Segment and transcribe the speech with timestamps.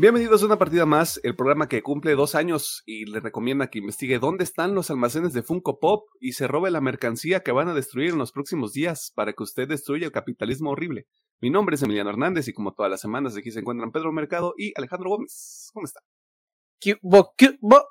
[0.00, 3.80] Bienvenidos a una partida más, el programa que cumple dos años y le recomienda que
[3.80, 7.66] investigue dónde están los almacenes de Funko Pop y se robe la mercancía que van
[7.66, 11.08] a destruir en los próximos días para que usted destruya el capitalismo horrible.
[11.40, 14.54] Mi nombre es Emiliano Hernández y como todas las semanas aquí se encuentran Pedro Mercado
[14.56, 15.68] y Alejandro Gómez.
[15.74, 15.98] ¿Cómo está?
[16.80, 17.84] Cubo, cubo,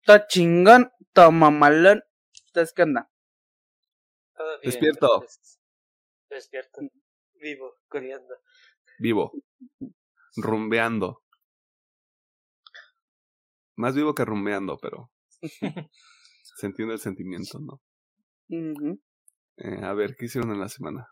[0.00, 2.02] está chingón, está mamalón.
[2.46, 3.10] ¿Ustedes qué onda?
[4.34, 5.18] Todo bien, Despierto.
[5.18, 5.60] gracias.
[6.30, 6.80] Despierto.
[7.34, 8.36] Vivo, corriendo.
[8.98, 9.32] Vivo.
[10.36, 11.21] Rumbeando.
[13.76, 15.10] Más vivo que rumbeando, pero
[16.56, 17.80] se entiende el sentimiento, ¿no?
[18.48, 21.08] Eh, a ver, ¿qué hicieron en la semana?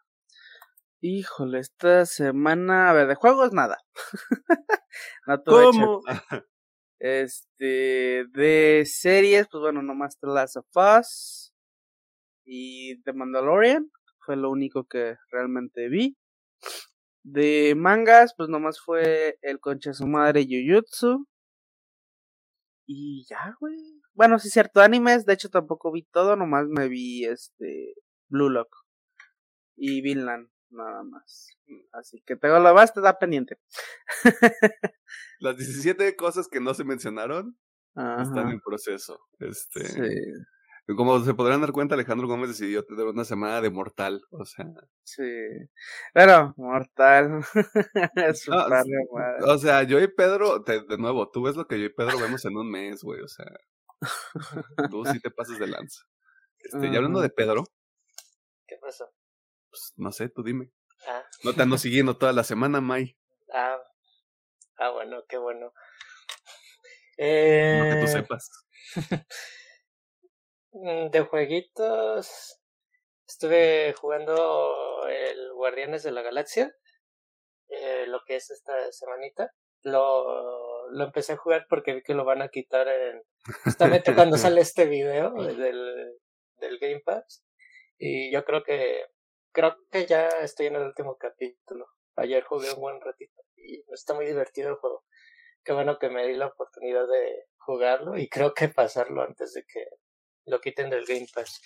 [1.01, 3.79] Híjole, esta semana, a ver, de juegos nada.
[5.27, 6.03] no ¿Cómo?
[7.03, 11.55] Este, de series, pues bueno, nomás The Last of Us
[12.45, 16.19] y The Mandalorian, fue lo único que realmente vi.
[17.23, 21.27] De mangas, pues nomás fue el concha su madre Jujutsu.
[22.93, 23.77] Y ya, güey.
[24.15, 27.95] Bueno, sí, cierto, animes, de hecho tampoco vi todo, nomás me vi este
[28.29, 28.75] Blue Lock
[29.77, 31.57] y Vinland, nada más.
[31.93, 33.61] Así que tengo la basta, da pendiente.
[35.39, 37.57] Las 17 cosas que no se mencionaron
[37.95, 39.21] están en proceso.
[39.39, 40.01] Este, sí,
[40.97, 44.23] Como se podrán dar cuenta, Alejandro Gómez decidió tener una semana de mortal.
[44.31, 44.67] O sea,
[45.05, 45.23] sí.
[46.15, 47.43] Pero, mortal.
[48.35, 49.45] Su No, padre, madre.
[49.53, 52.19] o sea, yo y Pedro, te- de nuevo, tú ves lo que yo y Pedro
[52.19, 53.21] vemos en un mes, güey.
[53.21, 53.47] O sea,
[54.91, 56.03] tú sí te pasas de lanza.
[56.59, 57.65] Este, y hablando de Pedro,
[58.67, 59.11] ¿Qué pasó?
[59.71, 60.71] pues no sé, tú dime.
[61.09, 63.17] Ah, No te ando siguiendo toda la semana, May.
[63.53, 63.79] ah,
[64.79, 65.67] ah, bueno, qué bueno.
[65.67, 65.73] No
[67.19, 68.51] Eh, que tú sepas.
[70.73, 72.61] mm, de jueguitos,
[73.27, 76.75] estuve jugando el Guardianes de la Galaxia,
[77.69, 79.53] eh, lo que es esta semanita.
[79.83, 83.23] Lo, lo empecé a jugar porque vi que lo van a quitar en,
[83.65, 86.19] justamente cuando sale este video del,
[86.59, 87.45] del Game Pass.
[87.99, 89.07] Y yo creo que
[89.53, 91.87] creo que ya estoy en el último capítulo.
[92.17, 95.05] Ayer jugué un buen ratito y está muy divertido el juego.
[95.65, 99.65] Qué bueno que me di la oportunidad de jugarlo y creo que pasarlo antes de
[99.65, 99.87] que
[100.47, 101.61] lo quiten del Game Pass.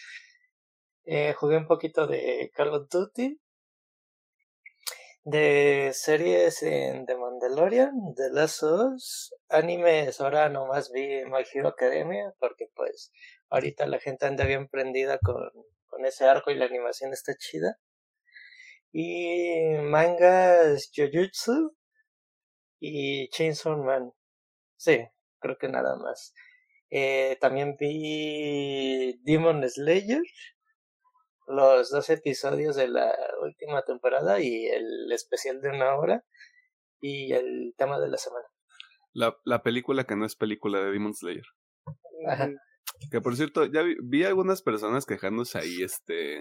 [1.04, 3.38] Eh, jugué un poquito de Call of Duty,
[5.24, 9.02] de series en The Mandalorian, The Last of
[9.48, 13.10] animes, ahora nomás vi My Hero Academia, porque pues
[13.48, 15.50] ahorita la gente anda bien prendida con,
[15.86, 17.78] con ese arco y la animación está chida.
[18.92, 21.74] Y mangas Jujutsu
[22.78, 24.12] y Chainsaw Man.
[24.76, 25.06] Sí,
[25.40, 26.34] creo que nada más.
[26.96, 30.22] Eh, también vi Demon Slayer,
[31.48, 33.12] los dos episodios de la
[33.42, 36.24] última temporada y el especial de una hora
[37.00, 38.46] y el tema de la semana.
[39.12, 41.42] La, la película que no es película de Demon Slayer.
[42.28, 42.48] Ajá.
[43.10, 46.38] Que por cierto, ya vi, vi algunas personas quejándose ahí, este,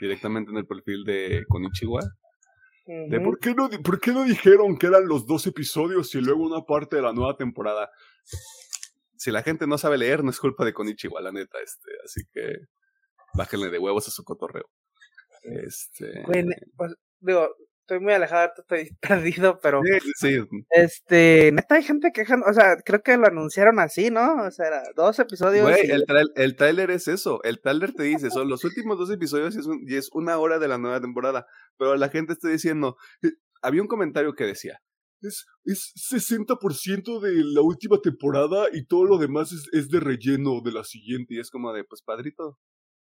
[0.00, 2.00] directamente en el perfil de Konichiwa.
[2.86, 3.20] De.
[3.20, 6.64] ¿por qué, no, ¿por qué no dijeron que eran los dos episodios y luego una
[6.64, 7.90] parte de la nueva temporada?
[9.18, 12.22] Si la gente no sabe leer, no es culpa de Konichiwa, la neta, este, así
[12.32, 12.54] que
[13.34, 14.68] bájenle de huevos a su cotorreo.
[15.42, 16.22] Este.
[16.76, 17.48] Pues, digo,
[17.82, 20.38] estoy muy alejado, ahorita estoy perdido, pero sí, sí,
[20.70, 24.42] este, neta hay gente quejando, o sea, creo que lo anunciaron así, ¿no?
[24.44, 25.62] O sea, era dos episodios.
[25.68, 27.40] Güey, y- el, el trailer es eso.
[27.44, 30.36] El trailer te dice, son los últimos dos episodios y es, un- y es una
[30.38, 31.46] hora de la nueva temporada.
[31.78, 32.96] Pero la gente está diciendo,
[33.62, 34.80] había un comentario que decía,
[35.26, 40.60] es, es 60% de la última temporada y todo lo demás es, es de relleno
[40.62, 41.34] de la siguiente.
[41.34, 42.58] Y es como de, pues padrito,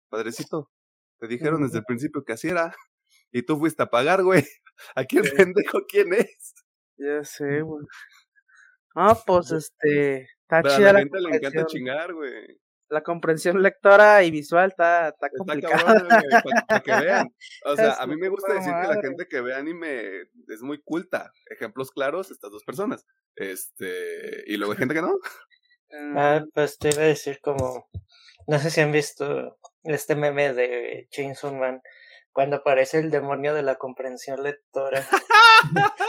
[0.09, 0.71] padrecito,
[1.19, 2.75] te dijeron desde el principio que así era.
[3.33, 4.45] Y tú fuiste a pagar, güey.
[4.95, 6.55] Aquí el pendejo, ¿quién es?
[6.97, 7.87] Ya sé, güey.
[8.97, 12.59] Ah, pues este, está chida la gente le encanta chingar, güey.
[12.91, 15.77] La comprensión lectora y visual está, está Está complicada.
[15.85, 17.35] cabrón, güey, para que vean.
[17.65, 20.61] O sea, Es a mí me gusta decir que la gente que ve anime es
[20.63, 21.33] muy culta.
[21.47, 23.07] Ejemplos claros, estas dos personas.
[23.37, 25.15] Este, y luego hay gente que no.
[26.17, 27.89] Ah, pues te iba a decir como,
[28.47, 31.81] no sé si han visto este meme de Chainsaw Man,
[32.33, 35.07] cuando aparece el demonio de la comprensión lectora.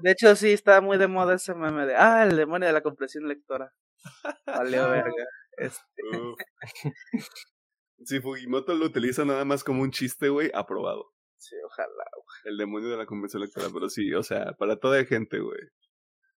[0.00, 2.82] De hecho, sí, está muy de moda ese meme de, ah, el demonio de la
[2.82, 3.72] comprensión lectora.
[4.46, 5.24] Valió verga.
[5.58, 6.38] Este, Uf.
[8.04, 11.12] Si Fujimoto lo utiliza nada más como un chiste, güey, aprobado.
[11.36, 12.04] sí, ojalá.
[12.44, 15.60] El demonio de la convención electoral, pero sí, o sea, para toda gente, güey.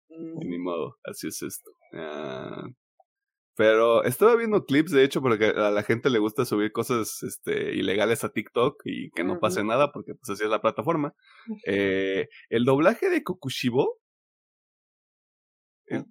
[0.10, 1.72] Mm, ni modo, así es esto.
[1.94, 2.64] Ah,
[3.56, 7.76] pero estaba viendo clips, de hecho, porque a la gente le gusta subir cosas este,
[7.76, 11.14] ilegales a TikTok y que no pase nada, porque pues así es la plataforma.
[11.66, 14.00] Eh, el doblaje de Kokushibo
[15.90, 16.06] eh,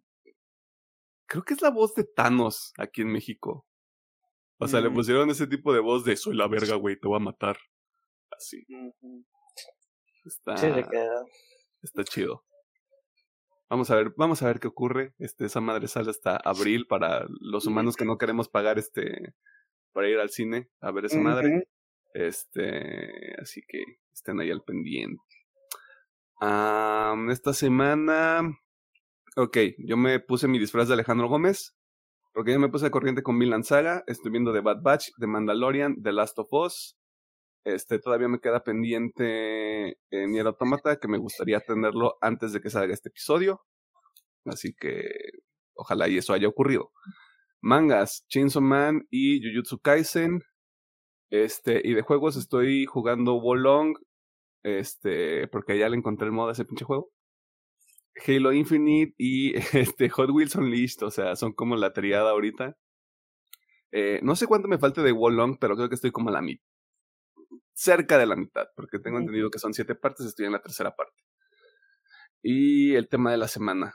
[1.29, 3.67] creo que es la voz de Thanos aquí en México.
[4.59, 4.95] O sea, le Mm.
[4.95, 7.59] pusieron ese tipo de voz de soy la verga, güey, te voy a matar.
[8.31, 8.65] Así.
[10.25, 11.25] Está, Sí, le queda.
[11.83, 12.45] está chido.
[13.71, 15.15] Vamos a ver, vamos a ver qué ocurre.
[15.19, 19.35] Este, esa madre sale hasta abril para los humanos que no queremos pagar este
[19.93, 21.69] para ir al cine a ver esa madre.
[22.15, 23.83] Este, así que
[24.13, 25.23] estén ahí al pendiente.
[26.41, 28.43] Am, esta semana,
[29.39, 31.77] ok, yo me puse mi disfraz de Alejandro Gómez,
[32.33, 36.03] porque yo me puse corriente con Vinland Saga, estoy viendo The Bad Batch, The Mandalorian,
[36.03, 36.99] The Last of Us,
[37.65, 42.69] este, todavía me queda pendiente eh, Nier Automata, que me gustaría tenerlo antes de que
[42.69, 43.61] salga este episodio,
[44.45, 45.03] así que
[45.75, 46.91] ojalá y eso haya ocurrido.
[47.61, 50.41] Mangas, Chainsaw Man y Jujutsu Kaisen,
[51.31, 53.95] este, y de juegos estoy jugando Wolong,
[54.65, 57.13] este, porque ya le encontré el modo a ese pinche juego.
[58.27, 62.77] Halo Infinite y este Hot Wheels Unleashed, o sea, son como la triada ahorita.
[63.91, 66.43] Eh, no sé cuánto me falte de Wolong, pero creo que estoy como a la
[66.43, 66.65] mitad.
[67.73, 70.95] Cerca de la mitad, porque tengo entendido que son siete partes, estoy en la tercera
[70.95, 71.23] parte.
[72.43, 73.95] Y el tema de la semana.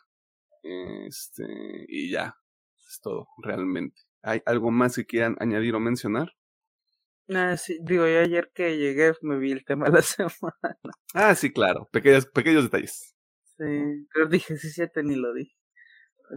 [0.64, 1.44] Este,
[1.88, 2.36] y ya,
[2.88, 4.02] es todo, realmente.
[4.22, 6.32] ¿Hay algo más que quieran añadir o mencionar?
[7.30, 10.78] Ah, sí, digo, yo ayer que llegué me vi el tema de la semana.
[11.14, 13.13] Ah, sí, claro, pequeños, pequeños detalles.
[13.58, 15.56] Sí, pero dije 17 ni lo dije.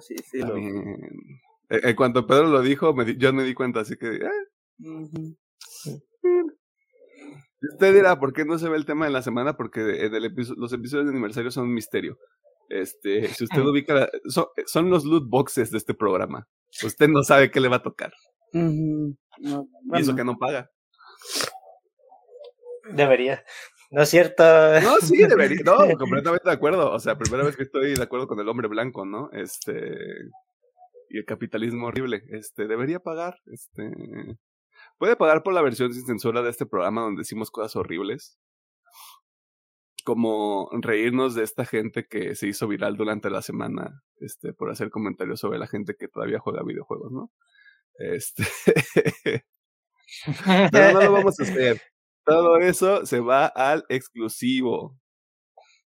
[0.00, 0.76] Sí, sí Está lo bien.
[1.70, 4.20] Eh, En cuanto Pedro lo dijo, me di- yo me di cuenta, así que...
[4.78, 5.36] Ujú.
[7.72, 9.56] Usted dirá, ¿por qué no se ve el tema de la semana?
[9.56, 12.18] Porque en el episo- los episodios de aniversario son un misterio.
[12.68, 16.46] Este, si usted ubica, la- son, son los loot boxes de este programa.
[16.84, 18.12] Usted no sabe qué le va a tocar.
[18.52, 19.16] No,
[19.94, 20.70] Y eso que no paga.
[22.92, 23.42] Debería.
[23.96, 24.44] No es cierto.
[24.82, 25.62] No, sí, debería.
[25.64, 26.92] No, completamente de acuerdo.
[26.92, 29.30] O sea, primera vez que estoy de acuerdo con el hombre blanco, ¿no?
[29.32, 29.72] Este.
[31.08, 32.22] Y el capitalismo horrible.
[32.28, 33.38] Este, debería pagar.
[33.46, 33.90] Este.
[34.98, 38.38] Puede pagar por la versión sin censura de este programa donde decimos cosas horribles.
[40.04, 44.02] Como reírnos de esta gente que se hizo viral durante la semana.
[44.18, 47.32] Este, por hacer comentarios sobre la gente que todavía juega videojuegos, ¿no?
[47.94, 48.44] Este.
[50.70, 51.80] Pero no lo vamos a hacer.
[52.26, 54.98] Todo eso se va al exclusivo.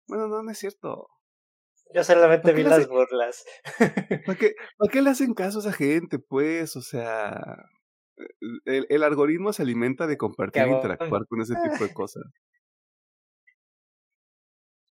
[0.07, 1.07] Bueno, no, no es cierto.
[1.94, 3.44] Yo solamente ¿Por qué vi las burlas.
[4.25, 6.75] ¿Para qué, ¿Para qué le hacen caso a esa gente, pues?
[6.75, 7.66] O sea,
[8.66, 12.24] el, el algoritmo se alimenta de compartir e interactuar con ese tipo de cosas.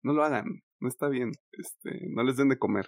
[0.02, 1.32] No lo hagan, no está bien.
[1.52, 2.86] Este, no les den de comer.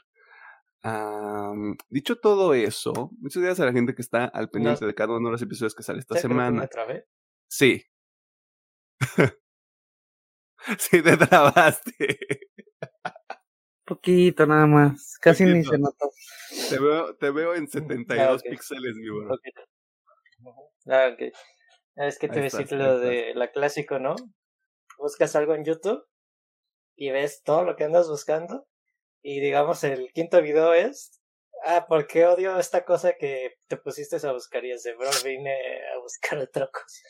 [1.91, 5.29] Dicho todo eso, muchas gracias a la gente que está al pendiente de cada uno
[5.29, 6.63] de los episodios que sale esta semana.
[6.63, 7.05] me trabé.
[7.49, 7.83] Sí.
[10.79, 12.19] sí, te trabaste.
[13.85, 15.17] poquito nada más.
[15.21, 16.11] Casi ni se notó.
[16.69, 18.43] Te veo, te veo en 72 Ah, ok.
[18.51, 19.39] píxeles, mi bro.
[20.87, 21.33] Ah, ok.
[21.97, 24.15] Es que te decir lo de la clásico, ¿no?
[24.99, 26.05] Buscas algo en YouTube
[26.97, 28.67] y ves todo lo que andas buscando
[29.23, 31.19] y digamos el quinto video es
[31.65, 34.65] ah, ¿por qué odio esta cosa que te pusiste a buscar?
[34.65, 35.55] Y es de, bro, vine
[35.95, 37.03] a buscar otra cosa.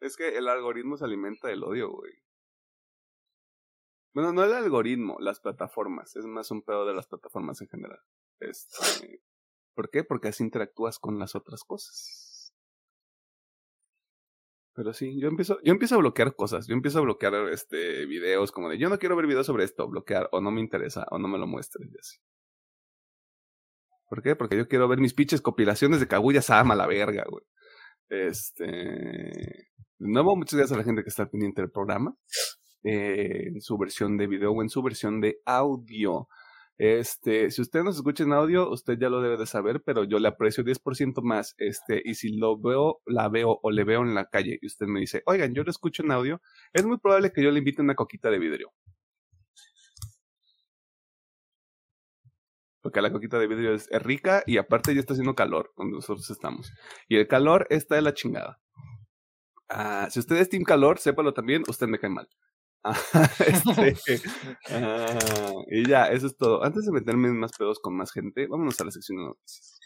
[0.00, 2.12] Es que el algoritmo se alimenta del odio, güey.
[4.14, 6.16] Bueno, no el algoritmo, las plataformas.
[6.16, 8.00] Es más un pedo de las plataformas en general.
[8.40, 9.22] Este,
[9.74, 10.04] ¿Por qué?
[10.04, 12.52] Porque así interactúas con las otras cosas.
[14.74, 16.68] Pero sí, yo empiezo, yo empiezo a bloquear cosas.
[16.68, 19.88] Yo empiezo a bloquear este videos como de yo no quiero ver videos sobre esto,
[19.88, 22.18] bloquear, o no me interesa, o no me lo muestres, y así.
[24.08, 24.36] ¿Por qué?
[24.36, 27.44] Porque yo quiero ver mis pinches compilaciones de Kaguya Sama, la verga, güey.
[28.08, 29.68] Este.
[29.98, 32.14] De nuevo, muchas gracias a la gente que está pendiente del programa.
[32.84, 36.28] eh, en su versión de video o en su versión de audio.
[36.78, 40.20] Este, si usted nos escucha en audio, usted ya lo debe de saber, pero yo
[40.20, 41.54] le aprecio 10% más.
[41.58, 44.86] Este, y si lo veo, la veo o le veo en la calle y usted
[44.86, 46.40] me dice, oigan, yo lo escucho en audio,
[46.72, 48.72] es muy probable que yo le invite una coquita de vidrio.
[52.80, 56.30] Porque la coquita de vidrio es, rica y aparte ya está haciendo calor donde nosotros
[56.30, 56.72] estamos.
[57.08, 58.60] Y el calor está de la chingada.
[59.68, 62.28] Ah, si usted es Team Calor, sépalo también, usted me cae mal.
[62.84, 62.96] Ah,
[63.46, 63.96] este,
[64.70, 66.64] ah, y ya, eso es todo.
[66.64, 69.77] Antes de meterme en más pedos con más gente, vámonos a la sección de noticias.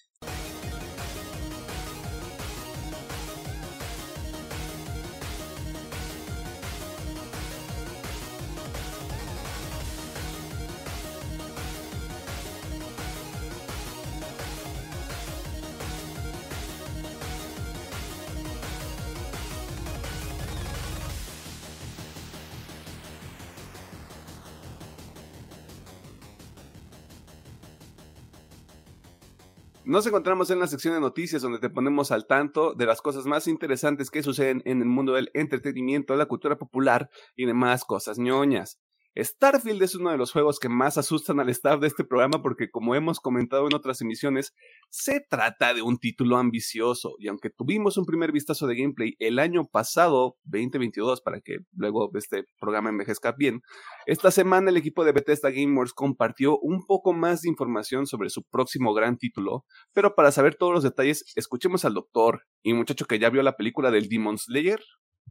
[29.92, 33.26] Nos encontramos en la sección de noticias donde te ponemos al tanto de las cosas
[33.26, 38.18] más interesantes que suceden en el mundo del entretenimiento, la cultura popular y demás cosas
[38.18, 38.80] ñoñas.
[39.14, 42.71] Starfield es uno de los juegos que más asustan al staff de este programa porque,
[42.71, 44.54] como hemos comentado en otras emisiones,
[44.88, 49.38] se trata de un título ambicioso y aunque tuvimos un primer vistazo de gameplay el
[49.38, 53.61] año pasado, 2022, para que luego este programa envejezca bien,
[54.07, 58.42] esta semana el equipo de Bethesda Gamers compartió un poco más de información sobre su
[58.45, 63.19] próximo gran título, pero para saber todos los detalles, escuchemos al doctor y muchacho que
[63.19, 64.81] ya vio la película del Demon Slayer,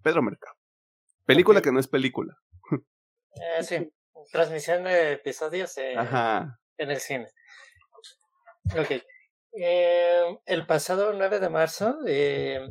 [0.03, 0.55] Pedro Mercado.
[1.25, 2.37] Película que no es película.
[3.35, 3.93] Eh, sí,
[4.31, 7.27] transmisión de episodios en el cine.
[8.77, 9.01] Ok.
[9.53, 12.61] Eh, el pasado 9 de marzo, eh,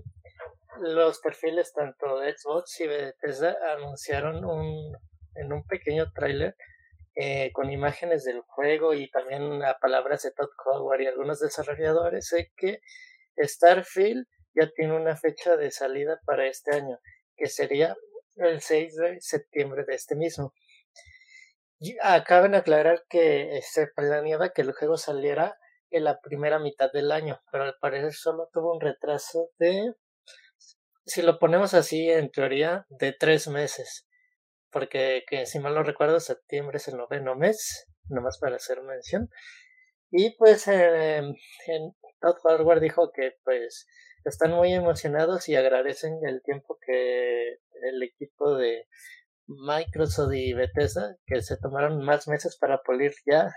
[0.81, 4.97] los perfiles tanto de Xbox y Bethesda anunciaron un,
[5.35, 6.57] en un pequeño tráiler
[7.17, 12.31] eh, con imágenes del juego y también a palabras de Todd Howard y algunos desarrolladores
[12.31, 12.81] de que
[13.37, 16.99] Starfield ya tiene una fecha de salida para este año,
[17.37, 17.95] que sería
[18.49, 20.54] el 6 de septiembre de este mismo.
[22.02, 25.59] Acaban de aclarar que se planeaba que el juego saliera
[25.90, 29.94] en la primera mitad del año, pero al parecer solo tuvo un retraso de,
[31.06, 34.06] si lo ponemos así en teoría, de tres meses,
[34.70, 39.30] porque que si mal no recuerdo septiembre es el noveno mes, nomás para hacer mención.
[40.11, 41.35] Y pues en
[42.20, 43.87] Todd Hardware dijo que pues
[44.24, 48.86] están muy emocionados y agradecen el tiempo que el equipo de
[49.46, 53.54] Microsoft y Bethesda que se tomaron más meses para pulir ya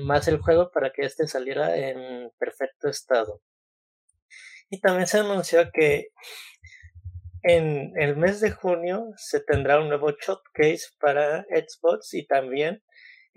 [0.00, 3.42] más el juego para que este saliera en perfecto estado.
[4.70, 6.08] Y también se anunció que
[7.42, 12.82] en el mes de junio se tendrá un nuevo showcase para Xbox y también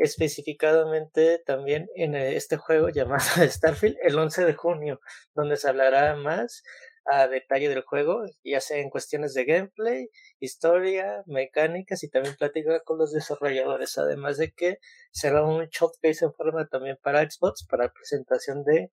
[0.01, 4.99] especificadamente también en este juego llamado Starfield el 11 de junio,
[5.35, 6.63] donde se hablará más
[7.05, 12.81] a detalle del juego, ya sea en cuestiones de gameplay, historia, mecánicas y también plática
[12.83, 14.79] con los desarrolladores, además de que
[15.11, 18.91] será un showcase en forma también para Xbox para presentación de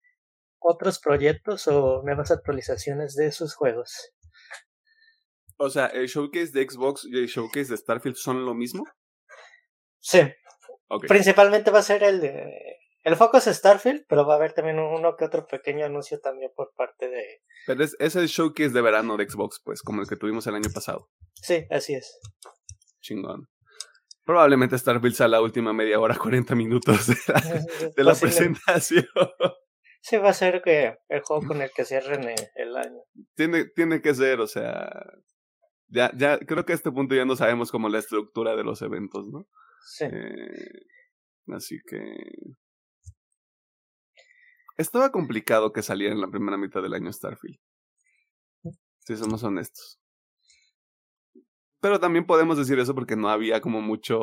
[0.60, 4.14] otros proyectos o nuevas actualizaciones de sus juegos.
[5.58, 8.86] O sea, ¿el showcase de Xbox y el showcase de Starfield son lo mismo?
[10.00, 10.20] Sí,
[11.08, 12.78] Principalmente va a ser el de.
[13.04, 16.52] El foco es Starfield, pero va a haber también uno que otro pequeño anuncio también
[16.56, 17.42] por parte de.
[17.68, 20.56] Pero es, es el showcase de verano de Xbox, pues, como el que tuvimos el
[20.56, 21.10] año pasado.
[21.34, 22.20] Sí, así es.
[23.02, 23.50] Chingón.
[24.26, 29.06] Probablemente Starfield sea la última media hora, 40 minutos de la, presentación.
[30.02, 33.02] Sí, va a ser que el juego con el que cierren el año.
[33.36, 34.90] Tiene, tiene que ser, o sea.
[35.88, 38.82] Ya, ya, creo que a este punto ya no sabemos como la estructura de los
[38.82, 39.46] eventos, ¿no?
[39.84, 40.06] Sí.
[40.06, 40.86] Eh,
[41.48, 42.00] así que.
[44.78, 47.60] Estaba complicado que saliera en la primera mitad del año Starfield.
[49.00, 50.00] Si somos honestos.
[51.80, 54.22] Pero también podemos decir eso porque no había como mucho,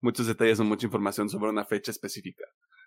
[0.00, 2.44] muchos detalles o mucha información sobre una fecha específica.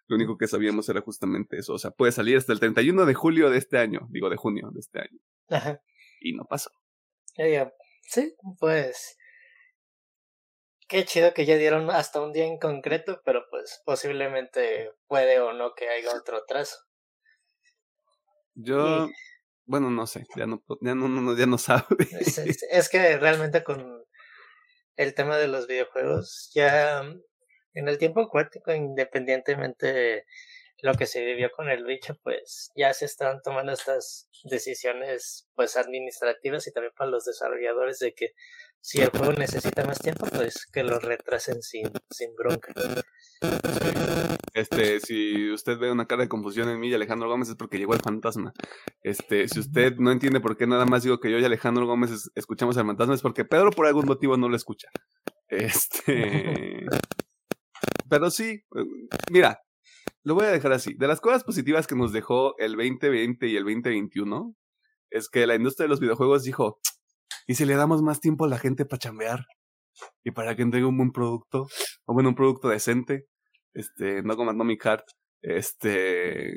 [0.08, 1.74] Lo único que sabíamos era justamente eso.
[1.74, 4.08] O sea, puede salir hasta el 31 de julio de este año.
[4.10, 5.20] Digo, de junio de este año.
[5.50, 5.82] Ajá.
[6.22, 6.72] Y no pasó.
[8.04, 9.18] Sí, pues
[10.90, 15.54] qué chido que ya dieron hasta un día en concreto, pero pues posiblemente puede o
[15.54, 16.78] no que haya otro trazo.
[18.56, 19.08] Yo,
[19.66, 21.86] bueno, no sé, ya no, ya no, ya no sabe.
[22.10, 24.04] Es, que realmente con
[24.98, 27.02] el tema de los videojuegos, ya
[27.74, 30.26] en el tiempo acuático, independientemente de
[30.82, 35.78] lo que se vivió con el bicho, pues ya se están tomando estas decisiones pues
[35.78, 38.34] administrativas y también para los desarrolladores de que
[38.82, 42.74] si el juego necesita más tiempo, pues que lo retrasen sin, sin bronca.
[44.54, 47.78] Este, si usted ve una cara de confusión en mí y Alejandro Gómez es porque
[47.78, 48.54] llegó el fantasma.
[49.02, 52.32] Este, si usted no entiende por qué nada más digo que yo y Alejandro Gómez
[52.36, 54.90] escuchamos al fantasma es porque Pedro por algún motivo no lo escucha.
[55.48, 56.86] Este,
[58.10, 58.64] pero sí,
[59.32, 59.62] mira,
[60.24, 60.94] lo voy a dejar así.
[60.94, 64.56] De las cosas positivas que nos dejó el 2020 y el 2021
[65.12, 66.80] es que la industria de los videojuegos dijo,
[67.50, 69.48] y si le damos más tiempo a la gente para chambear
[70.24, 71.68] y para que entregue un buen producto,
[72.06, 73.26] o bueno, un producto decente,
[73.74, 75.06] este, no como Atomic Heart,
[75.42, 76.54] este,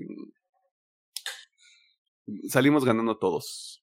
[2.46, 3.82] salimos ganando todos.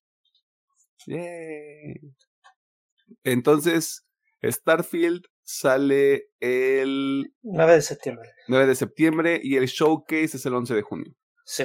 [3.24, 4.06] Entonces,
[4.44, 8.30] Starfield sale el 9 de septiembre.
[8.50, 11.16] 9 de septiembre y el showcase es el 11 de junio.
[11.44, 11.64] Sí.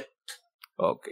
[0.77, 1.07] Ok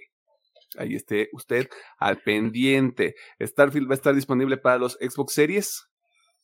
[0.77, 3.15] ahí esté usted al pendiente.
[3.41, 5.87] Starfield va a estar disponible para los Xbox Series,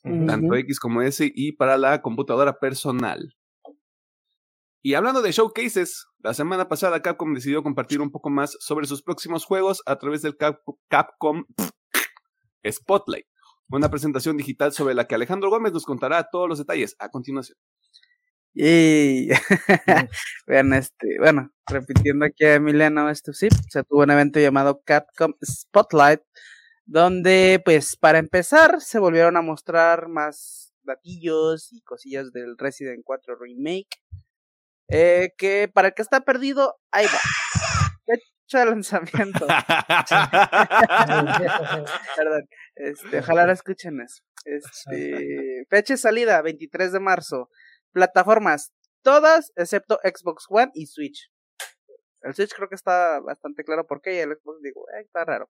[0.04, 3.36] tanto X como S, y para la computadora personal.
[4.82, 9.02] Y hablando de showcases, la semana pasada Capcom decidió compartir un poco más sobre sus
[9.02, 11.44] próximos juegos a través del Capcom
[12.66, 13.26] Spotlight,
[13.68, 17.58] una presentación digital sobre la que Alejandro Gómez nos contará todos los detalles a continuación.
[18.54, 19.30] Y
[20.48, 25.34] vean este, bueno, repitiendo aquí a Emiliano, esto sí, se tuvo un evento llamado Capcom
[25.44, 26.22] Spotlight,
[26.86, 33.36] donde pues para empezar se volvieron a mostrar más datillos y cosillas del Resident 4
[33.40, 34.02] Remake.
[34.92, 37.20] Eh, que para el que está perdido, ahí va.
[38.06, 39.46] Fecha de lanzamiento.
[42.16, 42.50] Perdón.
[42.76, 44.24] Este, ojalá la escuchen eso.
[44.46, 47.50] Este, fecha de salida, 23 de marzo.
[47.92, 51.32] Plataformas, todas excepto Xbox One y Switch.
[52.22, 55.26] El Switch creo que está bastante claro por qué, y el Xbox digo, eh, está
[55.26, 55.50] raro.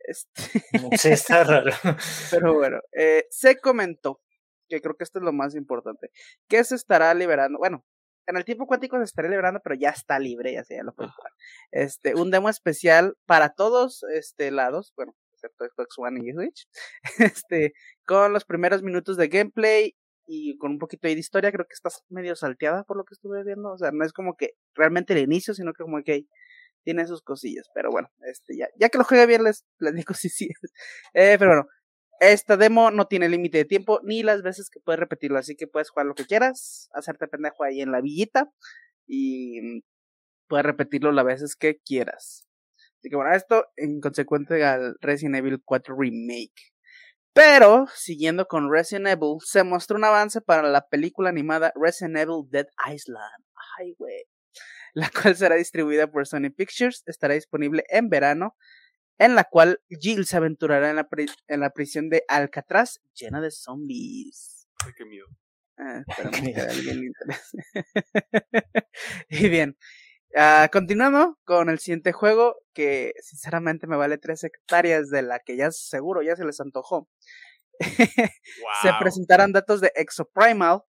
[0.00, 0.30] Este...
[0.98, 1.70] Sí, está raro.
[2.30, 4.20] Pero bueno, eh, se comentó,
[4.68, 6.10] que creo que esto es lo más importante,
[6.48, 7.84] que se estará liberando, bueno,
[8.26, 10.94] en el tiempo cuántico se estará liberando, pero ya está libre, ya, se, ya lo
[10.94, 11.32] pueden jugar.
[11.72, 16.68] Este, un demo especial para todos este lados, bueno, excepto Xbox One y Switch,
[17.46, 17.72] este,
[18.06, 19.96] con los primeros minutos de gameplay
[20.34, 23.44] y con un poquito de historia, creo que estás medio salteada por lo que estuve
[23.44, 26.24] viendo, o sea, no es como que realmente el inicio, sino que como que
[26.84, 30.30] tiene sus cosillas, pero bueno, este, ya, ya que lo juegue bien les, digo si
[30.30, 30.48] sí,
[31.12, 31.66] eh, pero bueno,
[32.20, 35.66] esta demo no tiene límite de tiempo ni las veces que puedes repetirlo, así que
[35.66, 38.50] puedes jugar lo que quieras, hacerte pendejo ahí en la villita
[39.06, 39.82] y
[40.48, 42.48] puedes repetirlo las veces que quieras.
[43.00, 46.71] Así que bueno, esto en consecuencia al Resident Evil 4 Remake.
[47.34, 52.42] Pero, siguiendo con Resident Evil, se mostró un avance para la película animada Resident Evil
[52.50, 53.44] Dead Island.
[53.78, 54.24] Ay, güey.
[54.94, 58.56] La cual será distribuida por Sony Pictures, estará disponible en verano
[59.18, 61.08] en la cual Jill se aventurará en la,
[61.48, 64.66] en la prisión de Alcatraz llena de zombies.
[64.84, 65.26] Ay, qué miedo.
[65.78, 66.02] Ah,
[66.54, 67.36] que a alguien le
[69.28, 69.78] y bien,
[70.36, 75.56] uh, continuando con el siguiente juego, que sinceramente me vale tres hectáreas de la que
[75.56, 77.08] ya seguro ya se les antojó.
[78.82, 80.82] se presentarán datos de Exoprimal,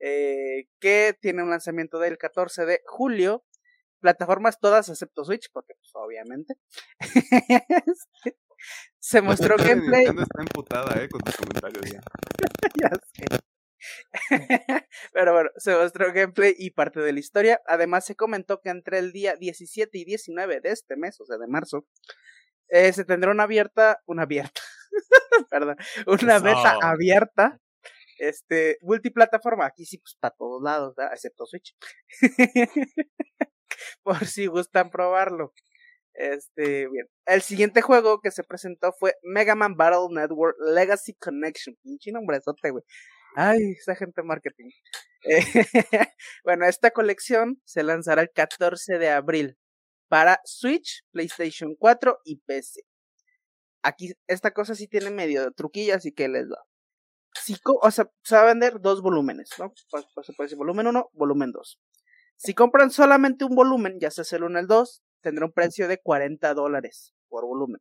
[0.00, 3.44] eh, que tiene un lanzamiento del 14 de julio
[4.00, 6.54] plataformas todas excepto Switch, porque pues obviamente.
[8.98, 10.06] se mostró gameplay.
[10.06, 12.00] está emputada, eh, con tus comentarios ya.
[12.82, 13.49] ya sé.
[15.12, 17.60] Pero bueno, se mostró gameplay y parte de la historia.
[17.66, 21.38] Además, se comentó que entre el día 17 y 19 de este mes, o sea,
[21.38, 21.86] de marzo,
[22.68, 24.60] eh, se tendrá una abierta, una abierta,
[25.50, 27.58] perdón, una beta abierta,
[28.18, 29.66] este, multiplataforma.
[29.66, 31.74] Aquí sí, pues para todos lados, excepto Switch.
[34.02, 35.52] por si gustan probarlo.
[36.14, 37.06] Este, bien.
[37.26, 41.76] El siguiente juego que se presentó fue Mega Man Battle Network Legacy Connection.
[41.82, 42.84] Pinche nombrezote, güey.
[43.36, 44.70] Ay, esa gente marketing.
[46.44, 49.56] bueno, esta colección se lanzará el 14 de abril
[50.08, 52.82] para Switch, PlayStation 4 y PC.
[53.82, 56.58] Aquí esta cosa sí tiene medio truquilla, así que les da.
[57.82, 59.72] o sea, se va a vender dos volúmenes, ¿no?
[59.90, 61.78] Pues, pues se puede decir volumen 1, volumen 2.
[62.36, 65.88] Si compran solamente un volumen, ya sea el 1 o el 2, tendrá un precio
[65.88, 67.80] de 40 dólares por volumen.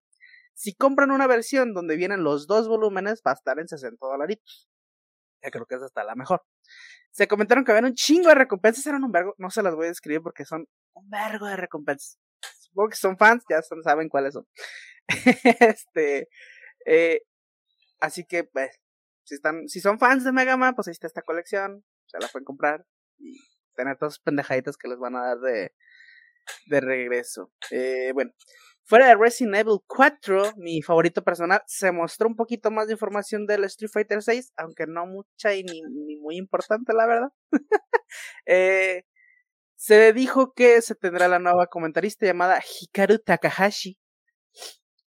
[0.53, 4.67] Si compran una versión donde vienen los dos volúmenes, va a estar en 60 dolaritos.
[5.41, 6.43] Ya creo que es hasta la mejor.
[7.11, 9.85] Se comentaron que había un chingo de recompensas, eran un vergo, no se las voy
[9.85, 12.19] a describir porque son un vergo de recompensas.
[12.59, 14.45] Supongo que son fans, ya saben cuáles son.
[15.59, 16.29] este,
[16.85, 17.21] eh,
[17.99, 18.79] así que, pues,
[19.23, 22.27] si están, si son fans de Mega Man, pues ahí está esta colección, se la
[22.27, 22.85] pueden comprar
[23.17, 23.37] y
[23.75, 25.73] tener todas las pendejaditas que les van a dar de,
[26.67, 27.51] de regreso.
[27.71, 28.31] Eh, bueno,
[28.89, 33.45] fuera de Resident Evil 4, mi favorito personal, se mostró un poquito más de información
[33.45, 35.83] del Street Fighter 6, aunque no mucha y ni,
[36.17, 37.29] muy importante, la verdad.
[38.47, 39.03] eh,
[39.75, 43.99] se dijo que se tendrá la nueva comentarista llamada Hikaru Takahashi,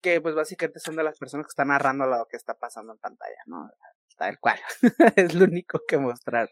[0.01, 2.99] que pues básicamente son de las personas que están narrando lo que está pasando en
[2.99, 3.69] pantalla, ¿no?
[4.17, 4.57] Tal cual.
[5.17, 6.49] es lo único que mostrar.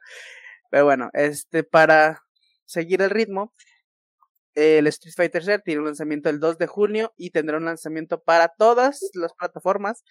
[0.69, 2.21] Pero bueno, este, para
[2.65, 3.53] seguir el ritmo,
[4.55, 8.21] el Street Fighter Z tiene un lanzamiento el 2 de junio y tendrá un lanzamiento
[8.21, 10.03] para todas las plataformas.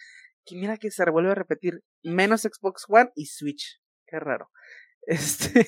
[0.45, 3.81] Que mira que se vuelve a repetir, menos Xbox One y Switch.
[4.07, 4.51] Qué raro.
[5.05, 5.67] Este.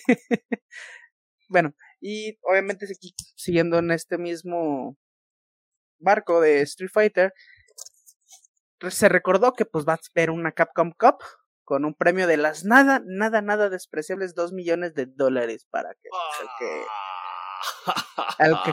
[1.48, 2.87] bueno, y obviamente
[3.34, 4.96] siguiendo en este mismo
[5.98, 7.32] barco de Street Fighter,
[8.90, 11.16] se recordó que pues va a haber una Capcom Cup
[11.64, 16.10] con un premio de las nada, nada, nada despreciables 2 millones de dólares para que,
[16.58, 16.84] que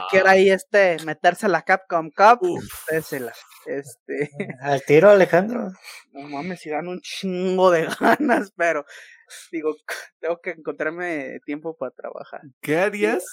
[0.10, 3.34] quiera ahí este meterse a la Capcom Cup, la
[3.66, 4.30] Este.
[4.62, 5.72] Al tiro, Alejandro.
[6.12, 8.86] No mames, si dan un chingo de ganas, pero
[9.52, 9.76] digo,
[10.20, 12.42] tengo que encontrarme tiempo para trabajar.
[12.62, 13.24] ¿Qué harías?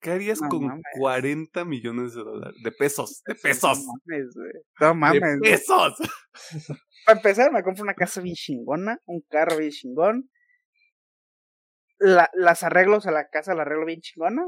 [0.00, 2.54] ¿Qué harías con 40 millones de dólares?
[2.62, 3.78] De pesos, de pesos.
[3.78, 4.52] No mames, güey.
[4.80, 5.40] No mames.
[5.40, 5.94] De pesos.
[7.04, 10.30] Para empezar, me compro una casa bien chingona, un carro bien chingón.
[11.98, 14.46] La, las arreglos a la casa la arreglo bien chingona.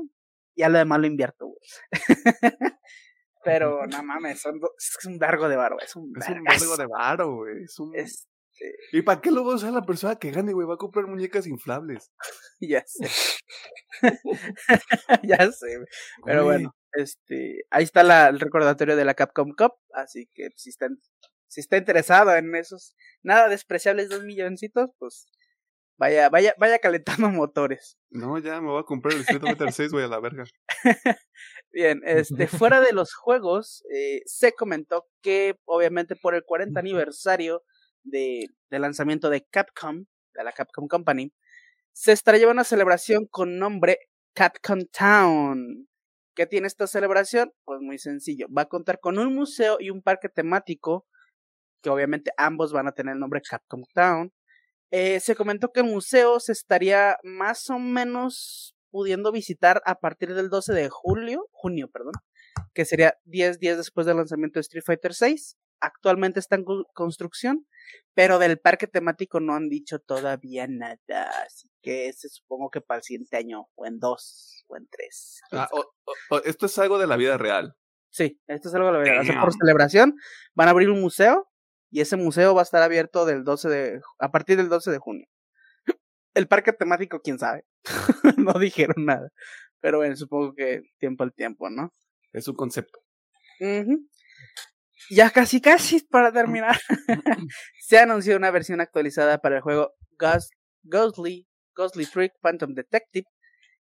[0.60, 1.58] Y a lo demás lo invierto, güey.
[3.42, 6.86] Pero no mames, son es un largo de varo, es un, es un largo de
[6.86, 7.64] varo, güey.
[7.64, 7.96] Es un...
[7.96, 8.28] Este
[8.92, 10.66] ¿Y para qué lo va a usar la persona que gane, güey?
[10.66, 12.12] Va a comprar muñecas inflables.
[12.60, 13.08] ya sé.
[15.22, 15.78] ya sé,
[16.26, 20.68] Pero bueno, este, ahí está la, el recordatorio de la Capcom Cup, así que si
[20.68, 21.00] están,
[21.48, 25.26] si está interesado en esos nada despreciables dos milloncitos, pues
[26.00, 27.98] vaya, vaya, vaya calentando motores.
[28.10, 30.44] No, ya me voy a comprar el Street Fighter 6, güey, a la verga.
[31.72, 37.62] Bien, este, fuera de los juegos, eh, se comentó que obviamente por el 40 aniversario
[38.02, 41.32] de, de lanzamiento de Capcom, de la Capcom Company,
[41.92, 43.98] se llevando una celebración con nombre
[44.32, 45.86] Capcom Town.
[46.34, 47.52] ¿Qué tiene esta celebración?
[47.64, 48.46] Pues muy sencillo.
[48.56, 51.06] Va a contar con un museo y un parque temático,
[51.82, 54.32] que obviamente ambos van a tener el nombre Capcom Town.
[54.90, 60.34] Eh, se comentó que el museo se estaría más o menos pudiendo visitar a partir
[60.34, 62.14] del 12 de julio, junio, perdón,
[62.74, 65.36] que sería 10 días después del lanzamiento de Street Fighter VI.
[65.80, 67.66] Actualmente está en construcción
[68.14, 72.98] pero del parque temático no han dicho todavía nada, así que se supongo que para
[72.98, 75.40] el siguiente año, o en dos, o en tres.
[75.52, 75.68] Ah,
[76.44, 77.76] esto es algo de la vida real.
[78.10, 79.40] Sí, esto es algo de la vida real.
[79.40, 80.16] por celebración
[80.54, 81.48] van a abrir un museo
[81.90, 84.98] y ese museo va a estar abierto del 12 de, a partir del 12 de
[84.98, 85.26] junio.
[86.34, 87.64] El parque temático, quién sabe.
[88.36, 89.30] no dijeron nada.
[89.80, 91.92] Pero bueno, supongo que tiempo al tiempo, ¿no?
[92.32, 93.00] Es un concepto.
[95.10, 96.78] Ya casi casi para terminar.
[97.80, 103.26] se anunció una versión actualizada para el juego Ghost, Ghostly, Ghostly Trick Phantom Detective,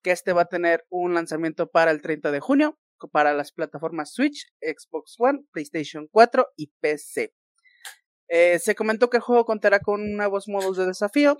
[0.01, 2.77] que este va a tener un lanzamiento para el 30 de junio
[3.11, 7.33] para las plataformas Switch, Xbox One, PlayStation 4 y PC.
[8.27, 11.37] Eh, se comentó que el juego contará con nuevos modos de desafío,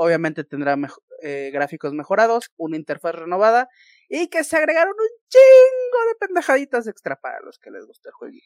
[0.00, 0.78] obviamente tendrá
[1.22, 3.68] eh, gráficos mejorados, una interfaz renovada
[4.08, 8.14] y que se agregaron un chingo de pendejaditas extra para los que les guste el
[8.14, 8.34] juego.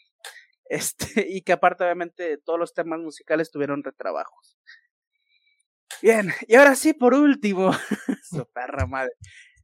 [0.67, 4.57] Este, y que aparte, obviamente, todos los temas musicales tuvieron retrabajos.
[6.01, 7.71] Bien, y ahora sí, por último,
[8.23, 9.13] su perra madre.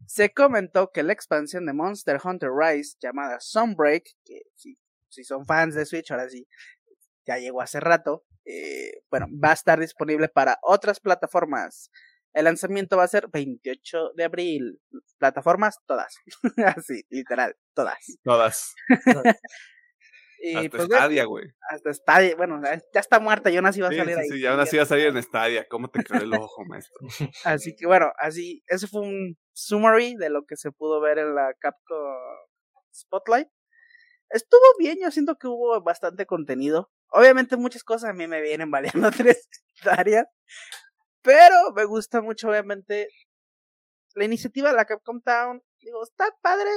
[0.07, 5.75] Se comentó que la expansión de Monster Hunter Rise, llamada Sunbreak, que si son fans
[5.75, 6.46] de Switch, ahora sí,
[7.26, 11.90] ya llegó hace rato, eh, bueno, va a estar disponible para otras plataformas.
[12.33, 14.80] El lanzamiento va a ser 28 de abril.
[15.18, 16.14] Plataformas todas.
[16.76, 18.18] Así, literal, todas.
[18.22, 18.74] Todas.
[20.54, 21.46] hasta pues, Stadia, güey.
[21.68, 24.28] Hasta Stadia, bueno, ya está muerta, yo nací iba a salir ahí.
[24.28, 26.94] Sí, ya nací iba a salir en Stadia, ¿cómo te quedó el ojo, maestro?
[27.44, 31.35] así que bueno, así, eso fue un summary de lo que se pudo ver en
[31.35, 32.16] la Capcom
[32.94, 33.48] Spotlight.
[34.30, 36.90] Estuvo bien, yo siento que hubo bastante contenido.
[37.11, 39.49] Obviamente muchas cosas a mí me vienen valiendo tres
[39.85, 40.27] áreas,
[41.23, 43.09] pero me gusta mucho, obviamente,
[44.14, 45.62] la iniciativa de la Capcom Town.
[45.81, 46.70] Digo, está padre,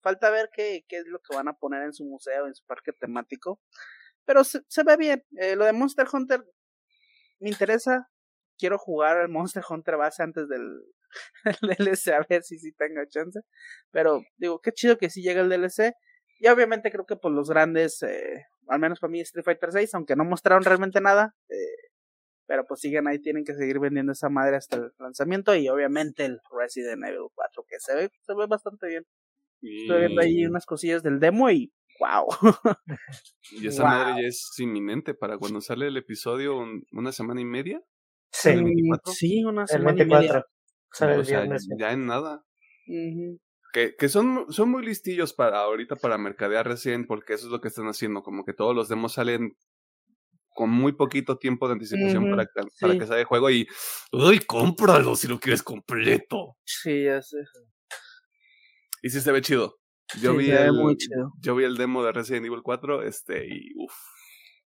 [0.00, 2.64] Falta ver qué, qué es lo que van a poner en su museo, en su
[2.64, 3.60] parque temático.
[4.24, 5.24] Pero se, se ve bien.
[5.36, 6.44] Eh, lo de Monster Hunter
[7.40, 8.08] me interesa.
[8.56, 10.80] Quiero jugar al Monster Hunter base antes del,
[11.62, 13.40] DLC, a ver si sí tengo chance.
[13.90, 15.94] Pero digo, qué chido que sí llega el DLC.
[16.38, 19.94] Y obviamente creo que por los grandes, eh, al menos para mí Street Fighter 6,
[19.94, 21.88] aunque no mostraron realmente nada, eh,
[22.46, 25.54] pero pues siguen ahí, tienen que seguir vendiendo esa madre hasta el lanzamiento.
[25.54, 29.04] Y obviamente el Resident Evil 4, que se ve, se ve bastante bien.
[29.60, 32.28] Estoy viendo ahí unas cosillas del demo y wow.
[33.50, 37.82] y esa madre ya es inminente para cuando sale el episodio, una semana y media.
[38.30, 38.50] Sí,
[39.12, 40.38] sí una semana y media.
[40.38, 41.44] o sea,
[41.76, 42.44] ya en nada.
[43.72, 47.60] Que, que son, son muy listillos para ahorita para mercadear recién, porque eso es lo
[47.60, 49.56] que están haciendo, como que todos los demos salen
[50.58, 52.44] con muy poquito tiempo de anticipación para,
[52.80, 53.68] para que salga el juego y
[54.10, 56.56] ¡Uy, cómpralo si lo quieres completo!
[56.64, 57.36] Sí, ya sé.
[59.02, 59.78] Y sí se ve chido.
[60.20, 60.72] Yo, vi el,
[61.40, 63.94] yo vi el demo de Resident Evil 4 este, y uff.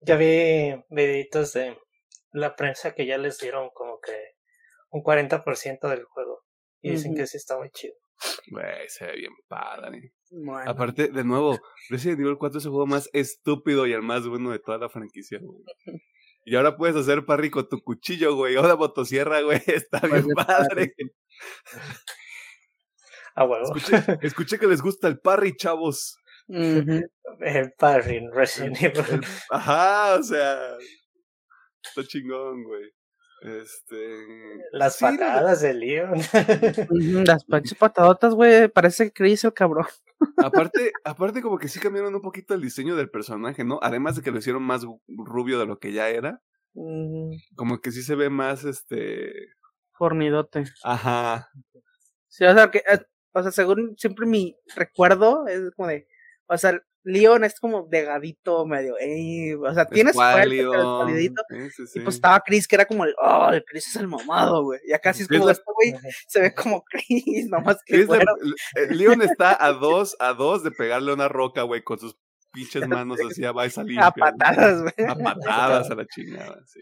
[0.00, 1.78] Ya vi videitos de
[2.32, 4.34] la prensa que ya les dieron como que
[4.90, 6.44] un 40% del juego.
[6.80, 7.94] Y dicen que sí está muy chido.
[8.50, 10.12] Güey, se ve bien padre.
[10.68, 14.50] Aparte, de nuevo, Resident Evil 4 es el juego más estúpido y el más bueno
[14.50, 15.40] de toda la franquicia,
[16.44, 18.56] Y ahora puedes hacer parry con tu cuchillo, güey.
[18.56, 19.60] Ahora motosierra, güey.
[19.66, 20.94] Está bien padre.
[23.36, 23.76] Huevo.
[23.76, 26.16] Escuché, escuché que les gusta el parry, chavos.
[26.48, 29.04] El parry en Resident Evil.
[29.10, 30.76] El- ajá, o sea.
[31.84, 32.90] Está chingón, güey.
[33.40, 34.24] Este.
[34.72, 36.18] Las sí, patadas de Leon.
[37.24, 38.68] Las pinches patadotas, güey.
[38.68, 39.86] Parece que Chris el cabrón.
[40.38, 43.78] Aparte, aparte, como que sí cambiaron un poquito el diseño del personaje, ¿no?
[43.82, 46.42] Además de que lo hicieron más rubio de lo que ya era.
[46.74, 49.32] Mm, Como que sí se ve más, este.
[49.92, 50.64] Fornidote.
[50.84, 51.48] Ajá.
[52.28, 53.00] Sí, o sea, que, eh,
[53.32, 56.06] o sea, según siempre mi recuerdo es como de,
[56.46, 61.42] o sea, Leon es como delgadito, medio, ey, o sea, tienes escualidito.
[61.48, 64.08] Sí, sí, Y pues estaba Chris, que era como el, oh, el Chris es el
[64.08, 64.78] mamado, güey.
[64.86, 65.94] Y acá sí es como, la- este güey
[66.26, 68.32] se ve como Chris, nomás que fuera.
[68.76, 72.16] eh, Leon está a dos, a dos de pegarle una roca, güey, con sus
[72.52, 73.98] pinches manos así va y salir.
[74.00, 75.08] a patadas, güey.
[75.08, 76.80] A patadas a la chingada, sí.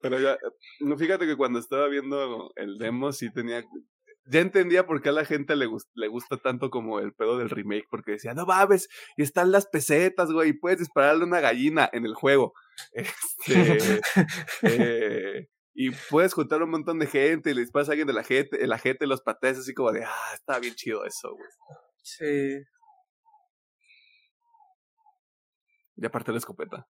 [0.00, 0.36] Pero ya,
[0.80, 3.64] no, fíjate que cuando estaba viendo el demo sí tenía...
[4.24, 7.50] Ya entendía por qué a la gente le, le gusta tanto como el pedo del
[7.50, 11.40] remake, porque decía, no mames, y están las pesetas, güey, y puedes dispararle a una
[11.40, 12.54] gallina en el juego.
[12.94, 14.00] Este,
[14.62, 18.24] eh, y puedes juntar un montón de gente y le disparas a alguien de la
[18.24, 21.48] gente, la gente los pateas así como de, ah, está bien chido eso, güey.
[22.02, 22.62] Sí.
[25.96, 26.86] Y aparte la escopeta.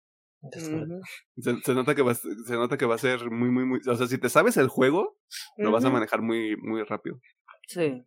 [1.37, 3.65] Se, se nota que va, a ser- se nota que va a ser muy, muy,
[3.65, 3.79] muy.
[3.87, 5.17] O sea, si te sabes el juego,
[5.57, 7.19] lo vas a manejar muy, muy rápido.
[7.67, 8.05] Sí.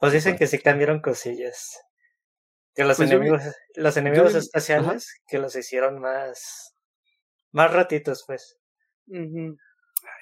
[0.00, 1.78] Pues dicen que sí cambiaron cosillas.
[2.74, 3.42] Que los Pues vi- enemigos,
[3.76, 6.74] los enemigos especiales, que los hicieron más,
[7.52, 8.58] más ratitos, pues.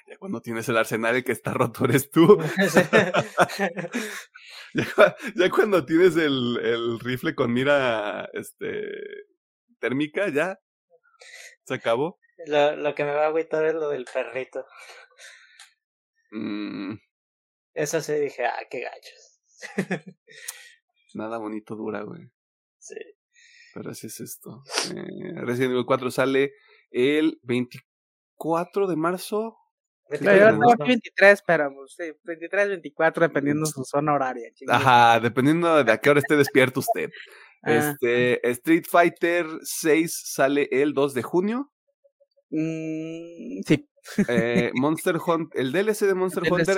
[0.05, 2.37] Ya cuando tienes el arsenal, el que está roto eres tú.
[4.75, 8.81] Ya, ya cuando tienes el, el rifle con mira este
[9.79, 10.59] térmica, ya
[11.63, 12.19] se acabó.
[12.47, 14.65] lo, lo que me va a agüitar es lo del perrito.
[16.31, 16.95] Mm,
[17.73, 19.41] Eso sí dije, ah, qué gachos.
[21.13, 22.21] nada bonito dura, güey.
[22.79, 22.95] Sí.
[23.73, 24.63] Pero así es esto.
[24.95, 26.53] Eh, Resident Evil 4 sale
[26.91, 29.57] el 24 de marzo.
[30.09, 30.85] Vete Sí, No, con yo claro, el tengo gusto.
[30.85, 34.49] 23, pero pues, sí, 23, 24, dependiendo de su zona horaria.
[34.53, 34.73] chingue.
[34.73, 37.09] Ajá, dependiendo de a qué hora esté despierto usted.
[37.63, 41.71] Ah, Este, Street Fighter 6 sale el 2 de junio.
[42.49, 43.89] mm, sí.
[44.27, 46.77] Eh, Monster Hunter, el DLC de Monster Hunter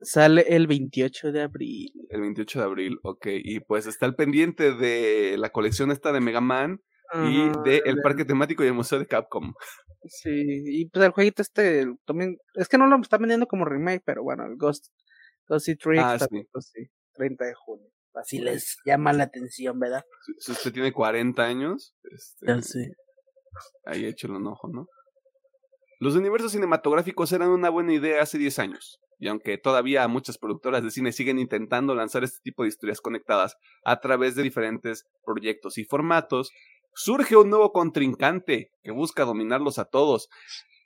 [0.00, 1.92] sale el 28 de abril.
[2.08, 3.26] el 28 de abril, ok.
[3.44, 6.80] Y pues está el pendiente de la colección esta de Mega Man
[7.14, 9.52] y de el parque temático y el museo de Capcom.
[10.06, 14.02] Sí, y pues el jueguito este también, es que no lo están vendiendo como remake,
[14.04, 14.86] pero bueno, el Ghost,
[15.48, 17.88] Ghost y Tricks Ah, pues sí, 30 de junio.
[18.14, 20.04] Así les llama la atención, ¿verdad?
[20.38, 22.92] Si, usted tiene 40 años, este, Ya sé.
[23.86, 24.86] ahí échale un ojo, ¿no?
[26.00, 30.82] Los universos cinematográficos eran una buena idea hace 10 años, y aunque todavía muchas productoras
[30.82, 35.78] de cine siguen intentando lanzar este tipo de historias conectadas a través de diferentes proyectos
[35.78, 36.50] y formatos,
[36.94, 40.28] surge un nuevo contrincante que busca dominarlos a todos.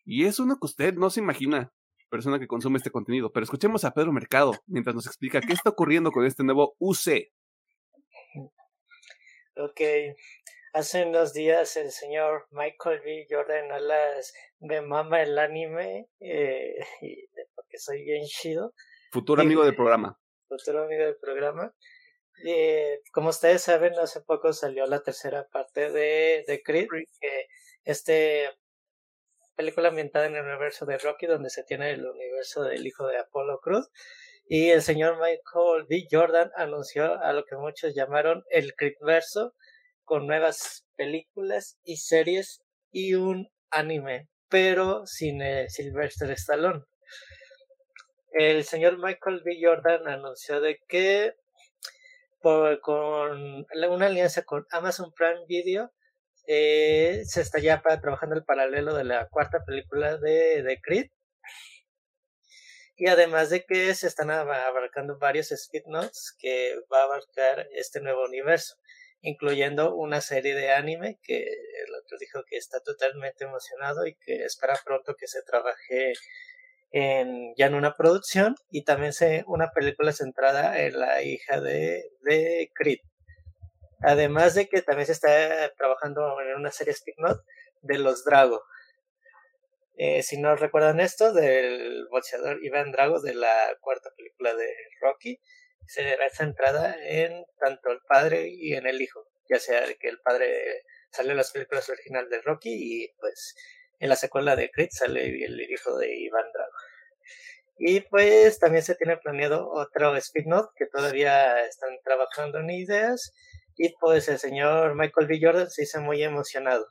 [0.05, 1.73] Y es uno que usted no se imagina,
[2.09, 3.31] persona que consume este contenido.
[3.33, 7.31] Pero escuchemos a Pedro Mercado mientras nos explica qué está ocurriendo con este nuevo UC.
[9.57, 9.81] Ok.
[10.75, 13.27] Hace unos días el señor Michael B.
[13.29, 18.75] Jordan Alas me mama el anime eh, y- porque soy bien chido.
[19.11, 20.19] Futuro amigo del programa.
[20.49, 21.75] futuro amigo del programa.
[22.47, 26.87] Eh, como ustedes saben, hace poco salió la tercera parte de, de Creed,
[27.21, 27.47] que
[27.85, 28.49] este
[29.59, 33.19] película ambientada en el universo de Rocky, donde se tiene el universo del hijo de
[33.19, 33.91] Apollo Cruz.
[34.47, 36.07] Y el señor Michael B.
[36.11, 39.55] Jordan anunció a lo que muchos llamaron el Creedverso,
[40.05, 46.85] con nuevas películas y series y un anime, pero sin eh, Sylvester Stallone
[48.33, 49.59] el señor Michael B.
[49.61, 51.35] Jordan anunció de que
[52.41, 55.91] por, con una alianza con Amazon Prime Video
[56.49, 61.07] eh, se está ya para, trabajando el paralelo de la cuarta película de, de Creed
[62.97, 68.01] y además de que se están ab- abarcando varios spin-offs que va a abarcar este
[68.01, 68.77] nuevo universo
[69.21, 74.45] incluyendo una serie de anime que el otro dijo que está totalmente emocionado y que
[74.45, 76.15] espera pronto que se trabaje
[77.57, 82.71] ya en una producción y también se, una película centrada en la hija de, de
[82.75, 83.01] Creed.
[84.01, 87.41] Además de que también se está trabajando en una serie spin-off
[87.83, 88.63] de los Drago.
[89.97, 95.41] Eh, si no recuerdan esto, del boxeador Iván Drago de la cuarta película de Rocky,
[95.87, 100.85] será centrada en tanto el padre y en el hijo, ya sea que el padre
[101.11, 103.57] sale en las películas originales de Rocky y pues
[103.99, 106.73] en la secuela de Creed sale el hijo de Iván Drago.
[107.79, 113.33] Y pues también se tiene planeado otro spin-off que todavía están trabajando en ideas.
[113.79, 115.39] Y pues el señor Michael B.
[115.41, 116.87] Jordan se hizo muy emocionado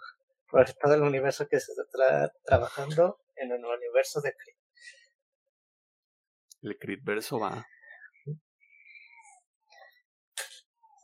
[0.50, 4.56] por todo el universo que se está trabajando en el universo de Creed.
[6.62, 7.68] El Creed verso va.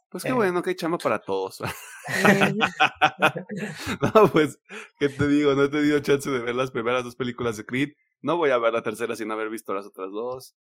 [0.10, 0.34] Pues qué eh.
[0.34, 1.60] bueno que hay chamba para todos.
[4.02, 4.60] no, pues,
[5.00, 5.54] ¿qué te digo?
[5.54, 7.89] No he tenido chance de ver las primeras dos películas de Creed.
[8.22, 10.56] No voy a ver la tercera sin haber visto las otras dos.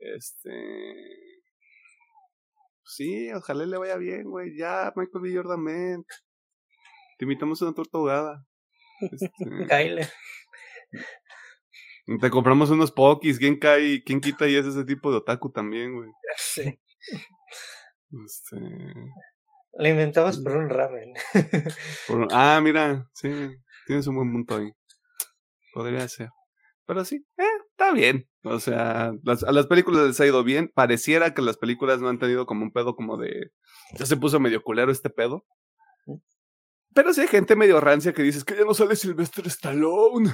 [0.00, 1.35] Este.
[2.86, 4.56] Sí, ojalá le vaya bien, güey.
[4.56, 5.34] Ya, Michael B.
[5.34, 6.06] Jordan, man.
[7.18, 8.46] Te invitamos a una torta ahogada.
[9.00, 10.08] Este...
[12.20, 13.38] Te compramos unos pokis.
[13.38, 14.02] ¿Quién cae?
[14.04, 16.10] ¿Quién quita y es ese tipo de otaku también, güey?
[16.36, 16.78] Sí.
[18.24, 18.56] Este...
[19.78, 21.12] Lo inventamos por un ramen.
[22.30, 23.28] Ah, mira, sí,
[23.86, 24.72] tienes un buen punto ahí.
[25.74, 26.30] Podría ser.
[26.86, 27.44] Pero sí, eh,
[27.76, 28.28] está bien.
[28.42, 30.70] O sea, las, a las películas les ha ido bien.
[30.74, 33.50] Pareciera que las películas no han tenido como un pedo como de...
[33.98, 35.44] Ya se puso medio culero este pedo.
[36.94, 40.30] Pero sí hay gente medio rancia que dice que ya no sale Sylvester Stallone.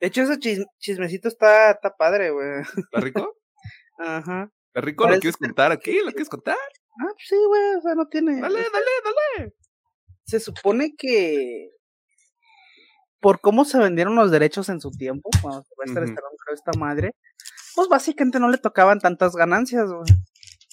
[0.00, 2.62] De hecho, ese chismecito está, está padre, güey.
[2.76, 3.36] ¿Está rico?
[3.98, 4.50] Ajá.
[4.68, 5.08] ¿Está rico?
[5.08, 5.98] ¿Lo quieres contar aquí?
[5.98, 6.56] ¿Lo quieres contar?
[6.56, 8.40] Ah, pues sí, güey, o sea, no tiene.
[8.40, 8.90] Dale, dale,
[9.36, 9.54] dale.
[10.24, 11.70] Se supone que
[13.20, 16.54] por cómo se vendieron los derechos en su tiempo, cuando uh -huh.
[16.54, 17.14] esta madre,
[17.74, 20.04] pues básicamente no le tocaban tantas ganancias, güey.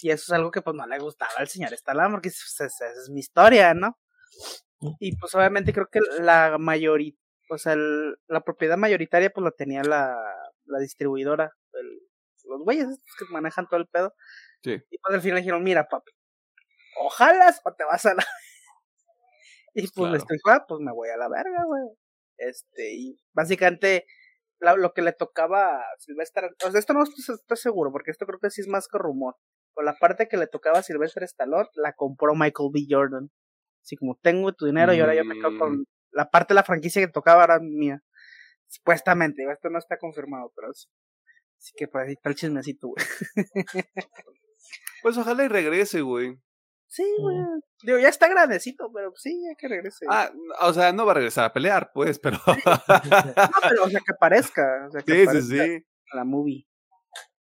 [0.02, 3.10] Y eso es algo que pues no le gustaba al señor Stallone, porque esa es,
[3.12, 3.98] mi historia, ¿no?
[5.00, 7.14] Y pues obviamente creo que la mayoría,
[7.50, 10.16] o sea, el, la propiedad mayoritaria pues la tenía la,
[10.66, 12.00] la distribuidora, el,
[12.44, 14.14] los güeyes que manejan todo el pedo.
[14.64, 14.74] Sí.
[14.90, 16.12] Y pues al final dijeron, mira papi,
[17.00, 18.24] ojalá o te vas a la...
[19.74, 20.12] y pues claro.
[20.12, 21.84] le estoy pues me voy a la verga, güey.
[22.38, 24.06] Este, y básicamente
[24.60, 28.12] la, lo que le tocaba a Sylvester, o sea, esto no estoy, estoy, seguro, porque
[28.12, 29.36] esto creo que sí es más que rumor.
[29.76, 32.86] Pero la parte que le tocaba a Sylvester Stallone la compró Michael B.
[32.90, 33.30] Jordan.
[33.82, 34.96] Así como tengo tu dinero mm.
[34.96, 38.02] y ahora yo me quedo con la parte de la franquicia que tocaba era mía.
[38.68, 40.88] Supuestamente, esto no está confirmado, pero sí.
[41.58, 43.06] Así que pues ahí está el chismecito, güey.
[45.02, 46.38] pues ojalá y regrese, güey.
[46.96, 47.36] Sí, güey.
[47.84, 50.06] Digo, ya está grandecito, pero sí, hay que regrese.
[50.10, 50.32] Ah,
[50.62, 52.38] o sea, no va a regresar a pelear, pues, pero.
[52.48, 52.54] no,
[53.68, 54.86] pero, o sea, que aparezca.
[54.88, 55.86] O sea, que sí, aparezca sí, sí.
[56.14, 56.66] La movie.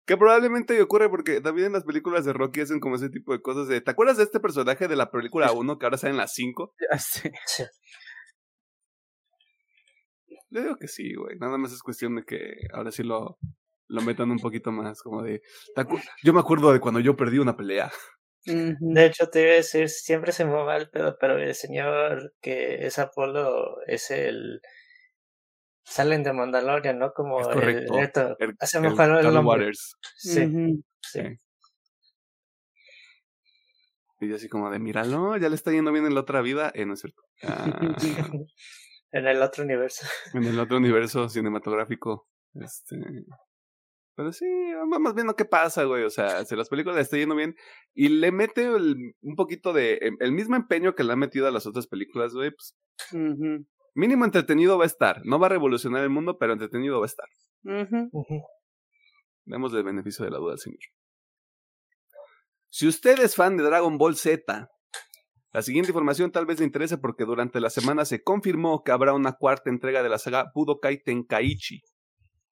[0.05, 3.41] Que probablemente ocurre porque también en las películas de Rocky hacen como ese tipo de
[3.41, 3.79] cosas de.
[3.79, 6.75] ¿Te acuerdas de este personaje de la película 1 que ahora sale en las 5?
[6.91, 7.31] Ya sé.
[10.49, 11.37] Le digo que sí, güey.
[11.39, 13.39] Nada más es cuestión de que ahora sí lo,
[13.87, 15.41] lo metan un poquito más, como de.
[16.23, 17.89] Yo me acuerdo de cuando yo perdí una pelea.
[18.45, 22.33] De hecho, te iba a decir, siempre se me va el pedo, pero el señor
[22.41, 24.61] que es Apolo es el.
[25.83, 27.13] Salen de Mandalorian, ¿no?
[27.13, 27.97] Como es correcto.
[27.97, 28.03] el.
[28.03, 29.97] Esto, el, el, mejor el, el Waters.
[30.17, 30.83] Sí, uh -huh.
[31.01, 31.21] sí.
[31.21, 31.39] sí.
[34.19, 36.71] Y yo así como de, míralo, ya le está yendo bien en la otra vida.
[36.73, 37.21] Eh, no es cierto.
[37.43, 37.65] Ah,
[39.11, 40.07] en el otro universo.
[40.33, 42.27] En el otro universo cinematográfico.
[42.53, 42.95] Este.
[44.15, 44.45] Pero sí,
[44.89, 46.03] vamos viendo qué pasa, güey.
[46.03, 47.55] O sea, si las películas le está yendo bien
[47.93, 49.99] y le mete el, un poquito de.
[50.19, 52.75] El mismo empeño que le ha metido a las otras películas, güey, pues.
[53.11, 53.67] Uh -huh.
[53.93, 55.21] Mínimo entretenido va a estar.
[55.25, 57.27] No va a revolucionar el mundo, pero entretenido va a estar.
[57.63, 58.09] Uh -huh.
[58.11, 58.41] Uh -huh.
[59.45, 60.79] Demos el beneficio de la duda al señor.
[62.69, 64.69] Si usted es fan de Dragon Ball Z,
[65.53, 69.13] la siguiente información tal vez le interese porque durante la semana se confirmó que habrá
[69.13, 71.81] una cuarta entrega de la saga Budokai Tenkaichi.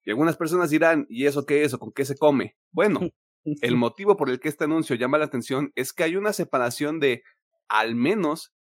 [0.06, 2.58] Y algunas personas dirán, ¿y eso qué es o con qué se come?
[2.72, 3.00] Bueno,
[3.62, 7.00] el motivo por el que este anuncio llama la atención es que hay una separación
[7.00, 7.24] de
[7.70, 8.54] al menos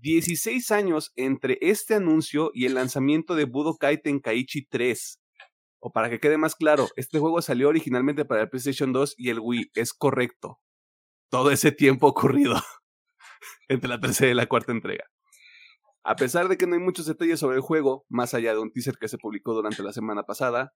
[0.00, 5.20] 16 años entre este anuncio y el lanzamiento de Budokai Tenkaichi 3.
[5.80, 9.30] O para que quede más claro, este juego salió originalmente para el PlayStation 2 y
[9.30, 10.58] el Wii, es correcto.
[11.30, 12.54] Todo ese tiempo ocurrido
[13.68, 15.04] entre la tercera y la cuarta entrega.
[16.02, 18.70] A pesar de que no hay muchos detalles sobre el juego, más allá de un
[18.72, 20.74] teaser que se publicó durante la semana pasada,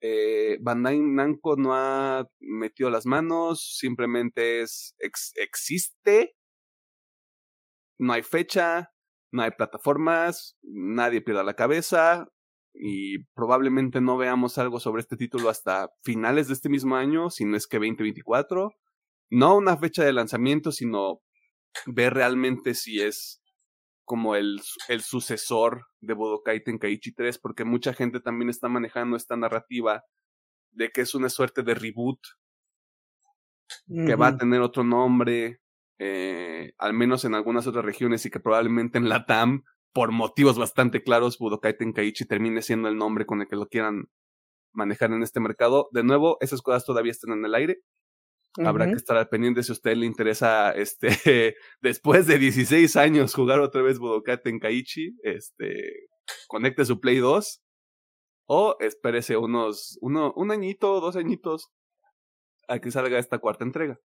[0.00, 6.34] eh, Bandai Namco no ha metido las manos, simplemente es ex, existe,
[7.98, 8.90] no hay fecha,
[9.32, 12.28] no hay plataformas, nadie pierda la cabeza
[12.72, 17.44] y probablemente no veamos algo sobre este título hasta finales de este mismo año, si
[17.44, 18.72] no es que 2024.
[19.30, 21.20] No una fecha de lanzamiento, sino
[21.86, 23.40] ver realmente si es
[24.10, 29.36] como el, el sucesor de Budokai Tenkaichi 3, porque mucha gente también está manejando esta
[29.36, 30.02] narrativa
[30.72, 32.18] de que es una suerte de reboot,
[33.86, 34.06] uh -huh.
[34.08, 35.60] que va a tener otro nombre,
[36.00, 40.58] eh, al menos en algunas otras regiones, y que probablemente en la TAM, por motivos
[40.58, 44.08] bastante claros, Budokai Tenkaichi termine siendo el nombre con el que lo quieran
[44.72, 45.88] manejar en este mercado.
[45.92, 47.80] De nuevo, esas cosas todavía están en el aire.
[48.58, 53.34] Habrá que estar al pendiente si a usted le interesa, este, después de 16 años
[53.34, 56.08] jugar otra vez Budokai Tenkaichi, este,
[56.48, 57.62] conecte su Play 2
[58.46, 61.70] o espérese unos, uno, un añito, dos añitos
[62.66, 64.00] a que salga esta cuarta entrega.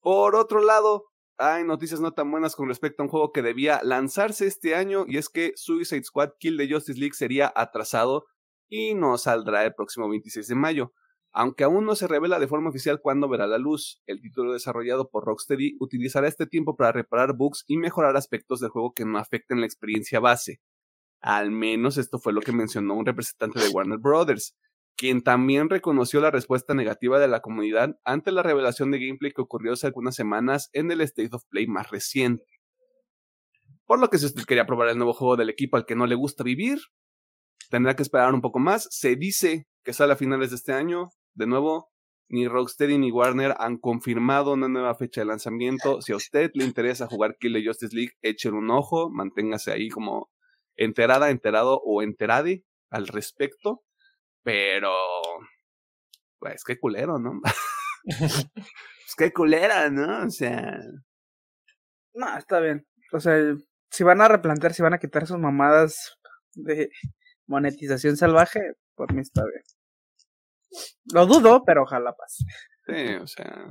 [0.00, 1.04] Por otro lado,
[1.38, 5.04] hay noticias no tan buenas con respecto a un juego que debía lanzarse este año
[5.06, 8.24] y es que Suicide Squad Kill the Justice League sería atrasado
[8.68, 10.92] y no saldrá el próximo 26 de mayo.
[11.38, 15.10] Aunque aún no se revela de forma oficial cuándo verá la luz, el título desarrollado
[15.10, 19.18] por Rocksteady utilizará este tiempo para reparar bugs y mejorar aspectos del juego que no
[19.18, 20.62] afecten la experiencia base.
[21.20, 24.56] Al menos esto fue lo que mencionó un representante de Warner Brothers,
[24.96, 29.42] quien también reconoció la respuesta negativa de la comunidad ante la revelación de gameplay que
[29.42, 32.46] ocurrió hace algunas semanas en el State of Play más reciente.
[33.84, 36.06] Por lo que si usted quería probar el nuevo juego del equipo al que no
[36.06, 36.78] le gusta vivir,
[37.68, 38.88] tendrá que esperar un poco más.
[38.90, 41.90] Se dice que sale a finales de este año, de nuevo,
[42.28, 46.00] ni Rocksteady ni Warner han confirmado una nueva fecha de lanzamiento.
[46.02, 49.88] Si a usted le interesa jugar Kill the Justice League, échele un ojo, manténgase ahí
[49.88, 50.30] como
[50.76, 53.84] enterada, enterado o enterade al respecto.
[54.42, 54.92] Pero,
[56.38, 57.40] pues qué culero, ¿no?
[58.04, 60.26] pues qué culera, ¿no?
[60.26, 60.80] O sea...
[62.14, 62.86] No, está bien.
[63.12, 63.36] O sea,
[63.90, 66.16] si van a replantear, si van a quitar sus mamadas
[66.54, 66.90] de
[67.46, 68.60] monetización salvaje,
[68.94, 69.62] por mí está bien.
[71.12, 72.44] Lo dudo, pero ojalá pase.
[72.86, 73.70] Sí, o sea.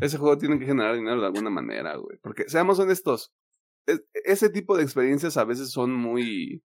[0.00, 2.18] Ese juego tiene que generar dinero de alguna manera, güey.
[2.22, 3.32] Porque, seamos honestos,
[4.24, 6.62] ese tipo de experiencias a veces son muy.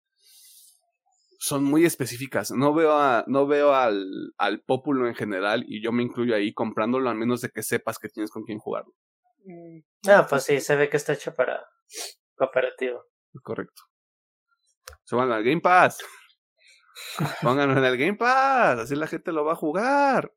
[1.38, 2.51] Son muy específicas.
[2.51, 4.05] No veo, a, no veo al,
[4.38, 7.97] al pópulo en general, y yo me incluyo ahí comprándolo, a menos de que sepas
[7.97, 8.93] que tienes con quién jugarlo.
[9.45, 9.80] Mm.
[10.07, 11.66] Ah, pues sí, se ve que está hecho para
[12.36, 13.05] cooperativo.
[13.41, 13.84] Correcto.
[15.03, 15.99] Suban al Game Pass.
[17.41, 20.34] Pónganlo en el Game Pass, así la gente lo va a jugar.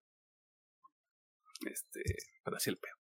[1.67, 2.03] Este,
[2.43, 2.95] pero así el peor.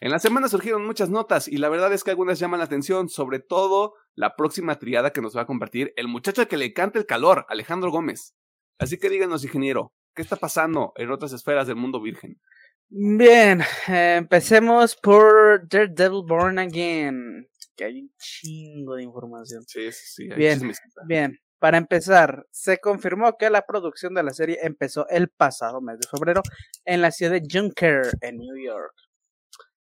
[0.00, 3.08] En la semana surgieron muchas notas y la verdad es que algunas llaman la atención,
[3.08, 6.98] sobre todo la próxima triada que nos va a compartir el muchacho que le canta
[6.98, 8.34] el calor, Alejandro Gómez.
[8.78, 12.40] Así que díganos, ingeniero, ¿qué está pasando en otras esferas del mundo virgen?
[12.88, 19.62] Bien, eh, empecemos por Daredevil Born Again, que hay un chingo de información.
[19.66, 20.28] Sí, sí, sí.
[20.34, 20.72] Bien,
[21.06, 21.38] bien.
[21.60, 26.08] Para empezar, se confirmó que la producción de la serie empezó el pasado mes de
[26.08, 26.42] febrero
[26.86, 28.94] en la ciudad de Junker, en New York.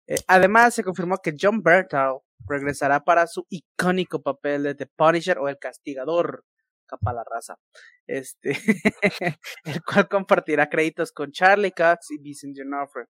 [0.08, 2.18] Eh, además, se confirmó que John Bertal
[2.48, 6.44] regresará para su icónico papel de The Punisher o el Castigador,
[6.86, 7.56] capa la raza,
[8.08, 8.50] este,
[9.64, 13.06] el cual compartirá créditos con Charlie Cox y Vincent D'Onofrio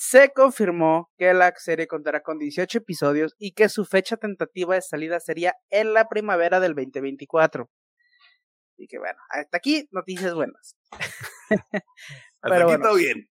[0.00, 4.80] se confirmó que la serie contará con 18 episodios y que su fecha tentativa de
[4.80, 7.68] salida sería en la primavera del 2024.
[8.72, 10.74] Así que bueno, hasta aquí noticias buenas.
[12.40, 13.28] Pero aquí todo bien.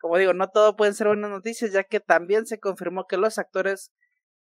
[0.00, 3.36] Como digo, no todo pueden ser buenas noticias, ya que también se confirmó que los
[3.36, 3.92] actores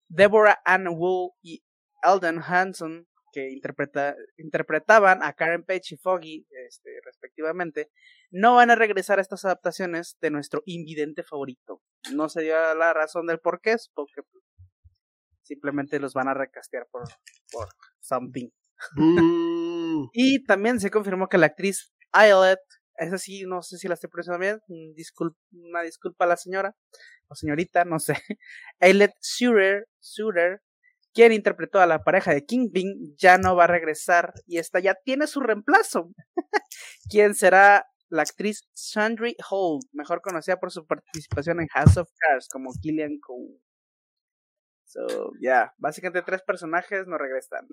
[0.06, 1.64] Deborah Ann Wool y
[2.02, 7.90] Alden Hanson que interpreta, interpretaban a Karen Page y Foggy, este, respectivamente,
[8.30, 11.82] no van a regresar a estas adaptaciones de nuestro invidente favorito.
[12.14, 14.42] No se dio la razón del por qué, porque pues,
[15.42, 17.02] simplemente los van a recastear por,
[17.52, 17.68] por
[18.00, 18.48] something.
[20.14, 22.60] y también se confirmó que la actriz Eyelet,
[22.96, 24.60] esa sí, no sé si la estoy pronunciando bien,
[25.50, 26.74] una disculpa a la señora
[27.28, 28.14] o señorita, no sé.
[28.80, 30.62] Eyelet Suter, Suter
[31.16, 34.94] quien interpretó a la pareja de Kingpin, ya no va a regresar y esta ya
[35.02, 36.10] tiene su reemplazo,
[37.10, 42.48] quien será la actriz Sandry Holt, mejor conocida por su participación en House of Cards
[42.52, 43.58] como Killian Cole.
[44.84, 47.66] So, ya, básicamente tres personajes no regresan.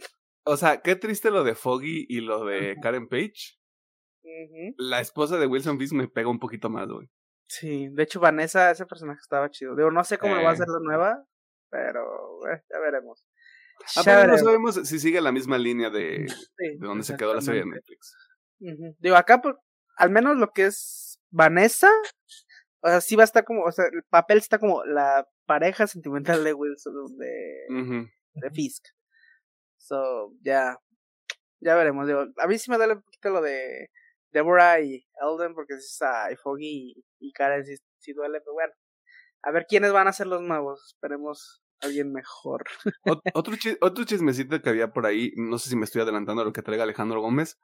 [0.45, 3.59] O sea, qué triste lo de Foggy y lo de Karen Page.
[4.77, 7.09] La esposa de Wilson Fisk me pega un poquito más, güey.
[7.47, 9.75] Sí, de hecho Vanessa, ese personaje estaba chido.
[9.75, 11.25] Digo, no sé cómo lo va a hacer la nueva,
[11.69, 12.39] pero
[12.69, 13.25] ya veremos.
[13.95, 16.25] Ah, no sabemos si sigue la misma línea de,
[16.57, 18.15] de donde se quedó la serie de Netflix.
[18.99, 19.55] Digo, acá, pues,
[19.97, 21.89] al menos lo que es Vanessa,
[22.81, 25.87] o sea, sí va a estar como, o sea, el papel está como la pareja
[25.87, 28.85] sentimental de Wilson, de, de Fisk.
[29.77, 30.77] So, ya,
[31.59, 32.07] ya veremos.
[32.07, 33.89] Digo, a mí sí me duele un poquito lo de
[34.31, 35.99] Deborah y Elden, porque es
[36.31, 38.73] y Foggy y, y Karen sí duele, pero bueno.
[39.41, 40.93] A ver quiénes van a ser los nuevos.
[40.93, 42.63] Esperemos alguien mejor.
[43.33, 46.53] otro, otro chismecito que había por ahí, no sé si me estoy adelantando a lo
[46.53, 47.57] que traiga Alejandro Gómez.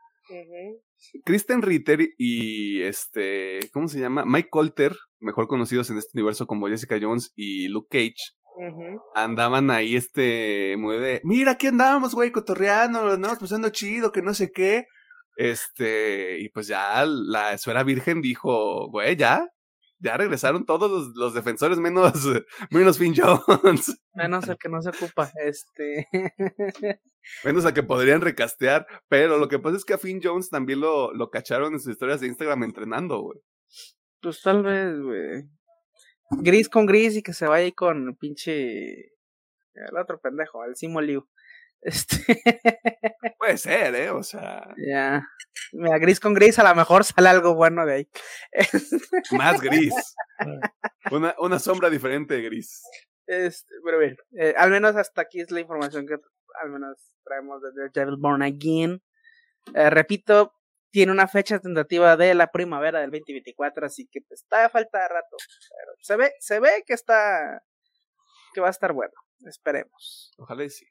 [1.26, 4.26] Kristen Ritter y este, ¿cómo se llama?
[4.26, 8.36] Mike Colter, mejor conocidos en este universo como Jessica Jones y Luke Cage,
[9.16, 14.22] andaban ahí este, muy de, mira, aquí andábamos, güey, cotorreando, nos andábamos pasando chido, que
[14.22, 14.86] no sé qué.
[15.36, 19.48] Este, y pues ya la esfera virgen dijo, güey, ya,
[20.00, 22.14] ya regresaron todos los, los, defensores menos,
[22.72, 24.02] menos Finn Jones.
[24.14, 26.08] Menos el que no se ocupa, este.
[27.44, 30.80] menos a que podrían recastear, pero lo que pasa es que a Finn Jones también
[30.80, 33.40] lo, lo cacharon en sus historias de Instagram entrenando, güey.
[34.22, 35.50] Pues tal vez, güey.
[36.32, 39.14] Gris con gris y que se vaya ahí con pinche.
[39.74, 41.28] El otro pendejo, el Simo Liu.
[41.82, 42.18] Este.
[43.38, 44.10] Puede ser, ¿eh?
[44.10, 44.74] O sea.
[44.78, 45.24] Ya.
[45.72, 48.10] Mira, gris con gris, a lo mejor sale algo bueno de ahí.
[49.32, 49.94] Más gris.
[51.12, 52.84] una, una sombra diferente de gris.
[53.28, 56.16] Este, pero bien, eh, al menos hasta aquí es la información que
[56.62, 59.04] al menos traemos de The Devil Born Again.
[59.76, 60.54] Eh, repito,
[60.90, 65.08] tiene una fecha tentativa de la primavera del 2024, así que pues está falta de
[65.10, 65.38] rato.
[65.38, 67.64] Pero se ve, se ve que está,
[68.54, 69.14] que va a estar bueno.
[69.46, 70.32] Esperemos.
[70.38, 70.88] Ojalá y sí.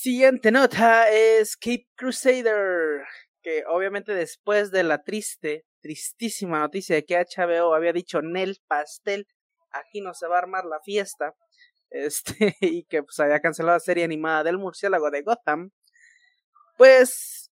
[0.00, 3.04] Siguiente nota es Cape Crusader,
[3.42, 9.26] que obviamente después de la triste, tristísima noticia de que HBO había dicho Nel Pastel,
[9.72, 11.34] aquí no se va a armar la fiesta,
[11.90, 15.72] este, y que pues había cancelado la serie animada del murciélago de Gotham,
[16.76, 17.50] pues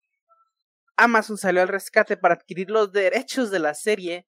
[0.96, 4.26] Amazon salió al rescate para adquirir los derechos de la serie,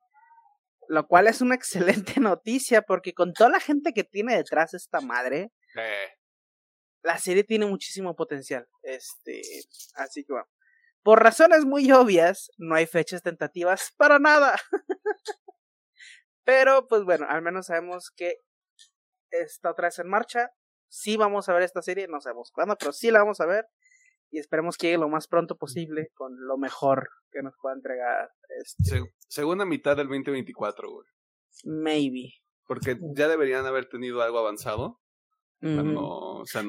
[0.86, 1.54] lo cual es una
[2.10, 5.50] excelente noticia porque con toda la gente que tiene detrás esta madre.
[7.03, 8.66] La serie tiene muchísimo potencial.
[8.82, 9.42] Este,
[9.94, 10.48] así que bueno.
[11.03, 14.55] Por razones muy obvias, no hay fechas tentativas para nada.
[16.44, 18.36] Pero, pues bueno, al menos sabemos que
[19.30, 20.50] está otra vez en marcha.
[20.88, 23.64] Sí vamos a ver esta serie, no sabemos cuándo, pero sí la vamos a ver.
[24.30, 28.30] Y esperemos que llegue lo más pronto posible con lo mejor que nos pueda entregar.
[28.61, 29.03] Este...
[29.28, 31.07] segunda mitad del 2024, güey.
[31.64, 32.34] Maybe.
[32.66, 35.01] Porque ya deberían haber tenido algo avanzado.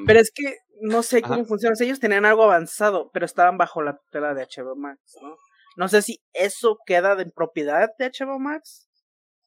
[0.06, 1.76] Pero es que no sé cómo funciona.
[1.80, 5.36] ellos tenían algo avanzado, pero estaban bajo la tutela de HBO Max, ¿no?
[5.76, 8.88] No sé si eso queda en propiedad de HBO Max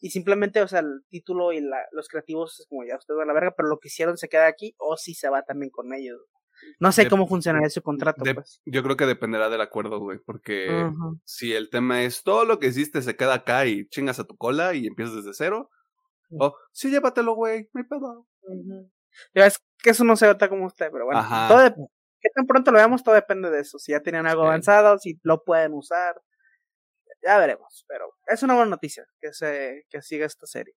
[0.01, 3.31] y simplemente, o sea, el título y la, los creativos es como ya ustedes van
[3.31, 5.71] a la verga, pero lo que hicieron se queda aquí o si se va también
[5.71, 6.21] con ellos.
[6.81, 8.25] No sé cómo funcionará ese contrato.
[8.35, 8.63] pues.
[8.65, 10.91] Yo creo que dependerá del acuerdo, güey, porque
[11.25, 14.37] si el tema es todo lo que hiciste se queda acá y chingas a tu
[14.37, 15.71] cola y empiezas desde cero,
[16.31, 18.27] o sí, llévatelo, güey, hay pedo.
[19.35, 21.25] Ya es que eso no se nota como usted, pero bueno.
[21.49, 21.91] Todo
[22.21, 23.79] que tan pronto lo veamos, todo depende de eso.
[23.79, 26.21] Si ya tenían algo avanzado, si lo pueden usar.
[27.23, 27.85] Ya veremos.
[27.89, 30.75] Pero es una buena noticia que se que siga esta serie.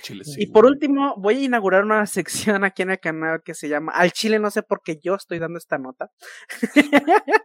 [0.00, 2.06] Chile, y por último, voy a inaugurar una
[2.54, 5.14] sección aquí en el canal que se llama Al Chile, no sé por qué yo
[5.14, 6.10] estoy dando esta nota.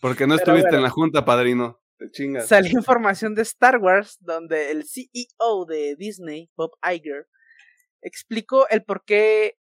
[0.00, 1.80] Porque no estuviste en la junta, padrino.
[1.98, 2.48] Te chingas.
[2.48, 7.28] Salió información de Star Wars, donde el CEO de Disney, Bob Iger,
[8.02, 9.56] explicó el por qué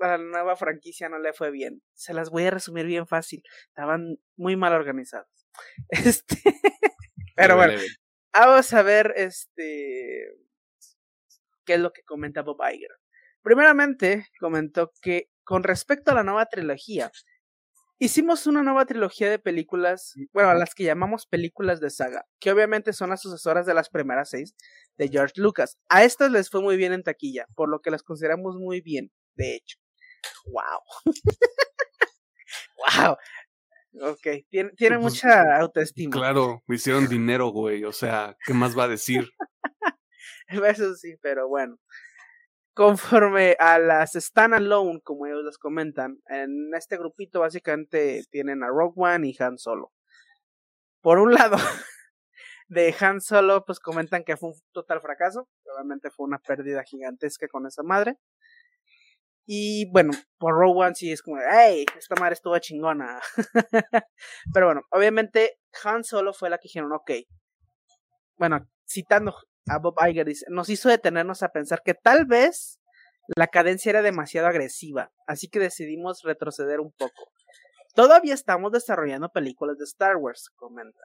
[0.00, 1.82] a la nueva franquicia no le fue bien.
[1.94, 3.42] Se las voy a resumir bien fácil.
[3.68, 5.28] Estaban muy mal organizados.
[5.90, 6.36] Este.
[7.36, 7.78] Pero bueno.
[8.34, 10.32] Vamos a ver este.
[11.64, 12.90] qué es lo que comenta Bob Iger.
[13.42, 17.10] Primeramente, comentó que con respecto a la nueva trilogía,
[17.98, 22.50] hicimos una nueva trilogía de películas, bueno, a las que llamamos películas de saga, que
[22.50, 24.54] obviamente son las sucesoras de las primeras seis
[24.96, 25.78] de George Lucas.
[25.88, 29.10] A estas les fue muy bien en taquilla, por lo que las consideramos muy bien,
[29.34, 29.78] de hecho.
[30.46, 31.14] ¡Wow!
[32.76, 33.16] ¡Wow!
[34.00, 36.12] Ok, tiene, tiene pues, mucha autoestima.
[36.16, 39.28] Claro, me hicieron dinero, güey, o sea, ¿qué más va a decir?
[40.48, 41.78] Eso sí, pero bueno.
[42.74, 48.94] Conforme a las standalone, como ellos les comentan, en este grupito básicamente tienen a Rogue
[48.96, 49.92] One y Han Solo.
[51.02, 51.56] Por un lado,
[52.72, 55.48] de Han Solo, pues comentan que fue un total fracaso.
[55.74, 58.16] Obviamente fue una pérdida gigantesca con esa madre.
[59.44, 63.20] Y bueno, por Rogue One sí es como, hey, esta madre estuvo chingona.
[64.54, 67.10] Pero bueno, obviamente Han Solo fue la que dijeron, ok.
[68.38, 69.34] Bueno, citando
[69.68, 72.80] a Bob Iger, dice, nos hizo detenernos a pensar que tal vez
[73.36, 77.30] la cadencia era demasiado agresiva, así que decidimos retroceder un poco.
[77.94, 81.04] Todavía estamos desarrollando películas de Star Wars, comenta.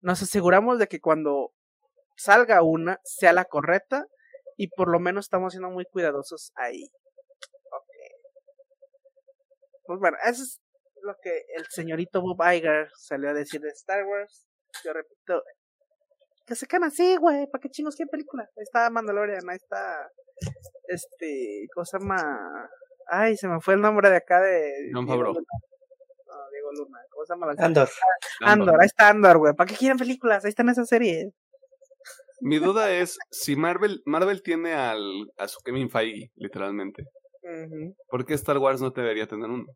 [0.00, 1.52] Nos aseguramos de que cuando
[2.16, 4.06] salga una sea la correcta
[4.56, 6.90] y por lo menos estamos siendo muy cuidadosos ahí.
[9.84, 10.60] Pues bueno, eso es
[11.02, 14.46] lo que el señorito Bob Iger salió a decir de Star Wars.
[14.84, 15.42] Yo repito,
[16.46, 18.44] que se can así, güey, ¿para qué chingos qué película?
[18.56, 20.08] Ahí está Mandalorian, ahí está
[20.88, 22.22] este, cosa más
[23.12, 25.34] Ay, se me fue el nombre de acá de No, Diego
[26.72, 26.98] Luna.
[27.10, 27.88] ¿cómo se llama la Andor.
[28.40, 29.54] Andor, ahí está Andor, güey.
[29.54, 30.44] ¿Para qué quieren películas?
[30.44, 31.32] Ahí están esas series.
[32.40, 35.02] Mi duda es si Marvel Marvel tiene al
[35.36, 37.04] a su Kevin Feige, literalmente.
[38.08, 39.66] ¿Por qué Star Wars no debería tener uno?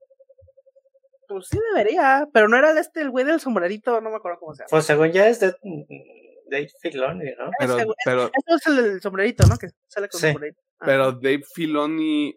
[1.28, 4.38] Pues sí debería, pero no era el este, el güey del sombrerito, no me acuerdo
[4.38, 4.68] cómo se llama.
[4.70, 5.54] Pues según ya es de
[6.50, 7.50] Dave Filoni, ¿no?
[7.58, 9.56] Pero, Ese güey- pero, Ese es el del sombrerito, ¿no?
[9.56, 10.28] Que sale con Sí.
[10.28, 10.60] sombrerito.
[10.80, 10.84] Ah.
[10.86, 12.34] pero Dave Filoni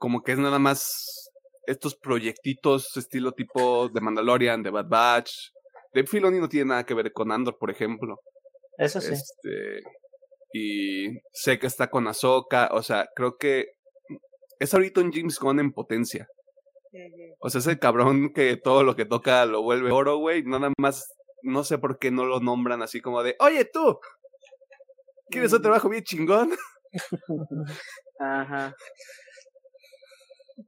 [0.00, 1.29] como que es nada más
[1.66, 5.32] estos proyectitos estilo tipo de Mandalorian, de Bad Batch.
[5.94, 8.20] Dave Filoni no tiene nada que ver con Andor, por ejemplo.
[8.78, 9.12] Eso sí.
[9.12, 9.82] Este,
[10.52, 13.66] y sé que está con Ahsoka, o sea, creo que
[14.58, 16.28] es ahorita un James Gunn en potencia.
[17.40, 20.42] O sea, ese cabrón que todo lo que toca lo vuelve oro, güey.
[20.42, 23.98] Nada más, no sé por qué no lo nombran así como de, oye tú,
[25.30, 26.52] ¿quieres un trabajo bien chingón?
[28.18, 28.74] Ajá.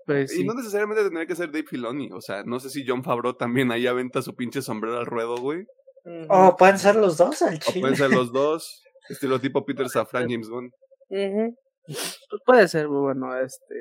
[0.07, 0.45] Pues Y sí.
[0.45, 2.11] no necesariamente tendría que ser Dave Filoni.
[2.13, 5.37] O sea, no sé si John Favreau también ahí aventa su pinche sombrero al ruedo,
[5.37, 5.61] güey.
[6.05, 6.27] Ujú.
[6.29, 7.81] O pueden ser los dos al O chile.
[7.81, 8.83] pueden ser los dos.
[9.09, 10.49] Estilo tipo Peter Safran, James.
[10.49, 11.57] Ujú.
[11.87, 13.75] Pues puede ser, muy bueno, este.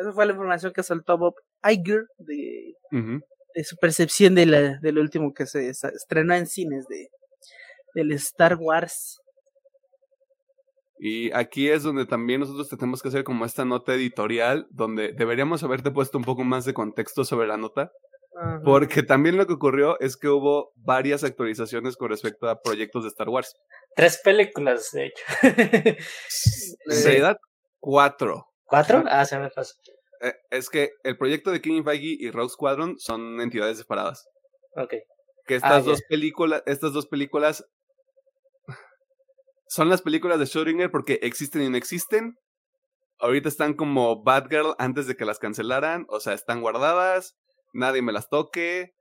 [0.00, 2.74] Esa fue la información que soltó Bob Iger de,
[3.54, 7.08] de su percepción de la, del último que se estrenó en cines de
[7.94, 9.20] del Star Wars.
[11.04, 15.64] Y aquí es donde también nosotros tenemos que hacer como esta nota editorial, donde deberíamos
[15.64, 17.90] haberte puesto un poco más de contexto sobre la nota,
[18.40, 18.60] Ajá.
[18.64, 23.08] porque también lo que ocurrió es que hubo varias actualizaciones con respecto a proyectos de
[23.08, 23.52] Star Wars.
[23.96, 25.24] Tres películas, de hecho.
[26.86, 27.36] En realidad,
[27.80, 28.46] cuatro.
[28.64, 29.02] ¿Cuatro?
[29.08, 29.74] Ah, se me pasó.
[30.20, 34.24] Eh, es que el proyecto de Kevin Feige y Rogue Squadron son entidades separadas.
[34.76, 34.94] Ok.
[35.46, 37.64] Que estas Ah, dos películas, estas dos películas
[39.72, 42.36] son las películas de Schrödinger porque existen y no existen.
[43.18, 47.36] Ahorita están como Batgirl antes de que las cancelaran, o sea, están guardadas,
[47.72, 48.92] nadie me las toque.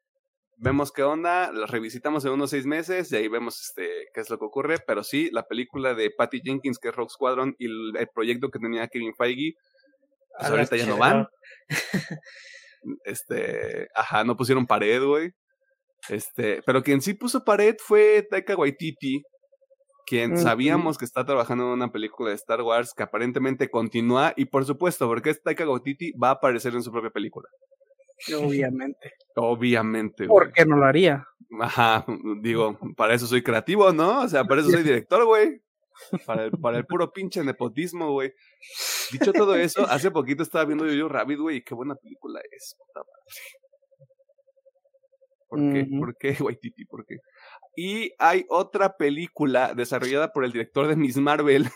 [0.55, 4.29] Vemos qué onda, las revisitamos en unos seis meses y ahí vemos este qué es
[4.29, 4.77] lo que ocurre.
[4.87, 8.49] Pero sí, la película de Patty Jenkins, que es Rogue Squadron, y el, el proyecto
[8.49, 9.55] que tenía Kevin Feige,
[10.37, 11.27] pues A ahorita ya no van.
[13.05, 15.29] Este, ajá, no pusieron pared, güey.
[16.09, 19.21] Este, pero quien sí puso pared fue Taika Waititi,
[20.05, 24.45] quien sabíamos que está trabajando en una película de Star Wars que aparentemente continúa y
[24.45, 27.49] por supuesto, porque es Taika Waititi, va a aparecer en su propia película.
[28.35, 29.13] Obviamente.
[29.35, 30.27] Obviamente.
[30.27, 31.27] ¿Por qué no lo haría?
[31.59, 32.05] Ajá,
[32.41, 34.21] digo, para eso soy creativo, ¿no?
[34.21, 35.61] O sea, para eso soy director, güey.
[36.25, 38.33] Para el, para el puro pinche nepotismo, güey.
[39.11, 42.75] Dicho todo eso, hace poquito estaba viendo Yo-Yo Rabbit, güey, y qué buena película es.
[42.77, 43.61] puta madre.
[45.51, 45.85] ¿Por qué?
[45.99, 46.85] ¿Por qué, Waititi?
[46.85, 47.17] ¿Por qué?
[47.75, 51.69] Y hay otra película desarrollada por el director de Miss Marvel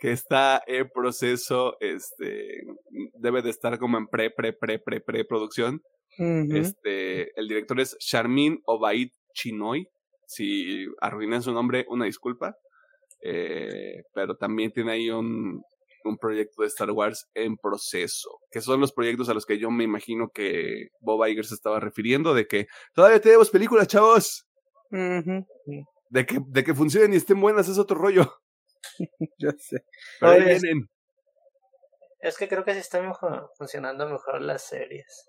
[0.00, 2.62] que está en proceso, este,
[3.14, 5.82] debe de estar como en pre, pre, pre, pre, pre producción.
[6.18, 9.88] Este, el director es Charmin Obaid Chinoy.
[10.26, 12.56] Si arruiné su nombre, una disculpa.
[13.22, 15.62] Eh, pero también tiene ahí un,
[16.04, 18.30] un proyecto de Star Wars en proceso.
[18.50, 21.80] Que son los proyectos a los que yo me imagino que Bob Iger se estaba
[21.80, 22.34] refiriendo.
[22.34, 24.46] De que todavía tenemos películas, chavos.
[24.90, 28.32] De que, de que funcionen y estén buenas es otro rollo.
[29.38, 29.84] Yo sé.
[30.20, 30.88] Pero ahí vienen.
[32.20, 35.28] Es que creo que sí están mejor- funcionando mejor las series.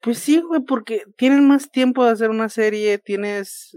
[0.00, 3.76] Pues sí, güey, porque tienen más tiempo de hacer una serie, tienes...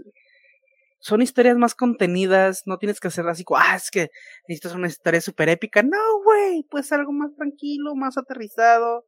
[1.04, 4.10] Son historias más contenidas, no tienes que hacer así como, ah, es que
[4.46, 5.82] necesitas una historia súper épica.
[5.82, 9.04] No, güey, pues algo más tranquilo, más aterrizado.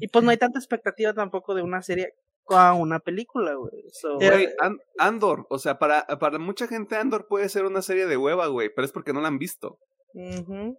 [0.00, 3.84] Y pues no hay tanta expectativa tampoco de una serie con una película, güey.
[3.92, 4.18] So,
[4.58, 8.48] An- Andor, o sea, para, para mucha gente Andor puede ser una serie de hueva,
[8.48, 9.78] güey, pero es porque no la han visto.
[10.14, 10.74] Digo,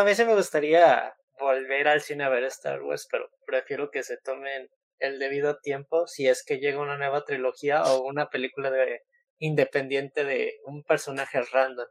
[0.00, 4.04] a mí sí me gustaría volver al cine a ver Star Wars, pero prefiero que
[4.04, 4.68] se tomen
[4.98, 9.02] el debido tiempo si es que llega una nueva trilogía o una película de
[9.38, 11.86] independiente de un personaje random.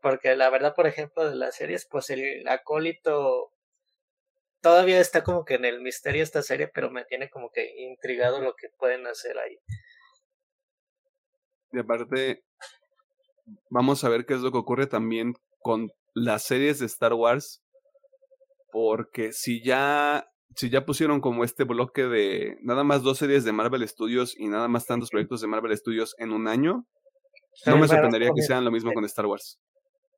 [0.00, 3.52] Porque la verdad, por ejemplo, de las series, pues el acólito
[4.60, 8.40] todavía está como que en el misterio esta serie, pero me tiene como que intrigado
[8.40, 9.58] lo que pueden hacer ahí.
[11.72, 12.44] Y aparte,
[13.70, 17.62] vamos a ver qué es lo que ocurre también con las series de Star Wars.
[18.72, 23.52] Porque si ya, si ya pusieron como este bloque de nada más dos series de
[23.52, 26.86] Marvel Studios y nada más tantos proyectos de Marvel Studios en un año,
[27.66, 29.58] no me sorprendería que sean lo mismo con Star Wars.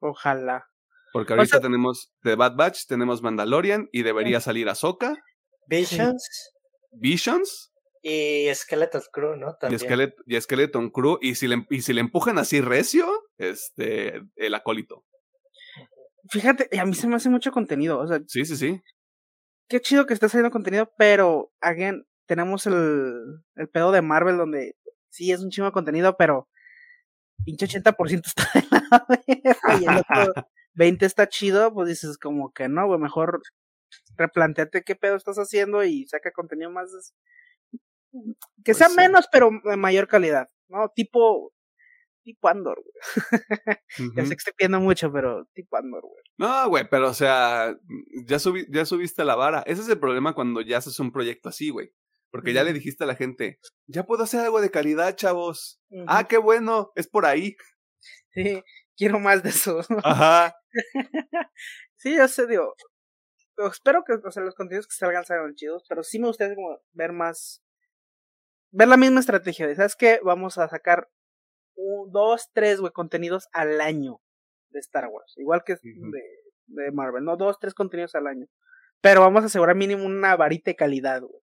[0.01, 0.67] Ojalá.
[1.13, 5.17] Porque ahorita sea- tenemos The Bad Batch, tenemos Mandalorian y debería salir Ahsoka,
[5.67, 6.23] Visions
[6.93, 7.73] Visions
[8.03, 9.51] y Skeleton Crew, ¿no?
[9.51, 9.81] y, También.
[9.81, 11.19] Skelet- y Skeleton Crew.
[11.21, 13.09] Y si, le, y si le empujan así recio,
[13.39, 15.05] este, el acólito.
[16.31, 17.99] Fíjate, a mí se me hace mucho contenido.
[17.99, 18.81] O sea, Sí, sí, sí.
[19.69, 24.77] Qué chido que esté saliendo contenido, pero, again, tenemos el, el pedo de Marvel donde
[25.11, 26.49] sí es un chingo de contenido, pero
[27.45, 30.33] pinche 80% está de la verga y el otro
[30.75, 33.41] 20 está chido, pues dices como que no, güey, mejor
[34.17, 37.15] replanteate qué pedo estás haciendo y saca contenido más.
[38.13, 40.89] Que Pues sea menos, pero de mayor calidad, ¿no?
[40.91, 41.53] Tipo.
[42.29, 42.95] Tipo Andor, güey.
[44.15, 46.23] Ya sé que estoy pidiendo mucho, pero tipo Andor, güey.
[46.37, 47.75] No, güey, pero o sea,
[48.27, 49.63] ya, subi ya subiste la vara.
[49.67, 51.91] Ese es el problema cuando ya haces un proyecto así, güey.
[52.31, 55.81] Porque ya le dijiste a la gente, ya puedo hacer algo de calidad, chavos.
[56.07, 57.57] Ah, qué bueno, es por ahí.
[58.33, 58.63] Sí,
[58.95, 59.81] quiero más de eso.
[60.05, 60.55] Ajá.
[61.97, 62.75] sí, ya sé, digo.
[63.57, 66.55] pero Espero que o sea, los contenidos que salgan salgan chidos, pero sí me gustaría
[66.55, 67.63] como ver más.
[68.71, 70.21] Ver la misma estrategia de, ¿sabes qué?
[70.23, 71.09] Vamos a sacar
[71.79, 74.21] un, dos, tres, güey, contenidos al año
[74.71, 75.35] de Star Wars.
[75.37, 76.23] Igual que de,
[76.67, 77.37] de Marvel, ¿no?
[77.37, 78.47] Dos, tres contenidos al año.
[79.01, 81.43] Pero vamos a asegurar mínimo una varita de calidad, güey.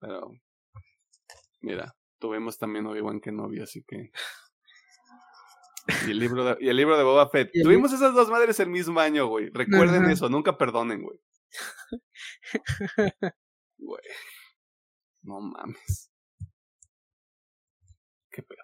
[0.00, 0.32] Pero,
[1.60, 4.10] mira, tuvimos también Obi-Wan Kenobi, así que...
[6.06, 7.50] Y el libro de, y el libro de Boba Fett.
[7.62, 9.50] Tuvimos esas dos madres el mismo año, güey.
[9.50, 11.20] Recuerden eso, nunca perdonen, güey.
[13.76, 14.02] Güey.
[15.22, 16.10] No mames.
[18.30, 18.62] Qué pedo.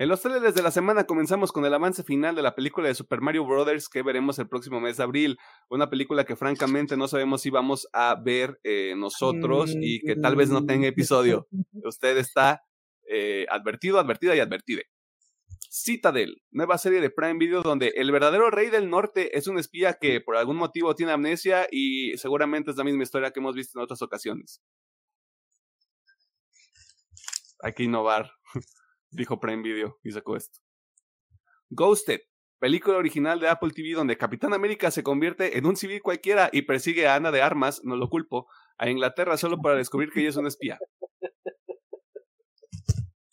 [0.00, 2.94] En los trailers de la semana comenzamos con el avance final de la película de
[2.94, 3.90] Super Mario Bros.
[3.90, 5.38] que veremos el próximo mes de abril.
[5.68, 10.36] Una película que francamente no sabemos si vamos a ver eh, nosotros y que tal
[10.36, 11.48] vez no tenga episodio.
[11.84, 12.62] Usted está
[13.10, 14.86] eh, advertido, advertida y advertide.
[15.70, 19.98] Citadel, nueva serie de Prime Video donde el verdadero rey del norte es un espía
[20.00, 23.78] que por algún motivo tiene amnesia y seguramente es la misma historia que hemos visto
[23.78, 24.62] en otras ocasiones.
[27.62, 28.30] Hay que innovar,
[29.10, 30.58] dijo Prime Video y sacó esto.
[31.70, 32.20] Ghosted,
[32.58, 36.62] película original de Apple TV donde Capitán América se convierte en un civil cualquiera y
[36.62, 38.46] persigue a Ana de Armas, no lo culpo,
[38.78, 40.78] a Inglaterra solo para descubrir que ella es una espía.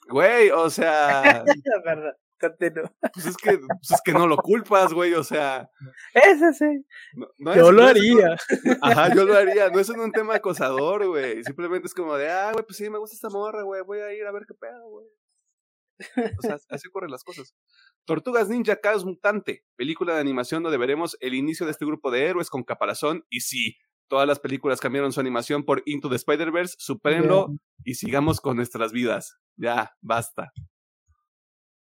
[0.09, 1.43] Güey, o sea,
[2.39, 2.89] continúo.
[3.13, 5.69] pues es que, pues es que no lo culpas, güey, o sea,
[6.13, 6.85] Ese sí.
[7.15, 8.37] no, no Yo es- lo no es- haría.
[8.81, 12.51] Ajá, yo lo haría, no es un tema acosador, güey, simplemente es como de, ah,
[12.53, 14.87] güey, pues sí, me gusta esta morra, güey, voy a ir a ver qué pedo,
[14.89, 15.07] güey.
[16.37, 17.55] O sea, así ocurren las cosas.
[18.05, 22.25] Tortugas Ninja Caos Mutante, película de animación donde veremos el inicio de este grupo de
[22.25, 23.25] héroes con caparazón.
[23.29, 23.77] Y sí,
[24.07, 27.47] todas las películas cambiaron su animación por Into the Spider-Verse, supérenlo
[27.83, 29.37] y sigamos con nuestras vidas.
[29.55, 30.51] Ya, basta.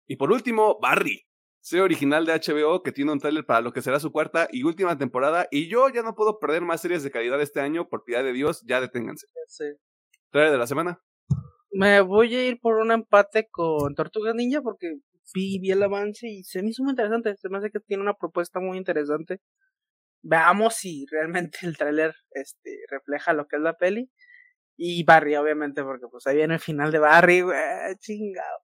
[0.07, 1.27] Y por último, Barry,
[1.61, 4.63] serie original de HBO que tiene un trailer para lo que será su cuarta y
[4.63, 5.47] última temporada.
[5.51, 8.33] Y yo ya no puedo perder más series de calidad este año, por piedad de
[8.33, 9.27] Dios, ya deténganse.
[9.47, 9.65] Sí.
[10.31, 11.03] Trailer de la semana.
[11.79, 14.97] Me voy a ir por un empate con Tortugas Ninja porque
[15.35, 17.37] vi, vi el avance y se me hizo muy interesante.
[17.37, 19.41] Se me hace que tiene una propuesta muy interesante.
[20.23, 24.11] Veamos si realmente el tráiler este, refleja lo que es la peli.
[24.77, 27.59] Y Barry, obviamente, porque pues ahí viene el final de Barry, güey,
[27.99, 28.59] chingado.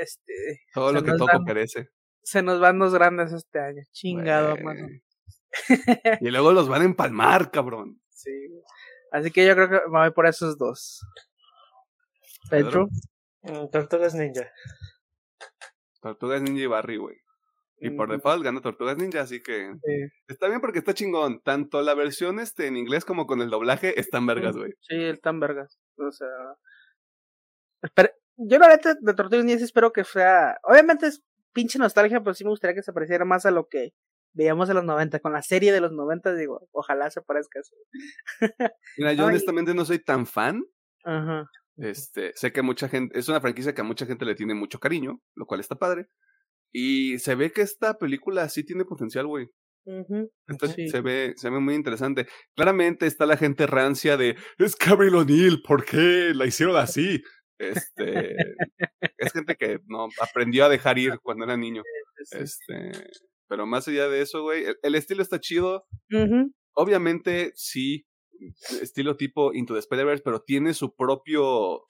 [0.00, 0.32] Este,
[0.72, 1.88] Todo lo que toco dan- perece.
[2.22, 3.82] se nos van dos grandes este año.
[3.92, 4.88] Chingado, mano.
[6.20, 8.00] Y luego los van a empalmar, cabrón.
[8.10, 8.30] Sí.
[9.12, 11.00] Así que yo creo que me voy por esos dos.
[12.50, 12.88] Pedro.
[13.42, 13.64] Pedro.
[13.64, 14.50] Mm, Tortugas Ninja.
[16.00, 17.16] Tortugas Ninja y Barry, güey.
[17.78, 18.16] Y por Ujú.
[18.16, 20.08] default gana Tortugas Ninja, así que Sí.
[20.28, 21.40] está bien porque está chingón.
[21.42, 24.72] Tanto la versión este en inglés como con el doblaje están vergas, güey.
[24.80, 25.78] Sí, el tan vergas.
[25.96, 26.28] O sea.
[27.82, 30.58] Espera, yo la neta de Tortugas Ninja espero que sea.
[30.62, 31.22] Obviamente es
[31.52, 33.92] pinche nostalgia, pero sí me gustaría que se pareciera más a lo que
[34.32, 35.18] veíamos en los 90.
[35.20, 37.76] Con la serie de los 90, digo, ojalá se parezca a eso.
[38.96, 39.28] Mira, yo Ay.
[39.30, 40.64] honestamente no soy tan fan.
[41.04, 41.50] Ajá.
[41.76, 44.78] Este, sé que mucha gente, es una franquicia que a mucha gente le tiene mucho
[44.78, 46.06] cariño, lo cual está padre.
[46.72, 49.48] Y se ve que esta película sí tiene potencial, güey.
[50.48, 50.88] Entonces Sí.
[50.88, 52.26] se ve, se ve muy interesante.
[52.56, 57.22] Claramente está la gente rancia de es Gabriel O'Neill, ¿por qué la hicieron así?
[57.58, 58.34] Este
[59.18, 61.82] es gente que no aprendió a dejar ir cuando era niño.
[62.30, 62.90] Este,
[63.46, 65.86] pero más allá de eso, güey, el, el estilo está chido.
[66.74, 68.06] Obviamente, sí,
[68.80, 71.84] estilo tipo Into the Spider-Verse, pero tiene su propio,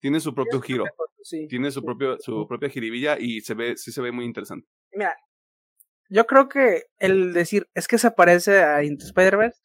[0.00, 0.84] tiene su propio giro,
[1.22, 1.46] Sí.
[1.48, 4.66] tiene su propio, su propia jiribilla y se ve, sí se ve muy interesante.
[4.92, 5.14] Mira,
[6.08, 9.60] yo creo que el decir es que se parece a Into Spider-Verse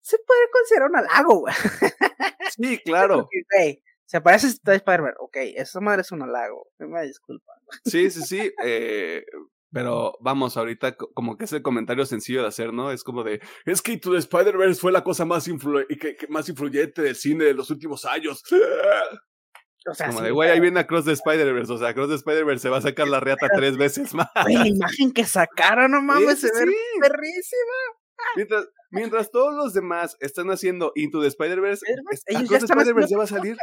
[0.00, 1.54] se puede considerar un halago, güey.
[2.56, 3.28] Sí, claro.
[3.56, 5.14] Güey, se parece a Spider-Man.
[5.20, 6.68] Ok, esa madre es un halago.
[6.78, 7.52] Me disculpa.
[7.84, 8.52] Sí, sí, sí.
[8.62, 9.24] eh,
[9.72, 12.90] pero vamos, ahorita co- como que es el comentario sencillo de hacer, ¿no?
[12.92, 16.26] Es como de, es que Into the Spider-Verse fue la cosa más, influ que, que
[16.28, 18.42] más influyente del cine de los últimos años.
[19.84, 21.72] O sea, Como sí, de, güey, ahí viene Across the Spider-Verse.
[21.72, 24.28] O sea, Across the Spider-Verse se va a sacar la reata tres veces más.
[24.44, 27.00] güey, la imagen que sacaron, no mames, Sí, se ve sí.
[27.00, 27.72] perrísima.
[28.36, 31.84] Mientras, mientras todos los demás están haciendo Into the Spider-Verse,
[32.30, 33.56] ya the Spider-Verse ya va a salir.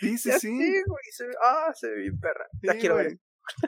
[0.00, 0.82] Sí, sí, Ya sí.
[1.42, 2.44] ah, se ve bien perra.
[2.60, 3.18] Sí, quiero ver.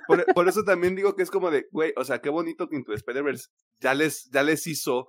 [0.06, 2.76] Por, por, eso también digo que es como de, güey, o sea, qué bonito que
[2.76, 3.48] Into Spider-Verse
[3.80, 5.08] ya les, ya les hizo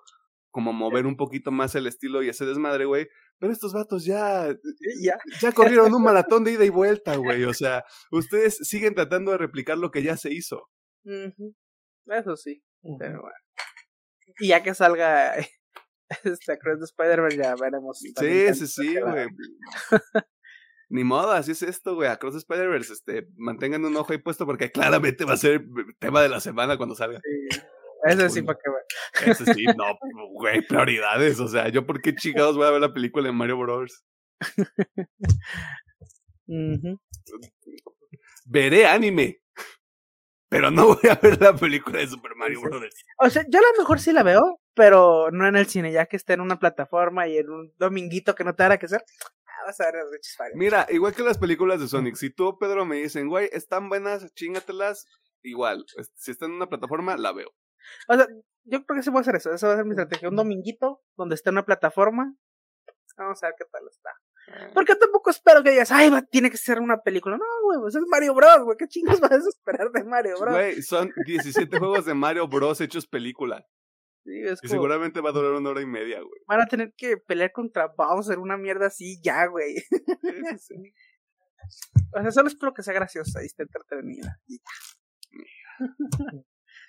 [0.51, 3.07] como mover un poquito más el estilo y ese desmadre, güey.
[3.39, 4.49] Pero estos vatos ya,
[5.01, 7.43] ya, ya corrieron un maratón de ida y vuelta, güey.
[7.45, 10.69] O sea, ustedes siguen tratando de replicar lo que ya se hizo.
[11.03, 12.61] Eso sí,
[12.99, 13.35] pero bueno.
[14.39, 15.35] Y ya que salga
[16.23, 17.99] este Cross de Spider-Man, ya veremos.
[17.99, 19.27] Sí, sí, sí, güey.
[20.91, 22.09] Ni modo, así es esto, güey.
[22.09, 25.63] Across Spider-Verse, este, mantengan un ojo ahí puesto porque claramente va a ser
[25.99, 27.21] tema de la semana cuando salga.
[27.23, 27.59] Sí.
[28.03, 29.31] Ese sí, para que güey.
[29.31, 29.85] Ese sí, no,
[30.33, 31.39] güey, prioridades.
[31.39, 34.03] O sea, yo por qué chingados voy a ver la película de Mario Bros.
[38.45, 39.40] Veré anime.
[40.51, 42.83] Pero no voy a ver la película de Super Mario Bros.
[43.19, 46.07] O sea, yo a lo mejor sí la veo, pero no en el cine, ya
[46.07, 49.01] que esté en una plataforma y en un dominguito que no te hará que hacer.
[49.45, 52.85] Ah, vas a ver las Mira, igual que las películas de Sonic, si tú, Pedro,
[52.85, 55.05] me dicen, güey, están buenas, chingatelas,
[55.41, 55.85] igual.
[56.15, 57.51] Si está en una plataforma, la veo.
[58.09, 58.27] O sea,
[58.65, 59.53] yo creo que sí voy a hacer eso.
[59.53, 60.27] Esa va a ser mi estrategia.
[60.27, 62.35] Un dominguito donde esté una plataforma.
[63.15, 64.09] Vamos a ver qué tal está.
[64.73, 67.37] Porque tampoco espero que digas, ay, va, tiene que ser una película.
[67.37, 68.77] No, güey, pues es Mario Bros, güey.
[68.77, 70.53] ¿Qué chingos vas a esperar de Mario Bros?
[70.53, 73.67] Güey, son 17 juegos de Mario Bros hechos película.
[74.23, 76.41] Sí, es y seguramente va a durar una hora y media, güey.
[76.47, 79.75] Van a tener que pelear contra Bowser, una mierda así, ya, güey.
[82.13, 84.39] o sea, solo espero que sea graciosa y esté entretenida.
[84.47, 84.63] Y ya.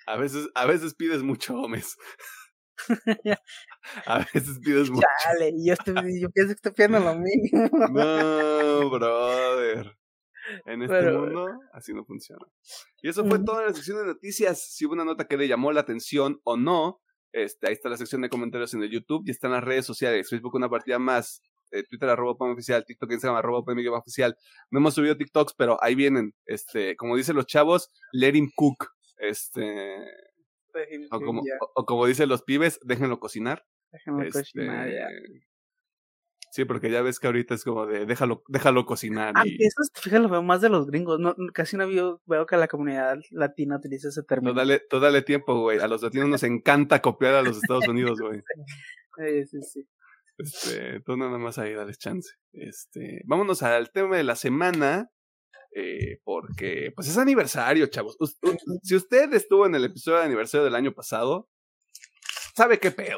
[0.05, 1.97] A veces, a veces pides mucho, Gómez.
[4.05, 5.07] a veces pides mucho.
[5.23, 7.69] Chale, yo, estoy, yo pienso que estoy pidiendo lo mismo.
[7.91, 9.97] no, brother.
[10.65, 12.45] En este mundo así no funciona.
[13.01, 14.61] Y eso fue toda la sección de noticias.
[14.61, 17.01] Si hubo una nota que le llamó la atención o no,
[17.31, 20.29] este, ahí está la sección de comentarios en el YouTube y están las redes sociales.
[20.29, 23.63] Facebook una partida más, eh, Twitter arroba oficial, TikTok Instagram arroba
[23.97, 24.35] oficial.
[24.69, 26.33] No hemos subido TikToks, pero ahí vienen.
[26.45, 28.89] Este, como dicen los chavos, let him cook.
[29.17, 30.05] Este.
[31.11, 31.41] O como,
[31.75, 33.65] o, como dicen los pibes, déjenlo cocinar.
[33.91, 35.07] Déjenlo cocinar, ya.
[35.07, 35.47] Este,
[36.51, 39.33] sí, porque ya ves que ahorita es como de déjalo, déjalo cocinar.
[39.35, 39.55] Ah, y...
[39.63, 41.19] eso fíjate, lo veo más de los gringos.
[41.19, 44.53] No, casi no veo, veo que la comunidad latina utiliza ese término.
[44.53, 45.79] No, dale, tú dale tiempo, güey.
[45.79, 48.41] A los latinos nos encanta copiar a los Estados Unidos, güey.
[49.15, 49.87] Sí, sí, sí.
[50.39, 52.33] Este, tú nada más ahí dale chance.
[52.51, 55.11] Este, vámonos al tema de la semana.
[55.75, 58.15] Eh, porque pues es aniversario, chavos.
[58.83, 61.49] si usted estuvo en el episodio de aniversario del año pasado,
[62.55, 63.17] sabe qué pedo.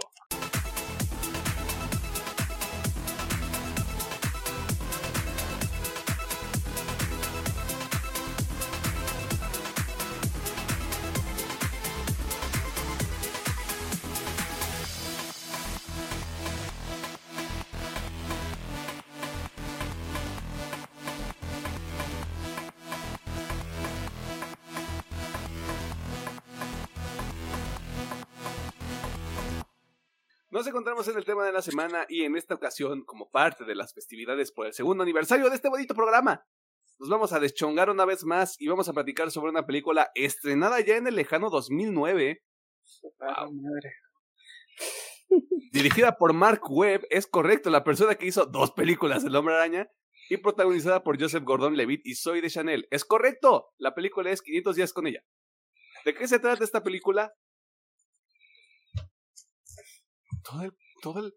[31.06, 33.94] Encontramos en el tema de la semana y en esta ocasión, como parte de las
[33.94, 36.44] festividades por el segundo aniversario de este bonito programa,
[36.98, 40.80] nos vamos a deschongar una vez más y vamos a platicar sobre una película estrenada
[40.80, 42.44] ya en el lejano 2009.
[45.72, 49.88] Dirigida por Mark Webb, es correcto, la persona que hizo dos películas El Hombre Araña
[50.30, 52.88] y protagonizada por Joseph Gordon-Levitt y Zoe de Chanel.
[52.90, 55.24] Es correcto, la película es 500 días con ella.
[56.04, 57.32] ¿De qué se trata esta película?
[60.46, 60.74] todo el,
[61.06, 61.34] todo el,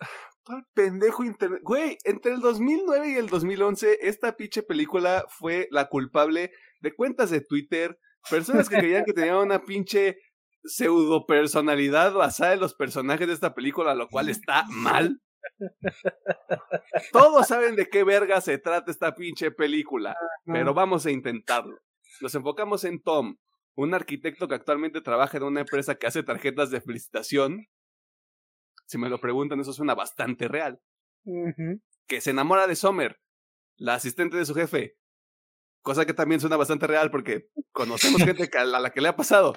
[0.44, 1.60] todo el pendejo internet.
[1.62, 6.50] Güey, entre el 2009 y el 2011, esta pinche película fue la culpable
[6.80, 7.96] de cuentas de Twitter,
[8.28, 10.16] personas que creían que tenían una pinche
[10.64, 15.20] pseudo personalidad basada en los personajes de esta película, lo cual está mal.
[17.12, 21.78] Todos saben de qué verga se trata esta pinche película, pero vamos a intentarlo.
[22.20, 23.36] Nos enfocamos en Tom,
[23.76, 27.66] un arquitecto que actualmente trabaja en una empresa que hace tarjetas de felicitación
[28.86, 30.80] si me lo preguntan, eso suena bastante real.
[32.06, 33.20] Que se enamora de Sommer,
[33.76, 34.96] la asistente de su jefe.
[35.82, 39.54] Cosa que también suena bastante real porque conocemos gente a la que le ha pasado.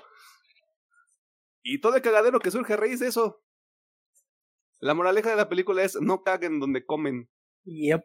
[1.63, 3.43] Y todo el cagadero que surge a raíz de eso.
[4.79, 7.29] La moraleja de la película es no caguen donde comen.
[7.65, 8.03] Yep.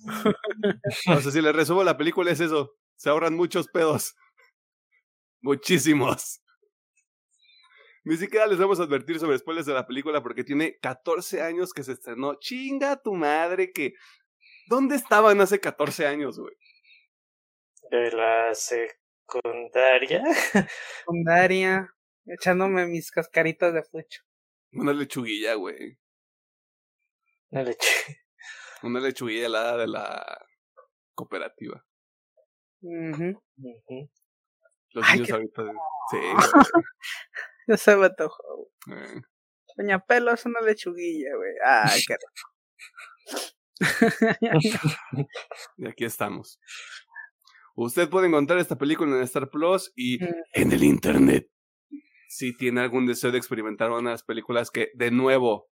[1.08, 2.74] o sea, si le resumo la película es eso.
[2.96, 4.14] Se ahorran muchos pedos.
[5.40, 6.39] Muchísimos.
[8.02, 11.72] Ni siquiera les vamos a advertir sobre spoilers de la película porque tiene 14 años
[11.72, 12.34] que se estrenó.
[12.38, 13.92] Chinga tu madre que...
[14.68, 16.54] ¿Dónde estaban hace 14 años, güey?
[17.90, 20.22] De la secundaria.
[21.00, 21.88] Secundaria.
[22.24, 24.22] Echándome mis cascaritas de flecho.
[24.72, 25.98] Una lechuguilla, güey.
[27.50, 28.20] Una lechuguilla.
[28.82, 30.46] Una lechuguilla helada de la
[31.14, 31.84] cooperativa.
[32.80, 33.42] Ujú.
[33.58, 34.10] Ujú.
[34.92, 35.62] Los Ay, niños qué- ahorita.
[36.10, 36.18] Sí,
[37.68, 38.70] Ya se me antojó.
[38.90, 39.20] Eh,
[39.76, 41.52] Doña Pelo es una lechuguilla, güey.
[41.64, 42.16] Ay, qué
[45.78, 46.60] Y aquí estamos.
[47.76, 50.28] Usted puede encontrar esta película en Star Plus y Mm.
[50.54, 51.48] en el Internet.
[52.28, 55.68] Si tiene algún deseo de experimentar una de las películas que, de nuevo,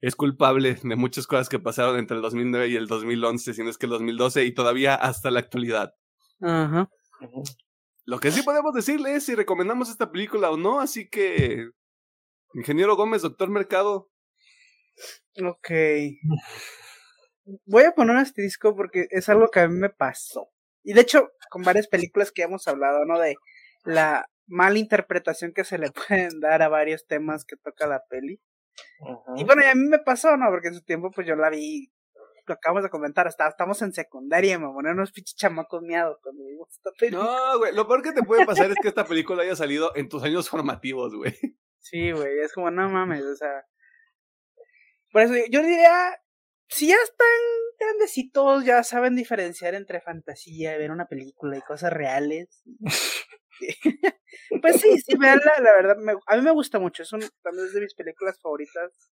[0.00, 3.70] es culpable de muchas cosas que pasaron entre el 2009 y el 2011, si no
[3.70, 5.94] es que el 2012 y todavía hasta la actualidad.
[6.40, 6.88] Ajá.
[7.20, 7.42] Ujú.
[8.06, 11.70] Lo que sí podemos decirle es si recomendamos esta película o no, así que...
[12.54, 14.10] Ingeniero Gómez, doctor Mercado.
[15.42, 15.70] Ok.
[17.66, 20.50] Voy a poner un asterisco porque es algo que a mí me pasó.
[20.84, 23.18] Y de hecho, con varias películas que hemos hablado, ¿no?
[23.18, 23.36] De
[23.84, 28.40] la mala interpretación que se le pueden dar a varios temas que toca la peli.
[29.36, 30.48] Y bueno, y a mí me pasó, ¿no?
[30.50, 31.92] Porque en su tiempo, pues yo la vi,
[32.46, 36.44] lo acabamos de comentar, hasta, estamos en secundaria, me ponían unos pinches chamacos miados cuando
[36.44, 37.12] vimos esta peli.
[37.16, 40.08] No, güey, lo peor que te puede pasar es que esta película haya salido en
[40.08, 41.34] tus años formativos, güey.
[41.80, 43.64] Sí, güey, es como, no mames, o sea.
[45.12, 46.18] Por eso yo diría,
[46.68, 47.26] si ya están
[47.78, 52.62] grandecitos, ya saben diferenciar entre fantasía, ver una película y cosas reales.
[54.62, 57.66] pues sí, sí, veanla, la verdad, me- a mí me gusta mucho, es, un, también
[57.66, 59.10] es de mis películas favoritas.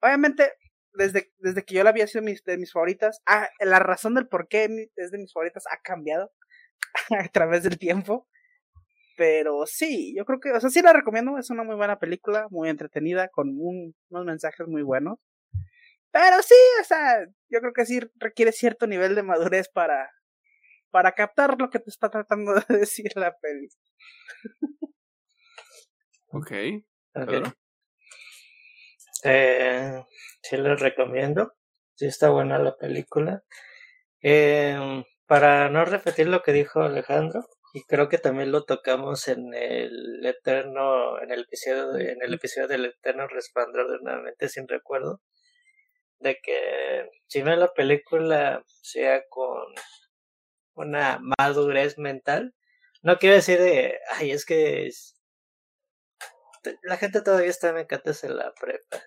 [0.00, 0.52] Obviamente,
[0.96, 3.20] desde, desde que yo la vi ha sido mis, de mis favoritas.
[3.26, 6.32] Ah, la razón del por qué es de mis favoritas ha cambiado
[7.18, 8.28] a través del tiempo.
[9.16, 12.48] Pero sí, yo creo que, o sea, sí la recomiendo, es una muy buena película,
[12.50, 15.18] muy entretenida, con un- unos mensajes muy buenos.
[16.12, 20.10] Pero sí, o sea, yo creo que sí requiere cierto nivel de madurez para,
[20.90, 23.68] para captar lo que te está tratando de decir la peli.
[26.28, 26.52] Ok.
[27.14, 27.32] Ok.
[29.24, 30.02] Eh,
[30.42, 31.54] sí les recomiendo.
[31.94, 33.42] Sí está buena la película.
[34.22, 39.52] Eh, para no repetir lo que dijo Alejandro, y creo que también lo tocamos en
[39.54, 44.66] el eterno, en el episodio, en el episodio del eterno resplandor de una mente sin
[44.68, 45.20] recuerdo,
[46.18, 49.64] de que si ven la película sea con
[50.74, 52.54] una madurez mental,
[53.02, 54.90] no quiero decir de, ay, es que
[56.82, 59.02] la gente todavía está en mecates en la prepa.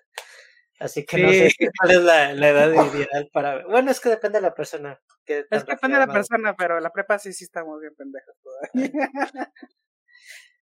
[0.78, 4.38] Así que no sé cuál es la, la edad ideal para Bueno, es que depende
[4.38, 4.98] de la persona.
[5.26, 5.34] Es que
[5.66, 8.72] depende de la persona, pero la prepa sí, sí estamos bien pendejos todavía.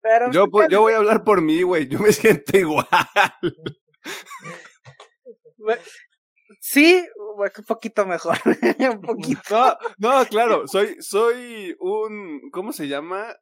[0.01, 1.88] pero Yo, voy a hablar por mí, güey.
[1.88, 2.86] Yo me siento igual.
[6.61, 8.38] Sí, un poquito mejor.
[8.78, 9.78] un poquito.
[9.99, 10.66] No, no, claro.
[10.66, 12.51] Soy, soy un.
[12.51, 13.34] ¿Cómo se llama?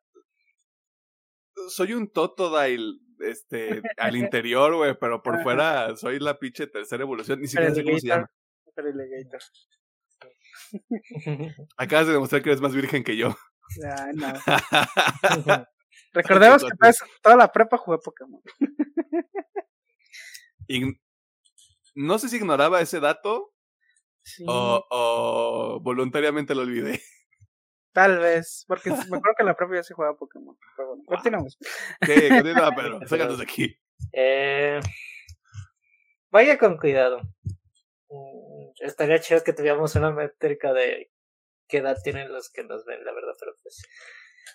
[1.68, 7.40] Soy un Totodile, este, al interior, güey, pero por fuera soy la pinche tercera evolución.
[7.40, 8.30] Ni siquiera sé cómo se llama.
[11.76, 13.36] Acabas de demostrar que eres más virgen que yo.
[14.14, 14.32] No.
[16.14, 16.92] Recordemos que toda,
[17.22, 18.40] toda la prepa jugué Pokémon.
[20.68, 21.00] Ign-
[21.94, 23.52] no sé si ignoraba ese dato
[24.24, 27.02] Sí, o, o voluntariamente lo olvidé.
[27.93, 28.64] Tal vez.
[28.68, 30.57] Porque me acuerdo que en la prepa ya se jugaba Pokémon.
[30.76, 31.59] Pero bueno, continuamos.
[32.01, 32.28] ¿Qué?
[32.28, 33.01] Continúa, Pedro.
[33.07, 33.76] Sácanos de aquí.
[34.12, 34.80] Eh,
[36.30, 37.20] vaya con cuidado.
[38.09, 41.11] Mm, Estaría chido que tuviéramos una métrica de
[41.68, 43.82] qué edad tienen los que nos ven, la verdad, pero pues.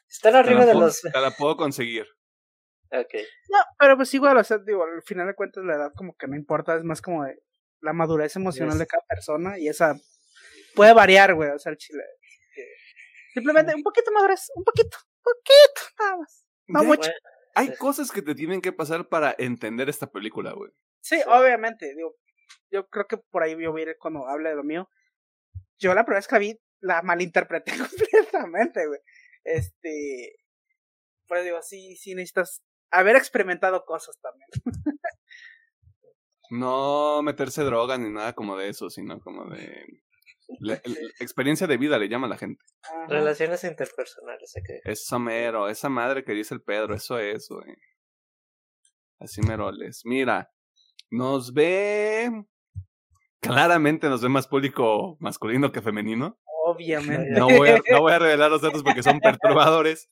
[0.09, 1.01] Están arriba la de puedo- los.
[1.01, 2.05] Te la puedo conseguir.
[2.91, 3.13] Ok.
[3.49, 6.27] No, pero pues igual, o sea, digo, al final de cuentas la edad como que
[6.27, 7.37] no importa, es más como de
[7.81, 8.79] la madurez emocional Yes.
[8.79, 9.95] de cada persona y esa
[10.73, 12.01] puede variar, güey, o sea, el chile.
[13.33, 16.45] Simplemente un poquito madurez, un poquito, poquito, nada más.
[16.67, 16.99] No mucho.
[17.01, 17.13] Bueno,
[17.55, 17.73] Hay Sí.
[17.79, 20.71] cosas que te tienen que pasar para entender esta película, güey.
[21.01, 22.15] Sí, obviamente, digo,
[22.69, 24.87] yo creo que por ahí yo voy a ir cuando hable de lo mío.
[25.79, 27.71] Yo la primera vez que la vi, la malinterpreté
[28.35, 28.99] completamente, güey.
[29.43, 30.35] Este,
[31.27, 32.61] pues digo, sí, sí necesitas
[32.91, 34.49] haber experimentado cosas también.
[36.49, 39.85] No meterse droga ni nada como de eso, sino como de...
[40.47, 42.63] el- experiencia de vida le llama a la gente.
[42.83, 43.07] Ajá.
[43.07, 44.81] relaciones interpersonales, ok.
[44.85, 47.75] Eso mero, esa madre que dice el Pedro, eso es, güey.
[49.19, 50.01] Así meroles.
[50.05, 50.51] Mira,
[51.09, 52.45] nos ve...
[53.39, 56.39] Claramente nos ve más público masculino que femenino.
[56.65, 57.29] Obviamente.
[57.31, 60.09] No voy, a, no voy a revelar los datos porque son perturbadores.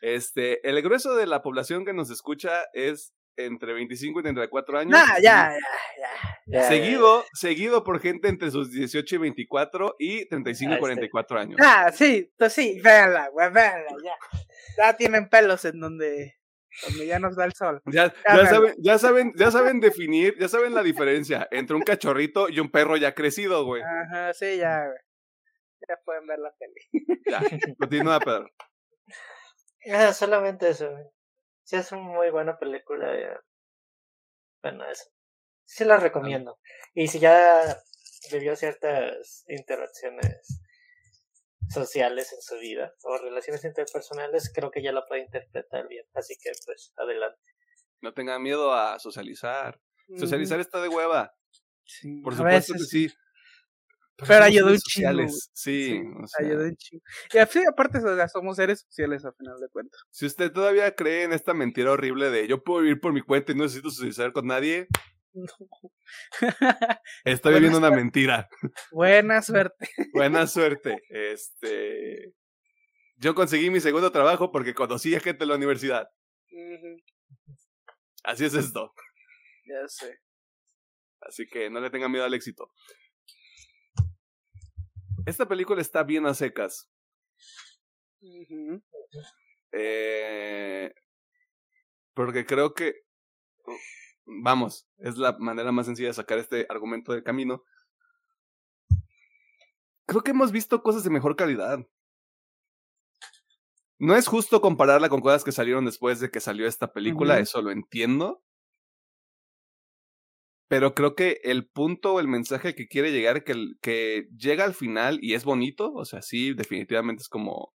[0.00, 4.90] Este, el grueso de la población que nos escucha es entre 25 y 34 años.
[4.92, 5.58] Nah, ya, ya,
[5.98, 6.10] ya.
[6.46, 10.80] Ya, Seguido, seguido por gente entre sus 18 y 24 y 35 y Ah, este.
[10.80, 11.56] 44 años.
[11.62, 14.14] Ah, sí, pues sí, véanla, güey, véanla, ya.
[14.76, 16.36] Ya tienen pelos en donde,
[16.86, 17.80] donde ya nos da el sol.
[17.86, 18.50] Ya, Ya, ya bueno.
[18.50, 22.70] saben, ya saben, ya saben definir, ya saben la diferencia entre un cachorrito y un
[22.70, 23.82] perro ya crecido, güey.
[23.82, 24.98] Ajá, sí, ya, güey.
[25.88, 27.20] Ya pueden ver la peli.
[27.28, 27.40] Ya,
[27.78, 28.50] continúa, Pedro.
[29.92, 30.88] Ah, solamente eso.
[30.92, 31.04] güey.
[31.64, 33.18] Sí, es una muy buena película.
[33.18, 33.40] ya.
[34.62, 35.10] Bueno, eso.
[35.64, 36.58] Sí la recomiendo.
[36.94, 37.82] Y si ya
[38.30, 40.60] vivió ciertas interacciones
[41.68, 46.04] sociales en su vida o relaciones interpersonales, creo que ya la puede interpretar bien.
[46.14, 47.40] Así que, pues, adelante.
[48.00, 49.80] No tengan miedo a socializar.
[50.18, 51.34] Socializar está de hueva.
[51.84, 53.14] Sí, Por supuesto veces que sí.
[54.16, 55.50] Pero ayudó un chingo, sociales.
[55.52, 57.02] Sí, Sí, o sea, ayudó un chingo.
[57.32, 60.00] Y así, aparte, o sea, somos seres sociales a final de cuentas.
[60.10, 63.52] si usted todavía cree en esta mentira horrible de yo puedo vivir por mi cuenta
[63.52, 64.86] y no necesito socializar con nadie,
[67.24, 68.48] está Buena viviendo una mentira.
[68.90, 69.88] Buena suerte.
[70.12, 71.02] Buena suerte.
[71.08, 72.32] Este.
[73.16, 76.08] Yo conseguí mi segundo trabajo porque conocí a gente en la universidad.
[78.24, 78.92] Así es esto.
[79.64, 80.18] ya sé.
[81.20, 82.68] Así que no le tengan miedo al éxito.
[85.26, 86.90] Esta película está bien a secas.
[89.72, 90.94] Eh,
[92.14, 92.94] porque creo que.
[94.24, 97.64] Vamos, es la manera más sencilla de sacar este argumento del camino.
[100.06, 101.78] Creo que hemos visto cosas de mejor calidad.
[103.98, 107.62] No es justo compararla con cosas que salieron después de que salió esta película, eso
[107.62, 108.42] lo entiendo.
[110.72, 114.72] Pero creo que el punto o el mensaje que quiere llegar, que, que llega al
[114.72, 117.74] final y es bonito, o sea, sí, definitivamente es como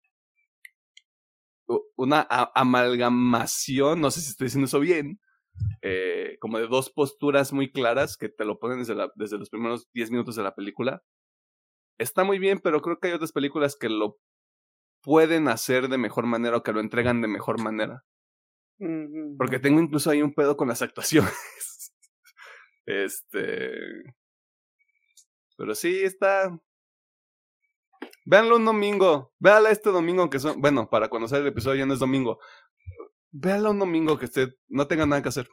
[1.96, 2.26] una
[2.56, 5.20] amalgamación, no sé si estoy diciendo eso bien,
[5.84, 9.52] eh, como de dos posturas muy claras que te lo ponen desde, la- desde los
[9.52, 11.04] primeros 10 minutos de la película.
[12.00, 14.18] Está muy bien, pero creo que hay otras películas que lo
[15.04, 18.06] pueden hacer de mejor manera o que lo entregan de mejor manera.
[18.80, 19.36] Ujú.
[19.38, 21.32] Porque tengo incluso ahí un pedo con las actuaciones.
[22.88, 24.16] Este.
[25.58, 26.58] Pero sí, está.
[28.26, 29.34] Véanlo un domingo.
[29.40, 30.60] Véala este domingo que son.
[30.62, 32.40] Bueno, para cuando sale el episodio ya no es domingo.
[33.32, 35.48] Véala un domingo que usted no tenga nada que hacer.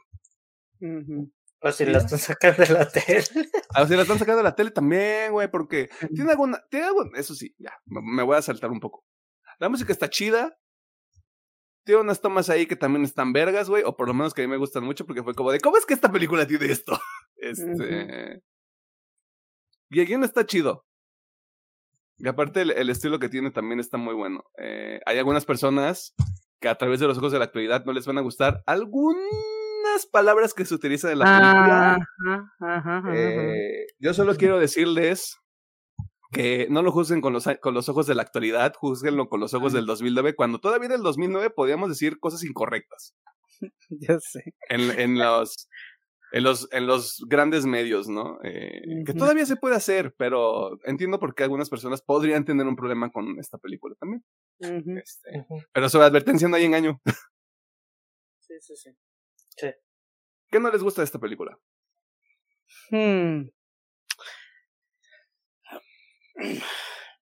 [0.81, 1.31] Ujú.
[1.61, 1.91] O si Sí.
[1.91, 3.23] la están sacando de la tele.
[3.73, 6.63] Ah, si la están sacando de la tele también, güey, porque tiene alguna.
[6.69, 6.87] Tiene.
[7.15, 7.73] Eso sí, ya.
[7.85, 9.05] Me, me voy a saltar un poco.
[9.59, 10.57] La música está chida.
[11.85, 13.83] Tiene unas tomas ahí que también están vergas, güey.
[13.85, 15.77] O por lo menos que a mí me gustan mucho porque fue como de, ¿cómo
[15.77, 16.99] es que esta película tiene esto?
[17.45, 18.41] Este.
[19.89, 20.85] Y el guion está chido.
[22.17, 24.43] Y aparte el, el estilo que tiene también está muy bueno.
[24.57, 26.13] Eh, hay algunas personas
[26.59, 29.19] que a través de los ojos de la actualidad no les van a gustar algunas
[30.11, 31.93] palabras que se utilizan en la película.
[31.95, 33.11] Ajá, ajá, ajá.
[33.15, 35.37] Eh, yo solo quiero decirles
[36.31, 39.53] que no lo juzguen con los, con los ojos de la actualidad, juzguenlo con los
[39.53, 43.13] ojos del 2009, cuando todavía en el 2009 podíamos decir cosas incorrectas
[43.89, 44.53] Ya sé.
[44.69, 45.69] en, en los...
[46.35, 48.39] En los, en los grandes medios, ¿no?
[48.43, 52.75] Eh, Que todavía se puede hacer, pero entiendo por qué algunas personas podrían tener un
[52.75, 54.21] problema con esta película también.
[54.59, 56.99] Este, pero sobre advertencia no hay engaño.
[58.41, 58.89] Sí, sí, sí.
[60.49, 61.57] ¿Qué no les gusta de esta película?
[62.91, 63.43] Hmm.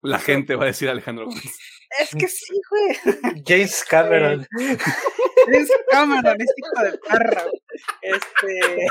[0.02, 1.58] La gente va a decir Alejandro Gómez.
[2.02, 3.42] Es que sí, güey.
[3.46, 4.46] James Cameron.
[5.52, 7.44] Es Cameron, es hijo de perra.
[8.02, 8.88] Este.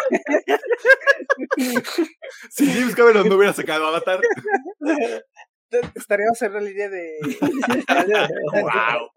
[2.51, 4.21] Si James Cameron no hubiera sacado Avatar.
[5.95, 7.19] Estaríamos en la línea de.
[8.53, 9.11] ¡Wow!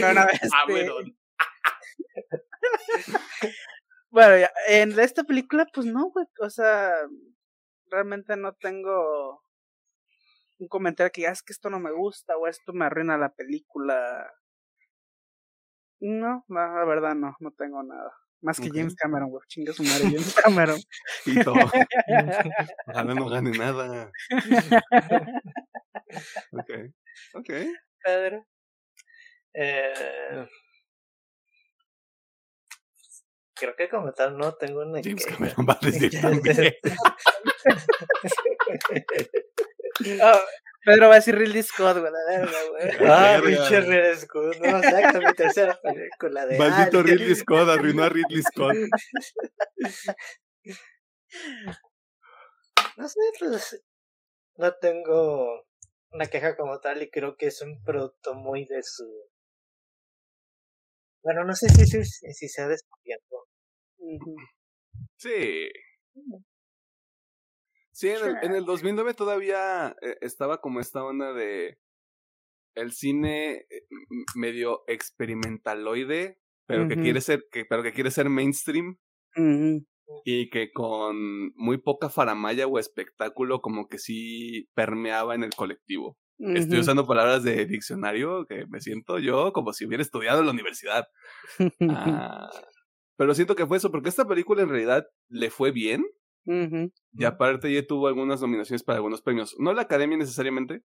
[0.00, 1.16] No, no, este, Cameron.
[4.10, 6.26] Bueno, ya, en esta película, pues no, güey.
[6.40, 6.92] O sea,
[7.90, 9.42] realmente no tengo
[10.58, 13.18] un comentario que diga, "Ah, es que esto no me gusta o esto me arruina
[13.18, 14.32] la película.
[16.00, 18.12] No, no, la verdad no, no tengo nada.
[18.40, 18.76] Más que Ok.
[18.76, 19.42] James Cameron, güey.
[19.48, 20.78] Chinga su madre, James Cameron.
[21.24, 21.52] Pito.
[22.86, 24.10] Ojalá no gane nada.
[26.52, 26.70] Ok.
[27.34, 27.50] Ok.
[28.02, 28.46] Pedro.
[29.52, 30.46] Eh,
[33.54, 35.36] creo que como tal no tengo una James queja.
[35.36, 36.74] Cameron va a decir también.
[40.22, 40.40] Ah,
[40.88, 42.82] Pedro va a decir Ridley Scott, güey, la verga, güey.
[43.12, 43.46] Ah, Verga.
[43.46, 44.56] pinche Ridley Scott.
[44.56, 47.18] No, saca mi tercera película de Maldito Alien.
[47.18, 48.74] Ridley Scott arruinó a Ridley Scott.
[52.96, 53.80] No sé, pues
[54.56, 55.64] no tengo
[56.10, 59.04] una queja como tal y creo que es un producto muy de su...
[61.22, 63.46] Bueno, no sé si, si, si se ha descubierto.
[63.98, 64.34] Ujú.
[65.16, 65.68] Sí.
[67.98, 71.80] Sí, en el, en el 2009 todavía eh, estaba como esta onda de
[72.76, 73.86] el cine eh,
[74.36, 78.98] medio experimentaloide, pero que quiere ser, que, pero que quiere ser mainstream
[80.24, 86.16] y que con muy poca faramaya o espectáculo como que sí permeaba en el colectivo.
[86.38, 90.52] Estoy usando palabras de diccionario que me siento yo como si hubiera estudiado en la
[90.52, 91.08] universidad.
[91.90, 92.48] Ah,
[93.16, 96.04] pero siento que fue eso, porque esta película en realidad le fue bien.
[97.12, 99.54] Y aparte ya tuvo algunas nominaciones para algunos premios.
[99.58, 100.82] No la academia necesariamente,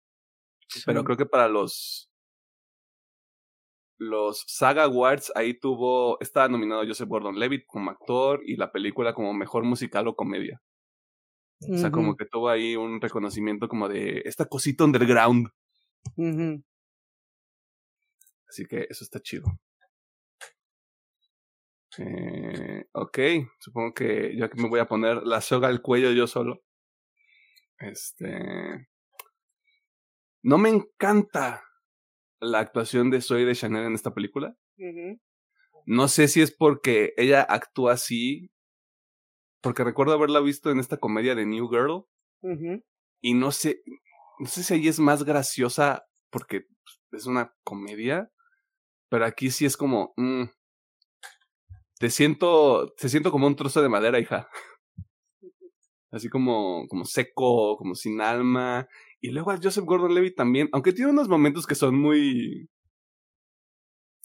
[0.85, 2.11] pero creo que para los
[3.99, 9.33] los Saga Awards ahí tuvo, estaba nominado Joseph Gordon-Levitt como actor y la película como
[9.33, 10.61] mejor musical o comedia.
[11.67, 15.47] O sea, como que tuvo ahí un reconocimiento como de esta cosita underground.
[18.47, 19.59] Así que eso está chido.
[21.99, 23.19] Eh, ok,
[23.59, 26.63] supongo que yo aquí me voy a poner la soga al cuello yo solo.
[27.79, 28.87] Este.
[30.43, 31.63] No me encanta
[32.39, 34.55] la actuación de Zoe de Chanel en esta película.
[35.85, 38.51] No sé si es porque ella actúa así,
[39.61, 42.05] porque recuerdo haberla visto en esta comedia de New Girl.
[43.21, 43.81] Y no sé,
[44.39, 46.61] no sé si ahí es más graciosa porque
[47.09, 48.31] pues, es una comedia,
[49.09, 50.43] pero aquí sí es como, mm,
[51.99, 54.49] te siento, te siento como un trozo de madera, hija.
[56.11, 58.87] Así como, como seco, como sin alma.
[59.19, 62.69] Y luego a Joseph Gordon Levy también, aunque tiene unos momentos que son muy.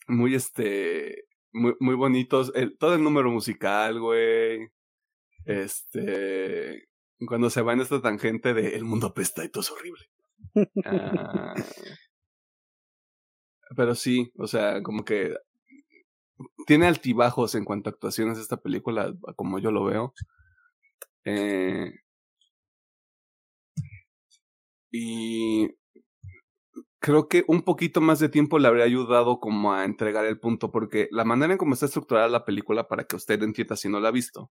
[0.07, 1.25] Muy este.
[1.53, 2.53] Muy, muy bonitos.
[2.55, 4.69] El, todo el número musical, güey.
[5.45, 6.89] Este.
[7.27, 10.05] Cuando se va en esta tangente de el mundo apesta y todo es horrible.
[13.65, 15.35] Ah, pero sí, o sea, como que
[16.67, 20.15] tiene altibajos en cuanto a actuaciones esta película, como yo lo veo.
[21.25, 21.93] Eh,
[24.91, 25.69] y
[27.01, 30.71] creo que un poquito más de tiempo le habría ayudado como a entregar el punto,
[30.71, 34.01] porque la manera en cómo está estructurada la película, para que usted entienda si no
[34.01, 34.51] la ha visto,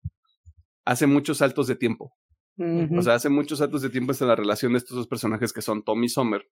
[0.85, 2.15] hace muchos saltos de tiempo.
[2.59, 5.63] O sea, hace muchos saltos de tiempo en la relación de estos dos personajes que
[5.63, 6.49] son Tommy y Sommer.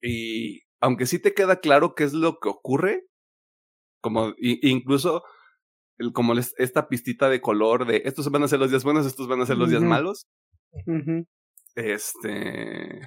[0.00, 3.06] Y aunque sí te queda claro qué es lo que ocurre,
[4.04, 5.24] como incluso
[6.12, 9.40] como esta pistita de color de estos van a ser los días buenos, estos van
[9.40, 10.26] a ser los días malos.
[11.74, 13.00] Este.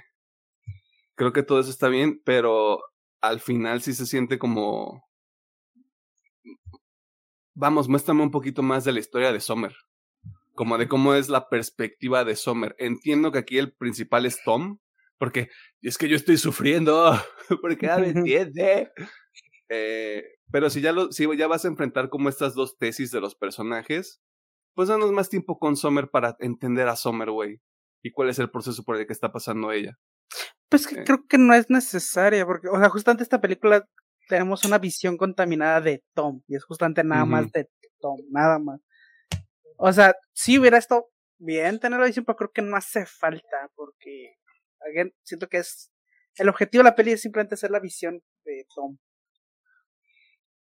[1.14, 2.82] Creo que todo eso está bien, pero
[3.22, 5.03] al final sí se siente como.
[7.53, 9.76] Vamos, muéstrame un poquito más de la historia de Sommer.
[10.56, 12.76] Como de cómo es la perspectiva de Sommer.
[12.80, 14.80] Entiendo que aquí el principal es Tom,
[15.19, 15.49] porque
[15.82, 17.14] es que yo estoy sufriendo,
[17.61, 18.91] porque ya me entiende.
[19.69, 23.19] Eh, pero si ya, lo, si ya vas a enfrentar como estas dos tesis de
[23.19, 24.22] los personajes,
[24.73, 27.61] pues danos más tiempo con Summer para entender a Summer, güey.
[28.03, 29.98] Y cuál es el proceso por el que está pasando ella.
[30.69, 31.03] Pues que eh.
[31.06, 33.88] creo que no es necesaria, porque, o sea, justamente esta película
[34.27, 37.69] tenemos una visión contaminada de Tom, y es justamente nada más de
[37.99, 38.81] Tom, nada más.
[39.77, 43.72] O sea, si hubiera estado bien tener la visión, pero creo que no hace falta,
[43.76, 44.35] porque,
[44.81, 45.91] again, siento que es,
[46.35, 48.98] el objetivo de la peli es simplemente ser la visión de Tom.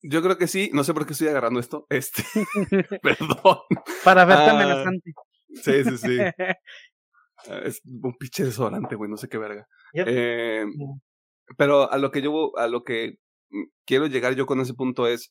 [0.08, 1.86] Yo creo que sí, no sé por qué estoy agarrando esto.
[1.90, 2.22] Este,
[3.02, 3.58] perdón.
[4.04, 5.12] Para verte ah, amenazante.
[5.48, 6.18] Sí, sí, sí.
[7.48, 9.68] Ah, es un pinche desodorante, güey, no sé qué verga.
[9.94, 10.64] Eh,
[11.56, 13.18] pero a lo que yo, a lo que
[13.84, 15.30] quiero llegar yo con ese punto es,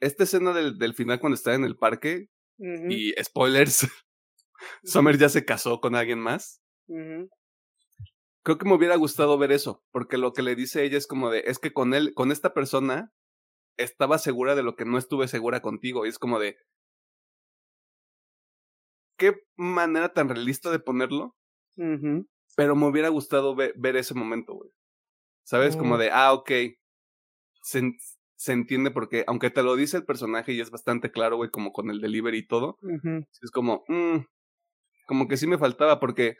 [0.00, 2.28] esta escena del, del final cuando está en el parque,
[2.58, 3.88] y spoilers,
[4.84, 6.62] Summer ya se casó con alguien más.
[6.86, 11.30] Creo que me hubiera gustado ver eso, porque lo que le dice ella es como
[11.30, 13.12] de, es que con él, con esta persona,
[13.76, 16.06] estaba segura de lo que no estuve segura contigo.
[16.06, 16.56] Y es como de.
[19.16, 21.36] Qué manera tan realista de ponerlo.
[22.56, 24.70] Pero me hubiera gustado ver, ese momento, güey.
[25.44, 25.76] ¿Sabes?
[25.76, 25.98] Como mm.
[25.98, 26.50] de, ah, ok.
[27.62, 27.82] Se,
[28.42, 31.72] se entiende porque, aunque te lo dice el personaje y es bastante claro, güey, como
[31.72, 32.76] con el delivery y todo,
[33.40, 34.18] es como, mm,
[35.06, 36.36] como que sí me faltaba porque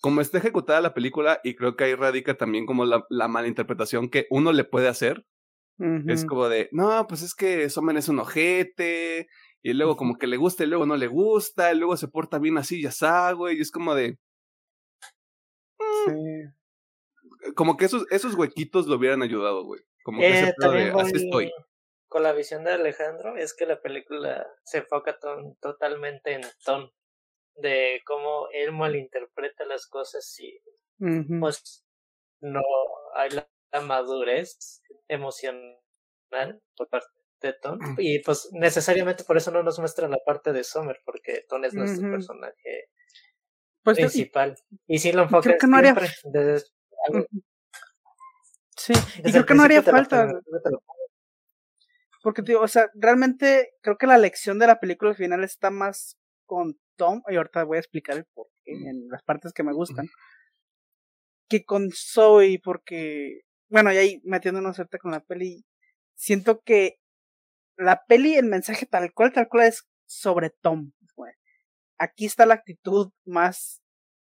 [0.00, 3.48] como está ejecutada la película y creo que ahí radica también como la, la mala
[3.48, 5.26] interpretación que uno le puede hacer
[6.08, 9.28] es como de, no, pues es que Somen es un ojete,
[9.62, 12.38] y luego como que le gusta y luego no le gusta, y luego se porta
[12.38, 14.18] bien así, ya sabe, güey, y es como de...
[16.06, 16.52] Mm".
[17.54, 19.80] Como que esos, esos huequitos lo hubieran ayudado, güey.
[20.04, 21.50] Como que eh, de, así estoy.
[22.08, 25.18] Con la visión de Alejandro es que la película se enfoca
[25.60, 26.90] totalmente en Tom,
[27.56, 30.60] de cómo él malinterpreta las cosas y
[31.40, 31.84] pues
[32.40, 32.62] no
[33.14, 34.81] hay la la madurez
[35.12, 37.08] emocional por parte
[37.40, 37.78] de Tom.
[37.98, 41.74] Y pues necesariamente por eso no nos muestra la parte de Summer, porque Tom es
[41.74, 42.88] nuestro personaje
[43.82, 44.56] pues, principal.
[44.86, 45.94] Y, si lo enfoca no haría...
[48.76, 50.28] Sí, y creo que no haría falta.
[52.22, 55.70] Porque, tío, o sea, realmente creo que la lección de la película al final está
[55.70, 56.16] más
[56.46, 59.72] con Tom, y ahorita voy a explicar el por qué en las partes que me
[59.72, 60.06] gustan
[61.52, 65.64] que con Zoe, porque, bueno, y ahí metiéndonos ahorita con la peli,
[66.14, 66.98] siento que
[67.78, 70.92] la peli, el mensaje tal cual, tal cual es sobre Tom.
[71.98, 73.80] Aquí está la actitud más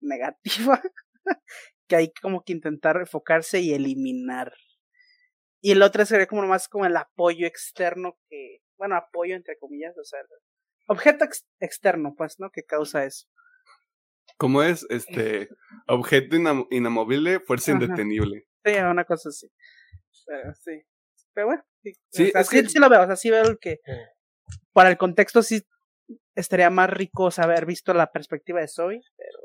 [0.02, 0.82] negativa
[1.88, 4.54] que hay como que intentar enfocarse y eliminar.
[5.62, 9.96] Y el otro sería como más como el apoyo externo que, bueno, apoyo entre comillas,
[10.00, 10.20] o sea,
[10.88, 11.26] objeto
[11.60, 12.50] externo, pues, ¿no?
[12.50, 13.28] Que causa eso.
[14.38, 14.88] ¿Cómo es?
[14.90, 15.50] Este,
[15.88, 16.38] objeto
[16.72, 18.49] inamovible, fuerza indetenible.
[18.64, 19.48] Sí, una cosa así.
[20.26, 20.82] Pero sí.
[21.34, 21.94] Pero bueno, sí.
[22.12, 23.80] sí, lo veo, o sea, sí veo el que
[24.74, 25.62] para el contexto sí
[26.36, 29.40] estaría más rico saber visto la perspectiva de Zoe, pero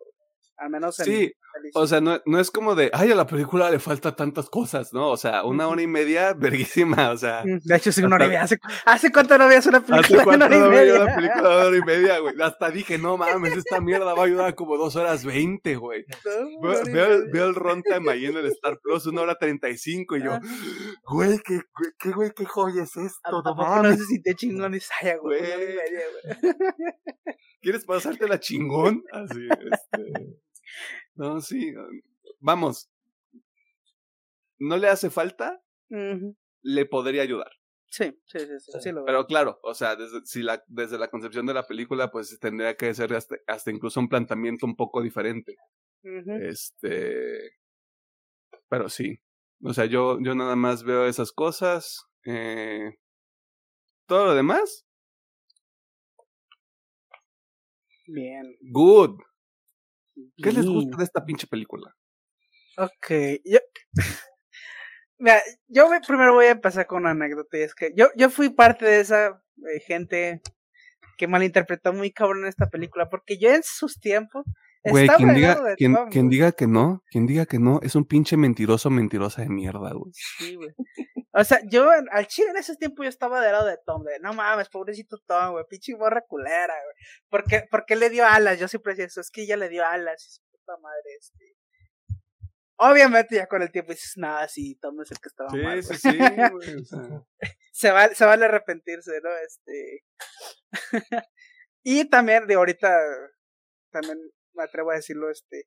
[0.56, 1.32] al menos en, sí,
[1.74, 4.92] o sea, no, no, es como de, ay, a la película le falta tantas cosas,
[4.92, 5.10] ¿no?
[5.10, 7.42] O sea, una hora y media, verguísima, o sea.
[7.44, 8.42] De hecho, sí, una hora y media.
[8.42, 11.66] ¿Hace, ¿hace cuánto no veías una película ¿Hace cuánto no veía una película de una
[11.66, 12.34] hora y media, güey?
[12.40, 16.04] Hasta dije, no mames, esta mierda va a ayudar como dos horas veinte, güey.
[16.92, 20.22] veo, veo, el runtime ahí en el Star Plus, una hora treinta y cinco, y
[20.22, 20.38] yo,
[21.04, 21.60] güey, ¿qué,
[21.98, 23.42] qué, güey, qué joya es esto?
[23.42, 23.92] No mames.
[23.92, 25.42] No sé si te chingón y saya, güey.
[27.60, 29.02] ¿Quieres pasarte la chingón?
[29.12, 30.38] Así, este.
[31.14, 31.72] No, sí.
[32.40, 32.90] Vamos.
[34.58, 35.62] No le hace falta,
[36.62, 37.50] le podría ayudar.
[37.86, 41.54] Sí, sí, sí, sí, Pero claro, o sea, desde, si la, desde la concepción de
[41.54, 45.56] la película, pues tendría que ser hasta, hasta incluso un planteamiento un poco diferente.
[46.02, 47.52] Este.
[48.68, 49.20] Pero sí.
[49.62, 52.04] O sea, yo, yo nada más veo esas cosas.
[52.24, 52.96] Eh,
[54.06, 54.84] todo lo demás.
[58.06, 58.56] Bien.
[58.60, 59.20] Good.
[60.36, 61.94] ¿Qué les gusta de esta pinche película?
[62.76, 63.58] Ok, yo...
[65.18, 67.56] Mira, yo primero voy a empezar con una anécdota.
[67.56, 69.40] Y es que yo, yo fui parte de esa
[69.72, 70.42] eh, gente
[71.16, 73.08] que malinterpretó muy cabrón esta película.
[73.08, 74.44] Porque yo en sus tiempos.
[74.84, 78.36] Güey, quien diga, quien, quien diga que no, quien diga que no, es un pinche
[78.36, 80.12] mentiroso, mentirosa de mierda, güey.
[80.12, 80.74] Sí, güey.
[81.36, 84.20] O sea, yo al chile en ese tiempo yo estaba del lado de Tom, de
[84.20, 86.94] no mames, pobrecito Tom, güey, pinche morra culera, güey.
[87.28, 88.60] ¿Por qué, ¿Por qué le dio alas?
[88.60, 91.56] Yo siempre decía eso, es que ella le dio alas, y su puta madre, este.
[92.76, 95.82] Obviamente ya con el tiempo dices, nada, sí, Tom es el que estaba mal.
[95.82, 96.18] Sí, sí, sí,
[96.52, 96.84] güey.
[97.72, 99.30] se, vale, se vale arrepentirse, ¿no?
[99.38, 100.04] Este.
[101.82, 102.96] y también de ahorita,
[103.90, 104.18] también
[104.52, 105.66] me atrevo a decirlo, este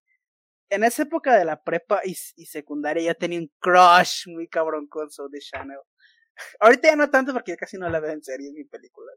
[0.70, 5.10] en esa época de la prepa y, secundaria ya tenía un crush muy cabrón con
[5.10, 5.80] Soul the Channel.
[6.60, 9.16] Ahorita ya no tanto porque ya casi no la veo en series ni películas.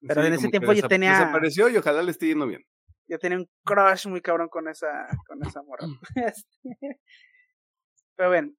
[0.00, 1.12] Pero en ese tiempo yo tenía.
[1.18, 2.64] Desapareció y ojalá le esté yendo bien.
[3.08, 5.86] Yo tenía un crush muy cabrón con esa, con esa morra.
[5.86, 5.98] Mm.
[6.26, 7.00] Este,
[8.16, 8.52] pero bueno,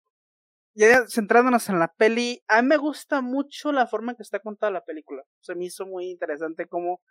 [0.73, 4.39] ya centrándonos en la peli, a mí me gusta mucho la forma en que está
[4.39, 5.23] contada la película.
[5.41, 7.01] Se me hizo muy interesante cómo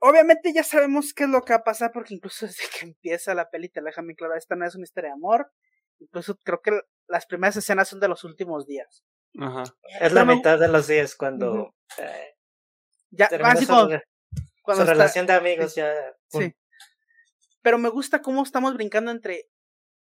[0.00, 3.34] Obviamente ya sabemos qué es lo que va a pasar porque incluso desde que empieza
[3.34, 5.52] la peli te deja muy claro, esta no es una historia de amor.
[5.98, 9.04] Incluso creo que las primeras escenas son de los últimos días.
[9.38, 9.64] Ajá.
[10.00, 11.74] Es la mitad de los días cuando...
[11.98, 12.34] Eh,
[13.10, 13.28] ya.
[14.62, 15.92] Cuando, relación de amigos ya...
[16.28, 16.54] Sí.
[17.60, 19.50] Pero me gusta cómo estamos brincando entre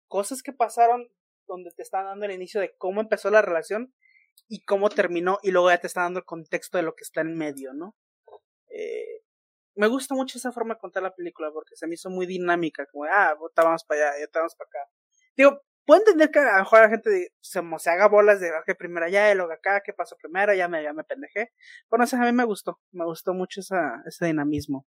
[0.08, 1.08] cosas que pasaron
[1.46, 3.94] donde te están dando el inicio de cómo empezó la relación
[4.48, 7.20] y cómo terminó y luego ya te está dando el contexto de lo que está
[7.20, 7.94] en medio, ¿no?
[8.70, 9.23] Eh,
[9.76, 12.86] me gusta mucho esa forma de contar la película porque se me hizo muy dinámica,
[12.86, 14.90] como, ah, vamos para allá, ya vamos para acá.
[15.36, 18.74] Digo, puedo entender que a lo mejor la gente se, se haga bolas de, que
[18.74, 20.54] primero allá y luego acá, ¿qué pasó primero?
[20.54, 21.52] Ya me, ya me pendejé.
[21.90, 24.86] Bueno, o a mí me gustó, me gustó mucho esa, ese dinamismo.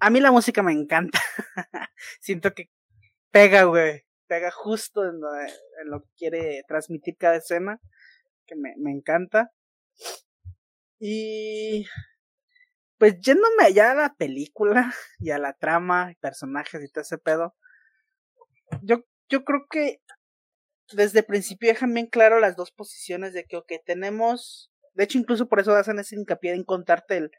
[0.00, 1.20] A mí la música me encanta.
[2.20, 2.70] Siento que
[3.30, 4.04] pega, güey.
[4.26, 7.80] Pega justo en lo, en que quiere transmitir cada escena.
[8.46, 9.52] Que me encanta.
[10.98, 11.86] Y
[13.04, 17.54] pues yéndome allá a la película y a la trama, personajes y todo ese pedo,
[18.80, 20.00] yo, yo creo que
[20.90, 25.18] desde el principio dejan bien claro las dos posiciones de que, ok, tenemos, de hecho
[25.18, 27.30] incluso por eso hacen ese hincapié en contarte el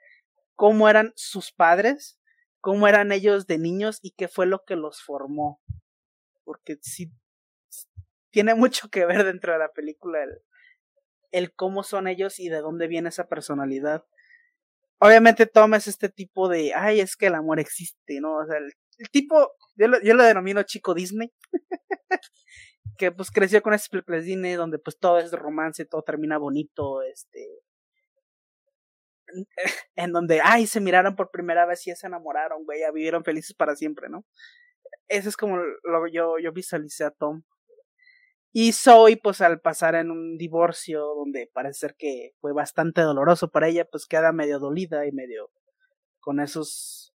[0.53, 2.19] cómo eran sus padres,
[2.61, 5.63] cómo eran ellos de niños y qué fue lo que los formó.
[6.43, 7.11] Porque sí,
[8.29, 10.43] tiene mucho que ver dentro de la película el,
[11.31, 14.05] el cómo son ellos y de dónde viene esa personalidad
[14.99, 18.37] obviamente tomas este tipo de, ay, es que el amor existe, ¿no?
[18.37, 18.73] O sea, el,
[19.11, 21.31] tipo, yo lo, yo lo denomino chico Disney,
[22.97, 27.01] que pues creció con esas películas Disney donde pues todo es romance, todo termina bonito,
[27.01, 27.47] este,
[29.95, 33.55] en donde, ay, se miraron por primera vez y se enamoraron, güey, ya vivieron felices
[33.55, 34.25] para siempre, ¿no?
[35.07, 37.43] Eso es como lo yo, yo visualicé a Tom.
[38.57, 43.51] Y Zoe, pues al pasar en un divorcio donde parece ser que fue bastante doloroso
[43.51, 45.51] para ella, pues queda medio dolida y medio
[46.21, 47.13] con esos...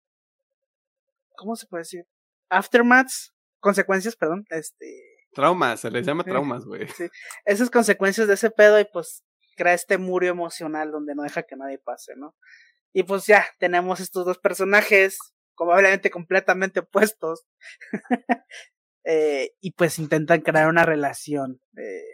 [1.37, 2.07] ¿Cómo se puede decir?
[2.51, 5.03] Aftermaths consecuencias, perdón, este...
[5.33, 6.87] Traumas, se les llama traumas, güey.
[6.89, 7.09] Sí,
[7.47, 9.25] esas consecuencias de ese pedo y pues
[9.57, 12.37] crea este muro emocional donde no deja que nadie pase, ¿no?
[12.93, 15.17] Y pues ya, tenemos estos dos personajes,
[15.57, 17.47] probablemente completamente opuestos,
[19.05, 21.61] eh, y pues intentan crear una relación.
[21.77, 22.05] Eh.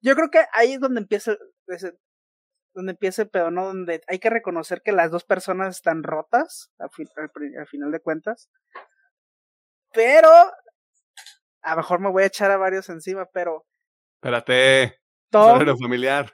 [0.00, 1.36] Yo creo que ahí es donde empieza
[1.66, 1.94] ese,
[2.74, 3.66] donde empieza el pedo, ¿no?
[3.66, 6.90] Donde hay que reconocer que las dos personas están rotas, al,
[7.58, 8.48] al, final de cuentas.
[9.92, 10.30] Pero,
[11.62, 13.66] a lo mejor me voy a echar a varios encima, pero...
[14.16, 15.00] Espérate.
[15.30, 16.32] Tom, familiar.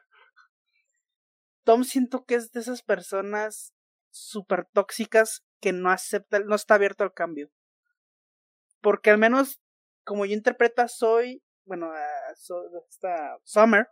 [1.64, 3.74] Tom siento que es de esas personas
[4.10, 7.50] súper tóxicas que no acepta, no está abierto al cambio.
[8.84, 9.62] Porque al menos,
[10.04, 11.90] como yo interpreto Soy, bueno,
[12.90, 13.88] esta Summer,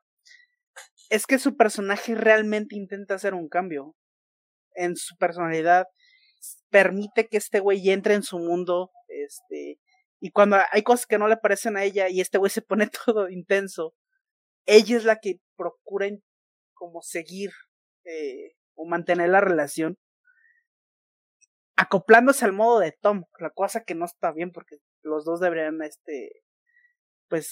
[1.09, 3.97] es que su personaje realmente intenta hacer un cambio
[4.75, 5.87] en su personalidad,
[6.69, 9.79] permite que este güey entre en su mundo, este,
[10.21, 12.87] y cuando hay cosas que no le parecen a ella y este güey se pone
[13.07, 13.95] todo intenso,
[14.67, 16.07] ella es la que procura
[16.75, 17.51] como seguir
[18.05, 19.97] eh, o mantener la relación
[21.77, 25.83] acoplándose al modo de Tom, la cosa que no está bien porque los dos deberían
[25.83, 26.45] este
[27.29, 27.51] pues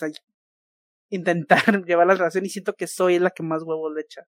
[1.10, 4.26] intentar llevar la relación y siento que soy la que más huevos le echa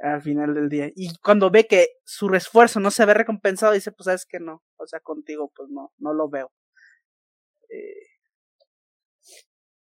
[0.00, 0.90] al final del día.
[0.94, 4.62] Y cuando ve que su esfuerzo no se ve recompensado, dice, pues sabes que no,
[4.76, 6.52] o sea, contigo pues no, no lo veo.
[7.68, 8.06] Eh,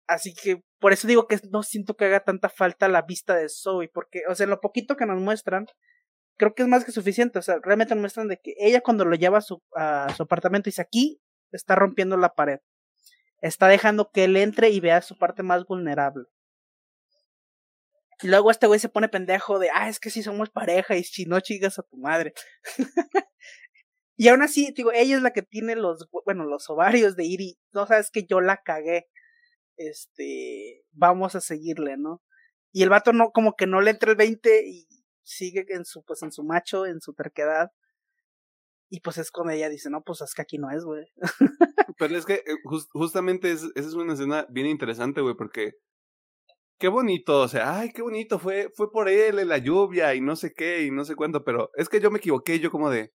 [0.07, 3.49] así que por eso digo que no siento que haga tanta falta la vista de
[3.49, 5.67] Zoe, porque, o sea, lo poquito que nos muestran,
[6.37, 9.15] creo que es más que suficiente, o sea, realmente muestran de que ella cuando lo
[9.15, 12.59] lleva a su, a su apartamento dice, aquí está rompiendo la pared
[13.41, 16.25] está dejando que él entre y vea su parte más vulnerable.
[18.21, 21.03] Y luego este güey se pone pendejo de, ah, es que si somos pareja y
[21.03, 22.33] si no chingas a tu madre.
[24.17, 27.41] y aún así, digo, ella es la que tiene los, bueno, los ovarios de ir
[27.41, 29.07] y, no sabes que yo la cagué.
[29.77, 32.23] Este, vamos a seguirle, ¿no?
[32.71, 34.87] Y el vato no, como que no le entra el 20 y
[35.27, 37.71] sigue en su, pues en su macho, en su terquedad.
[38.89, 41.05] Y pues es cuando ella dice, no, pues es que aquí no es, güey.
[41.99, 42.55] Pero es que eh,
[42.93, 45.73] justamente es, esa es una escena bien interesante, güey, porque
[46.79, 50.21] qué bonito, o sea, ay, qué bonito, fue, fue por él en la lluvia y
[50.21, 52.89] no sé qué y no sé cuánto, pero es que yo me equivoqué, yo como
[52.89, 53.13] de...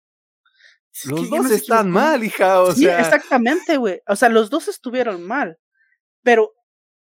[1.04, 2.98] Los dos están mal, hija, o sí, sea.
[2.98, 4.00] exactamente, güey.
[4.08, 5.56] O sea, los dos estuvieron mal.
[6.24, 6.50] Pero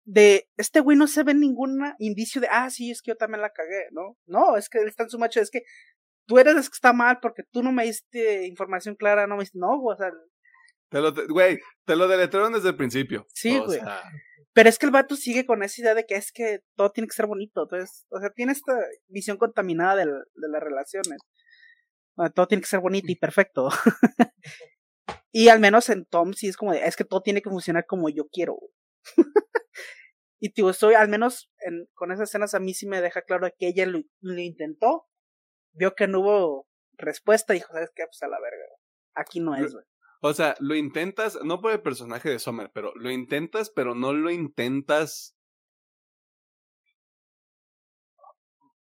[0.10, 3.42] de este güey no se ve ningún indicio de, ah, sí, es que yo también
[3.42, 4.18] la cagué, ¿no?
[4.26, 5.62] No, es que él está en su macho, es que
[6.26, 9.44] tú eres el que está mal porque tú no me diste información clara, no me
[9.44, 10.12] diste, no, o sea.
[10.90, 13.28] Te lo, güey, te lo deletraron desde el principio.
[13.36, 13.80] Sí, güey.
[14.54, 17.08] Pero es que el vato sigue con esa idea de que es que todo tiene
[17.08, 17.62] que ser bonito.
[17.62, 18.74] Entonces, o sea, tiene esta
[19.08, 21.22] visión contaminada de, de las relaciones.
[22.34, 23.70] todo tiene que ser bonito y perfecto.
[25.32, 27.86] y al menos en Tom sí es como de, es que todo tiene que funcionar
[27.86, 28.58] como yo quiero.
[30.40, 33.48] y tío, estoy, al menos en, con esas escenas a mí sí me deja claro
[33.58, 35.10] que ella lo intentó
[35.74, 36.68] vio que no hubo
[36.98, 38.04] respuesta y dijo, ¿sabes qué?
[38.06, 38.66] Pues a la verga.
[39.16, 39.86] Aquí no es, güey.
[40.22, 44.12] O sea, lo intentas, no por el personaje de Summer, pero lo intentas, pero no
[44.12, 45.38] lo intentas.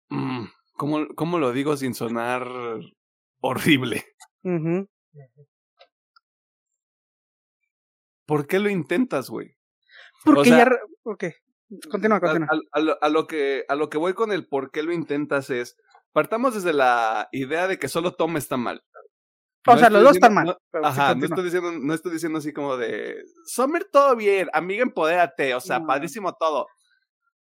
[0.08, 0.44] Mm,
[0.74, 2.46] ¿cómo, ¿Cómo lo digo sin sonar
[3.40, 4.04] horrible?
[8.26, 9.56] ¿Por qué lo intentas, güey?
[10.24, 10.70] Porque ya.
[11.04, 11.24] Ok.
[11.90, 12.48] Continúa, continúa.
[12.72, 15.76] a, lo que, a lo que voy con el por qué lo intentas es
[16.14, 18.84] Partamos desde la idea de que solo Tom está mal.
[19.66, 20.56] O sea, los dos están mal.
[20.84, 23.24] ajá, no estoy, diciendo, no estoy diciendo así como de.
[23.46, 26.68] Summer, todo bien, amiga, empodérate, o sea, padrísimo todo.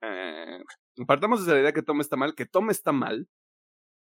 [0.01, 0.63] Eh,
[1.07, 3.29] partamos desde la idea que Tom está mal, que Tom está mal,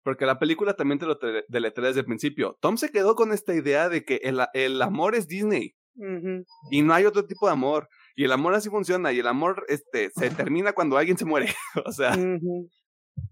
[0.03, 1.17] porque la película también te lo
[1.47, 2.55] deletrea desde el principio.
[2.61, 5.75] Tom se quedó con esta idea de que el, el amor es Disney.
[6.69, 7.89] Y no hay otro tipo de amor.
[8.15, 9.11] Y el amor así funciona.
[9.11, 11.53] Y el amor este, se termina cuando alguien se muere.
[11.85, 12.17] o sea,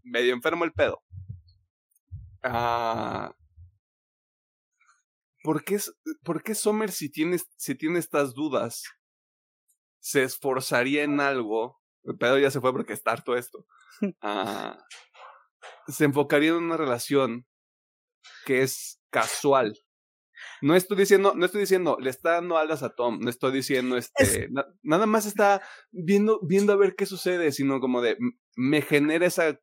[0.04, 1.02] medio enfermo el pedo.
[2.44, 3.36] Ah,
[5.44, 5.80] ¿por, qué,
[6.24, 8.84] ¿Por qué Sommer, si tiene, si tiene estas dudas,
[10.00, 11.80] se esforzaría en algo?
[12.04, 13.66] El pedo ya se fue porque está harto esto.
[14.22, 14.80] Ah,
[15.88, 17.46] se enfocaría en una relación
[18.46, 19.78] que es casual.
[20.62, 23.98] No estoy diciendo, no estoy diciendo, le está dando alas a Tom, no estoy diciendo
[23.98, 24.50] este,
[24.84, 25.62] nada más está
[25.92, 28.18] viendo, viendo a ver qué sucede, sino como de,
[28.56, 29.60] me genera esa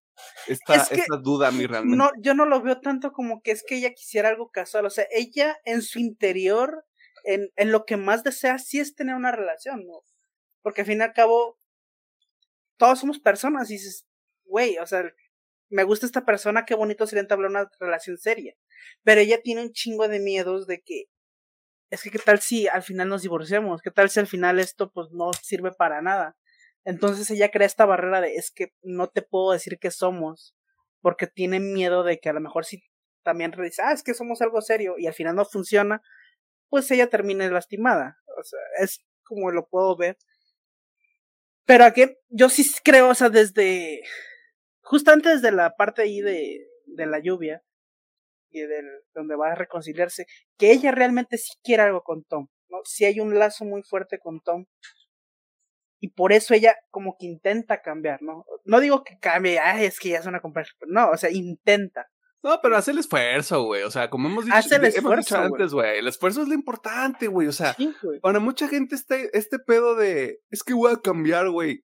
[0.46, 1.96] esta, esta duda a mí realmente.
[1.96, 4.86] No, yo no lo veo tanto como que es que ella quisiera algo casual.
[4.86, 6.84] O sea, ella en su interior,
[7.24, 10.04] en, en lo que más desea, sí es tener una relación, ¿no?
[10.62, 11.58] Porque al fin y al cabo,
[12.76, 14.06] todos somos personas y dices,
[14.44, 15.04] güey, o sea,
[15.70, 18.54] me gusta esta persona, qué bonito sería entablar una relación seria.
[19.02, 21.04] Pero ella tiene un chingo de miedos de que
[21.90, 24.92] es que qué tal si al final nos divorciamos, qué tal si al final esto
[24.92, 26.36] pues no sirve para nada.
[26.84, 30.54] Entonces ella crea esta barrera de es que no te puedo decir que somos,
[31.00, 32.82] porque tiene miedo de que a lo mejor si
[33.22, 36.02] también dice, ah, es que somos algo serio y al final no funciona,
[36.68, 38.18] pues ella termine lastimada.
[38.38, 40.16] O sea, es como lo puedo ver.
[41.66, 44.02] Pero aquí yo sí creo, o sea, desde,
[44.88, 47.62] justo antes de la parte ahí de, de la lluvia,
[48.50, 52.78] y del, donde va a reconciliarse, que ella realmente sí quiere algo con Tom, ¿no?
[52.84, 54.64] Si hay un lazo muy fuerte con Tom.
[56.00, 58.44] Y por eso ella como que intenta cambiar, ¿no?
[58.64, 62.06] No digo que cambie, ay, es que ya es una comparación, no, o sea, intenta.
[62.42, 63.82] No, pero hace el esfuerzo, güey.
[63.82, 65.98] O sea, como hemos dicho, Hace el esfuerzo, antes, güey.
[65.98, 67.48] El esfuerzo es lo importante, güey.
[67.48, 67.76] O sea,
[68.22, 71.82] para mucha gente este, este pedo de es que voy a cambiar, güey.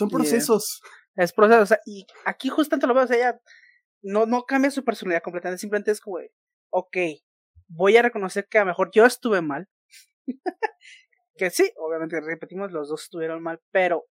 [0.00, 0.80] Son procesos.
[1.14, 3.40] Es proceso, o sea, y aquí justamente lo veo, o sea, ella
[4.02, 6.18] no, no cambia su personalidad completamente, simplemente es como,
[6.70, 6.96] ok,
[7.68, 9.68] voy a reconocer que a lo mejor yo estuve mal.
[11.36, 14.06] que sí, obviamente repetimos, los dos estuvieron mal, pero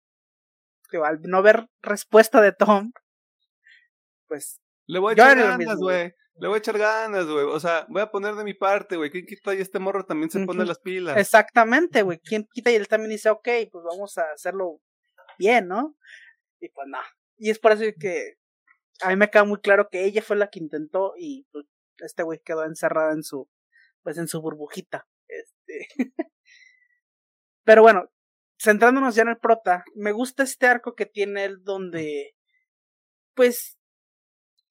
[1.05, 2.93] al no ver respuesta de Tom,
[4.27, 4.61] pues...
[4.89, 6.15] Le voy a echar ganas, güey.
[6.39, 7.45] Le voy a echar ganas, güey.
[7.45, 9.11] O sea, voy a poner de mi parte, güey.
[9.11, 11.17] ¿Quién quita y este morro también se pone las pilas?
[11.17, 12.19] Exactamente, güey.
[12.19, 14.81] ¿Quién quita y él también dice, ok, pues vamos a hacerlo
[15.39, 15.97] bien, ¿no?
[16.61, 16.99] Y pues no.
[17.39, 18.39] Y es por eso que
[19.03, 21.67] a mí me queda muy claro que ella fue la que intentó y pues,
[21.99, 23.49] este güey quedó encerrado en su,
[24.03, 25.07] pues en su burbujita.
[25.29, 25.89] Este.
[27.65, 28.11] Pero bueno,
[28.59, 32.37] centrándonos ya en el prota, me gusta este arco que tiene él donde,
[33.35, 33.79] pues,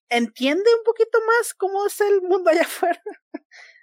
[0.10, 3.02] entiende un poquito más cómo es el mundo allá afuera.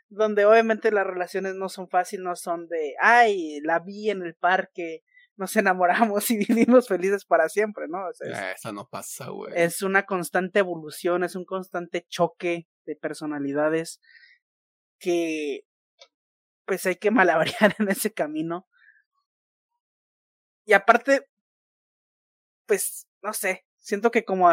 [0.09, 4.35] donde obviamente las relaciones no son fáciles, no son de, ay, la vi en el
[4.35, 5.05] parque,
[5.43, 8.07] nos enamoramos y vivimos felices para siempre, ¿no?
[8.07, 9.53] O sea, Eso no pasa, güey.
[9.57, 14.01] Es una constante evolución, es un constante choque de personalidades
[15.01, 15.65] que
[16.65, 18.69] pues hay que malabarear en ese camino.
[20.65, 21.29] Y aparte,
[22.67, 24.49] pues, no sé, siento que como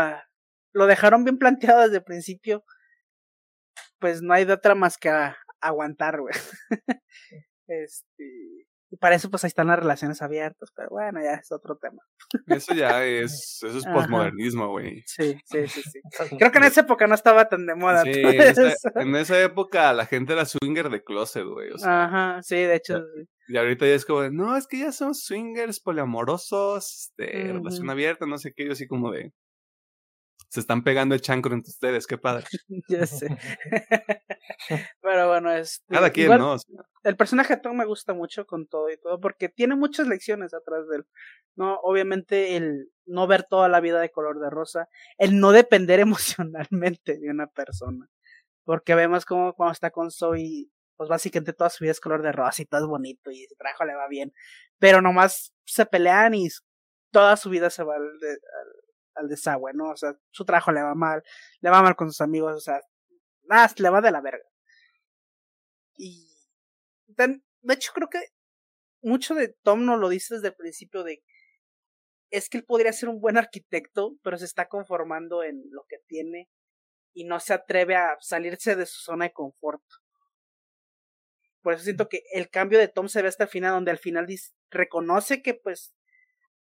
[0.74, 2.66] lo dejaron bien planteado desde el principio,
[4.00, 5.12] pues no hay de otra más que
[5.62, 6.34] aguantar, güey.
[7.68, 11.78] este, y para eso, pues ahí están las relaciones abiertas, pero bueno, ya es otro
[11.78, 12.02] tema.
[12.48, 15.04] Eso ya es, eso es posmodernismo, güey.
[15.06, 16.00] Sí, sí, sí, sí.
[16.40, 18.04] Creo que en esa época no estaba tan de moda.
[18.04, 21.70] Sí, en esa, época la gente era swinger de closet, güey.
[21.84, 23.04] Ajá, sí, de hecho.
[23.48, 27.90] Y ahorita ya es como, no, es que ya son swingers poliamorosos, de este, relación
[27.90, 29.34] abierta, no sé qué, yo así como de
[30.50, 32.46] se están pegando el chancro entre ustedes, qué padre.
[32.90, 33.28] ya sé.
[35.02, 35.84] Pero bueno, es.
[35.88, 36.58] Cada quien, ¿no?
[37.04, 40.54] El personaje de Tom me gusta mucho con todo y todo, porque tiene muchas lecciones
[40.54, 41.06] atrás de él.
[41.56, 41.76] ¿no?
[41.84, 47.20] Obviamente, el no ver toda la vida de color de rosa, el no depender emocionalmente
[47.20, 48.08] de una persona.
[48.66, 52.32] Porque vemos como cuando está con Zoe, pues básicamente toda su vida es color de
[52.32, 54.34] rosa y todo es bonito y su trabajo le va bien.
[54.80, 56.48] Pero nomás se pelean y
[57.12, 58.10] toda su vida se va al,
[59.16, 59.92] al desagüe, ¿no?
[59.92, 61.24] O sea, su trabajo le va mal,
[61.62, 62.82] le va mal con sus amigos, o sea,
[63.44, 64.46] nada, le va de la verga.
[65.98, 66.29] Y
[67.16, 68.20] de hecho creo que
[69.02, 71.22] mucho de Tom no lo dice desde el principio de
[72.32, 75.98] es que él podría ser un buen arquitecto, pero se está conformando en lo que
[76.08, 76.48] tiene
[77.14, 79.82] y no se atreve a salirse de su zona de confort.
[81.62, 83.98] Por eso siento que el cambio de Tom se ve hasta el final, donde al
[83.98, 85.94] final dice, reconoce que pues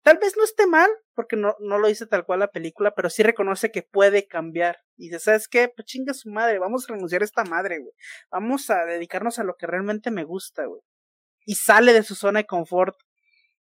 [0.07, 3.11] Tal vez no esté mal, porque no, no lo dice tal cual la película, pero
[3.11, 4.79] sí reconoce que puede cambiar.
[4.97, 5.69] Y dice, ¿sabes qué?
[5.69, 7.93] Pues chinga su madre, vamos a renunciar a esta madre, güey.
[8.31, 10.81] Vamos a dedicarnos a lo que realmente me gusta, güey.
[11.45, 12.97] Y sale de su zona de confort.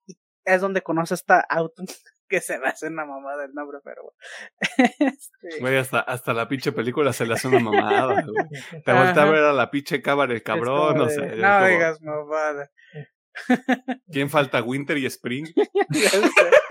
[0.07, 1.83] Y es donde conoce esta auto
[2.31, 4.19] que se va a hacer una mamada el nombre, pero bueno.
[4.99, 8.83] Este güey, hasta, hasta la pinche película se le hace una mamada, güey.
[8.83, 11.37] Te voltea a ver a la pinche cámara el cabrón, no sé.
[11.37, 12.71] No digas mamada.
[14.11, 14.63] ¿Quién falta?
[14.63, 15.47] ¿Winter y Spring?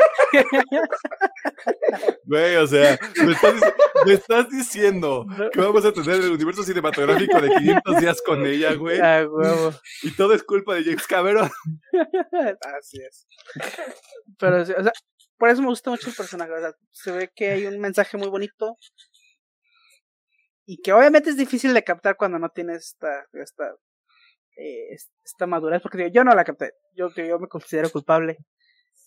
[2.25, 2.99] Güey, o sea,
[4.05, 8.73] me estás, diciendo que vamos a tener el universo cinematográfico de 500 días con ella,
[8.75, 8.99] güey.
[8.99, 9.73] Ah, huevo.
[10.03, 11.49] Y todo es culpa de James Cameron.
[12.77, 13.27] Así es.
[14.37, 14.91] Pero, o sea,
[15.37, 16.51] por eso me gusta mucho el personaje.
[16.51, 18.77] O sea, se ve que hay un mensaje muy bonito.
[20.65, 23.73] Y que obviamente es difícil de captar cuando no tienes esta, esta
[24.59, 28.37] eh, esta madurez, porque yo no la capté, yo, yo me considero culpable.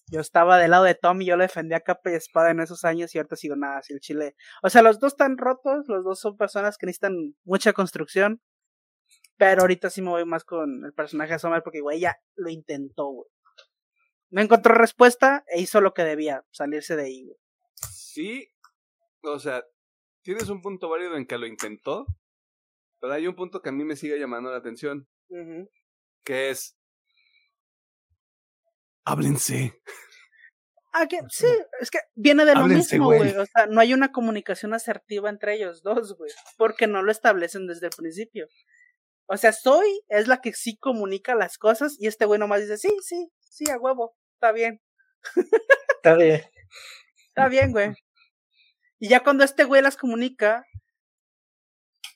[0.09, 2.85] Yo estaba del lado de Tom y yo le defendía capa y espada en esos
[2.85, 4.35] años y ahorita sigo nada, así el chile.
[4.63, 7.15] O sea, los dos están rotos, los dos son personas que necesitan
[7.45, 8.43] mucha construcción,
[9.37, 12.51] pero ahorita sí me voy más con el personaje de Sommer porque, güey, ella lo
[12.51, 13.29] intentó, güey.
[14.31, 17.31] No encontró respuesta e hizo lo que debía, salirse de ahí.
[17.91, 18.49] Sí,
[19.23, 19.65] o sea,
[20.23, 22.07] tienes un punto válido en que lo intentó,
[23.01, 25.09] Pero hay un punto que a mí me sigue llamando la atención,
[26.25, 26.77] Que es...
[29.05, 29.81] Háblense.
[30.93, 31.47] Ah, que, sí,
[31.81, 33.33] es que viene de lo Háblense, mismo, güey.
[33.33, 33.37] güey.
[33.37, 36.31] O sea, no hay una comunicación asertiva entre ellos dos, güey.
[36.59, 38.47] Porque no lo establecen desde el principio.
[39.27, 42.77] O sea, Soy es la que sí comunica las cosas y este güey nomás dice,
[42.77, 44.83] sí, sí, sí, a huevo, está bien,
[45.97, 46.43] Está bien.
[47.29, 47.95] está bien, güey.
[48.99, 50.65] Y ya cuando este güey las comunica,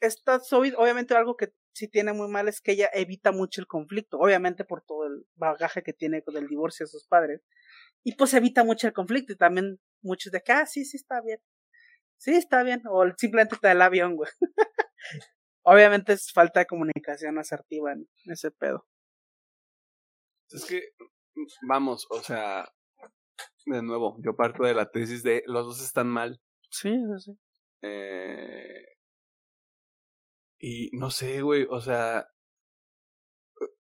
[0.01, 3.67] esta Zoe, obviamente algo que sí tiene muy mal es que ella evita mucho el
[3.67, 7.43] conflicto, obviamente por todo el bagaje que tiene con el divorcio de sus padres.
[8.03, 11.21] Y pues evita mucho el conflicto y también muchos de que, ah, sí, sí, está
[11.21, 11.39] bien.
[12.17, 12.83] Sí, está bien.
[12.89, 14.31] O simplemente te da el avión, güey.
[15.65, 18.87] obviamente es falta de comunicación asertiva en ese pedo.
[20.49, 20.81] Es que,
[21.69, 22.73] vamos, o sea,
[23.67, 26.41] de nuevo, yo parto de la tesis de los dos están mal.
[26.71, 27.39] Sí, sí.
[27.83, 28.96] Eh,
[30.69, 32.27] y no sé, güey, o sea,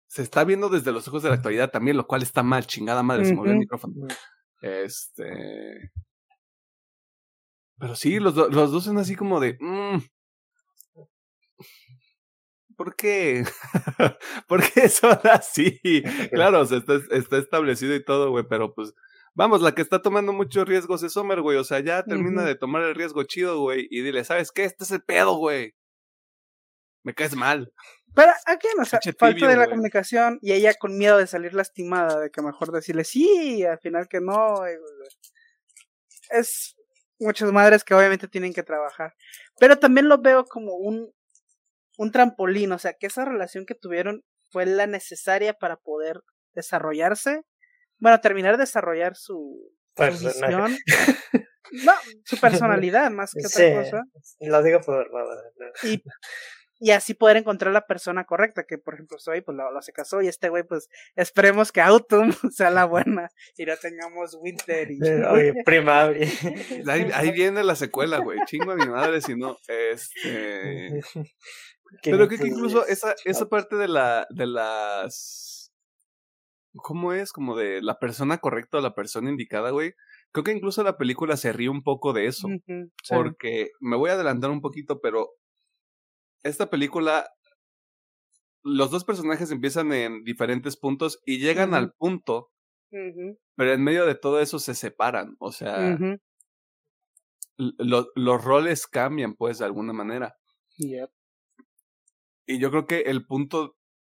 [0.06, 3.02] se está viendo desde los ojos de la actualidad también, lo cual está mal, chingada
[3.02, 4.06] madre, se movió el micrófono.
[4.62, 5.90] Este.
[7.80, 9.56] Pero sí, los, do- los dos son así como de.
[9.60, 9.98] mm,
[12.76, 13.44] ¿Por qué?
[14.48, 15.80] ¿Por qué son así?
[16.32, 18.94] Claro, o sea, está, está establecido y todo, güey, pero pues.
[19.34, 21.58] Vamos, la que está tomando muchos riesgos es Homer, güey.
[21.58, 23.86] O sea, ya termina de tomar el riesgo chido, güey.
[23.90, 24.64] Y dile, ¿sabes qué?
[24.64, 25.74] Este es el pedo, güey.
[27.08, 27.72] Me caes mal.
[28.14, 29.70] Pero o sea, Pinche falta tibio, de la güey.
[29.70, 34.08] comunicación y ella con miedo de salir lastimada, de que mejor decirle sí, al final
[34.08, 34.56] que no.
[36.28, 36.76] Es
[37.18, 39.14] muchas madres que obviamente tienen que trabajar.
[39.58, 41.10] Pero también lo veo como un,
[41.96, 46.20] un trampolín, o sea, que esa relación que tuvieron fue la necesaria para poder
[46.52, 47.40] desarrollarse.
[47.98, 50.76] Bueno, terminar de desarrollar su, su visión.
[51.84, 51.92] No,
[52.24, 54.02] su personalidad más que otra Sí, cosa.
[54.40, 55.20] lo digo por no.
[55.82, 56.02] y,
[56.80, 59.92] y así poder encontrar la persona correcta, que por ejemplo Zoe pues lo, lo se
[59.92, 64.90] casó y este güey pues esperemos que Autumn sea la buena y no tengamos Winter
[64.90, 64.98] y
[65.30, 66.26] Oye, primavera.
[66.88, 68.38] Ahí, ahí viene la secuela, güey.
[68.46, 69.56] Chingo a mi madre si no.
[69.66, 71.00] Este.
[72.02, 75.72] Pero creo que incluso esa, esa parte de la, de las.
[76.74, 77.32] ¿Cómo es?
[77.32, 79.94] Como de la persona correcta o la persona indicada, güey.
[80.32, 82.48] Creo que incluso la película se ríe un poco de eso.
[82.66, 82.90] Sí.
[83.08, 85.30] Porque me voy a adelantar un poquito, pero
[86.42, 87.28] esta película,
[88.62, 92.50] los dos personajes empiezan en diferentes puntos y llegan al punto,
[93.56, 95.36] pero en medio de todo eso se separan.
[95.40, 95.96] O sea,
[97.56, 100.36] lo- los roles cambian, pues, de alguna manera.
[100.78, 101.10] Yep.
[102.46, 103.76] Y yo creo que el punto,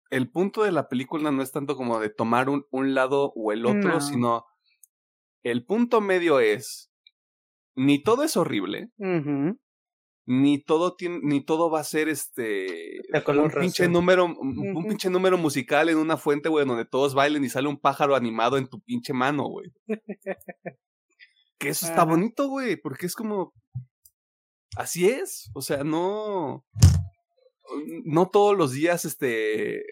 [0.09, 3.51] el punto de la película no es tanto como de tomar un, un lado o
[3.51, 4.01] el otro, No.
[4.01, 4.45] sino
[5.43, 6.91] el punto medio es
[7.75, 8.89] ni todo es horrible,
[10.31, 15.39] ni todo tiene, ni todo va a ser este un pinche número, un, pinche número
[15.39, 18.79] musical en una fuente, güey, donde todos bailen y sale un pájaro animado en tu
[18.79, 19.73] pinche mano, güey.
[21.57, 23.55] que eso está bonito, güey, porque es como
[24.77, 26.63] así es, o sea, no
[28.05, 29.83] no todos los días este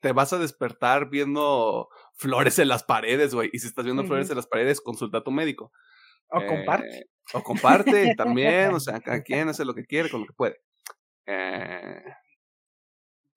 [0.00, 4.28] te vas a despertar viendo flores en las paredes, güey, y si estás viendo flores
[4.28, 5.70] en las paredes, consulta a tu médico.
[6.30, 7.06] O Eh, comparte.
[7.34, 10.60] O comparte también, o sea, cada quien hace lo que quiere con lo que puede.
[11.26, 12.02] Eh,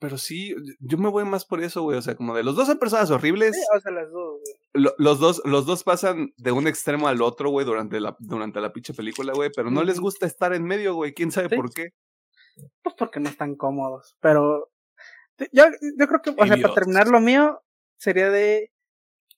[0.02, 1.98] pero sí, yo me voy más por eso, güey.
[1.98, 3.56] O sea, como de los dos son personas horribles.
[3.56, 4.40] Sí, o sea, las dos.
[4.41, 4.84] güey.
[4.84, 8.61] lo- los dos, los dos pasan de un extremo al otro, güey, durante la, durante
[8.61, 9.49] la pinche película, güey.
[9.56, 11.14] Pero no les gusta estar en medio, güey.
[11.14, 11.56] ¿Quién sabe Sí.
[11.56, 11.90] por qué?
[12.84, 14.16] Pues porque no están cómodos.
[14.22, 14.72] Pero
[15.52, 15.64] yo,
[15.98, 17.61] yo creo que, o sea, para terminar lo mío,
[17.98, 18.72] sería de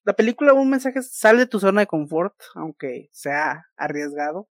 [0.03, 4.49] la película un mensaje es, sal de tu zona de confort, aunque sea arriesgado.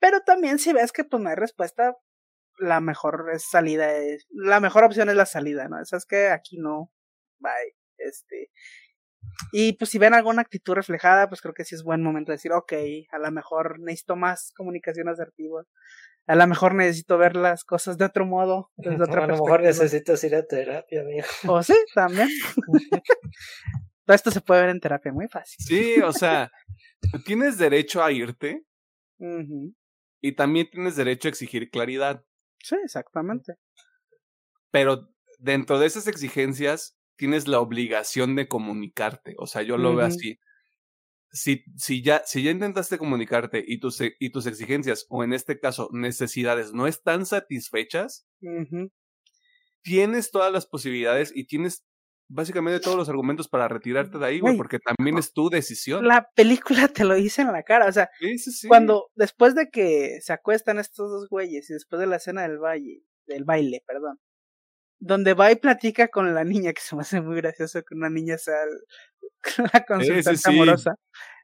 [0.00, 1.96] Pero también si ves que pues no hay respuesta,
[2.58, 5.80] la mejor salida es, la mejor opción es la salida, ¿no?
[5.80, 6.92] Esa es que aquí no,
[7.38, 8.50] bye, este.
[9.52, 12.36] Y pues si ven alguna actitud reflejada, pues creo que sí es buen momento de
[12.36, 12.72] decir, ok,
[13.10, 15.64] a lo mejor necesito más comunicación asertiva.
[16.26, 19.62] A lo mejor necesito ver las cosas de otro modo, desde otra a lo mejor
[19.62, 21.26] necesitas ir a terapia, amigo.
[21.48, 22.28] O sí, también.
[24.04, 25.56] Todo esto se puede ver en terapia muy fácil.
[25.58, 26.50] Sí, o sea,
[27.24, 28.64] tienes derecho a irte
[30.20, 32.24] y también tienes derecho a exigir claridad.
[32.62, 33.54] Sí, exactamente.
[34.70, 35.08] Pero
[35.38, 39.34] dentro de esas exigencias tienes la obligación de comunicarte.
[39.38, 40.38] O sea, yo lo veo así.
[41.30, 45.32] Si, si, ya, si ya intentaste comunicarte y tus, e- y tus exigencias, o en
[45.32, 48.26] este caso necesidades, no están satisfechas,
[49.82, 51.84] tienes todas las posibilidades y tienes
[52.28, 56.06] básicamente todos los argumentos para retirarte de ahí, güey, porque también es tu decisión.
[56.06, 58.68] La película te lo dice en la cara, o sea, Sí, sí, sí.
[58.68, 62.58] cuando después de que se acuestan estos dos güeyes y después de la escena del
[62.58, 64.18] valle, del baile, perdón,
[64.98, 68.08] donde va y platica con la niña, que se me hace muy gracioso que una
[68.10, 68.80] niña sea el-
[69.74, 70.94] la consultante amorosa,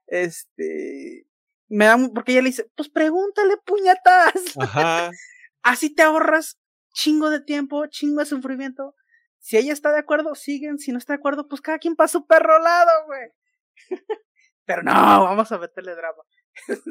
[0.06, 1.26] este,
[1.68, 5.10] me da, porque ella le dice, pues pregúntale puñetas, Ajá.
[5.62, 6.58] así te ahorras
[6.94, 8.94] chingo de tiempo, chingo de sufrimiento.
[9.40, 10.78] Si ella está de acuerdo, siguen.
[10.78, 13.28] Si no está de acuerdo, pues cada quien para su perro lado, güey.
[14.66, 16.22] Pero no, vamos a meterle drama.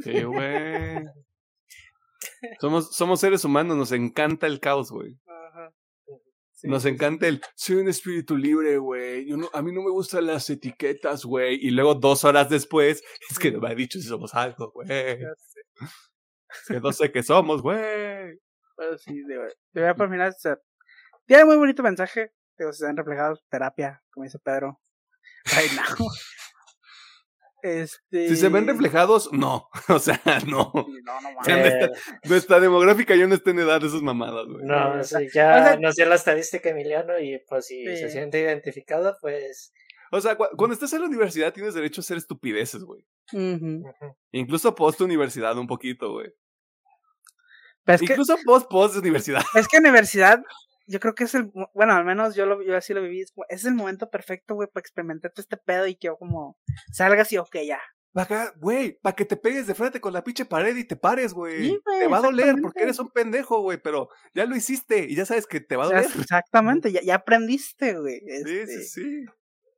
[0.03, 1.05] Sí, güey.
[2.59, 5.17] Somos, somos seres humanos, nos encanta el caos, güey.
[5.25, 5.73] Ajá.
[6.63, 9.25] Nos encanta el soy un espíritu libre, güey.
[9.25, 11.55] Yo no, a mí no me gustan las etiquetas, güey.
[11.55, 14.89] Y luego dos horas después, es que no me ha dicho si somos algo, güey.
[14.91, 18.39] Es que no sé qué somos, güey.
[18.75, 20.35] Pero sí, de, de verdad, por final,
[21.25, 22.33] tiene muy bonito mensaje.
[22.59, 24.79] Digo, se han reflejado terapia, como dice Pedro.
[25.45, 26.07] Right now.
[27.61, 28.29] Este.
[28.29, 29.67] Si se ven reflejados, no.
[29.89, 30.71] O sea, no.
[30.73, 31.89] No, no no Eh,
[32.23, 34.63] Nuestra demográfica ya no está en edad de esas mamadas, güey.
[34.65, 37.83] no, o sí, sea, ya o sea- nos dio la estadística Emiliano y pues si
[37.97, 39.73] se siente identificado, pues
[40.11, 43.05] O sea, cu- cuando estás en la universidad tienes derecho a hacer estupideces, güey.
[44.31, 46.31] Incluso post universidad un poquito, güey.
[47.83, 49.41] Pero es que, Incluso post post de universidad.
[49.55, 50.39] es que universidad,
[50.89, 51.51] yo creo que es el.
[51.73, 53.23] Bueno, al menos yo, lo, yo así lo viví.
[53.49, 56.57] Es, el momento perfecto, güey, para experimentar todo este pedo y que yo como
[56.91, 57.79] salgas y ok, ya.
[58.11, 60.95] Pa' acá, güey, para que te pegues de frente con la pinche pared y te
[60.95, 61.69] pares, güey.
[61.69, 65.05] Sí, güey, te va a doler porque eres un pendejo, güey, pero ya lo hiciste
[65.07, 66.05] y ya sabes que te va a doler.
[66.05, 68.19] exactamente, ya, ya aprendiste, güey.
[68.19, 69.25] Sí, este, sí, sí.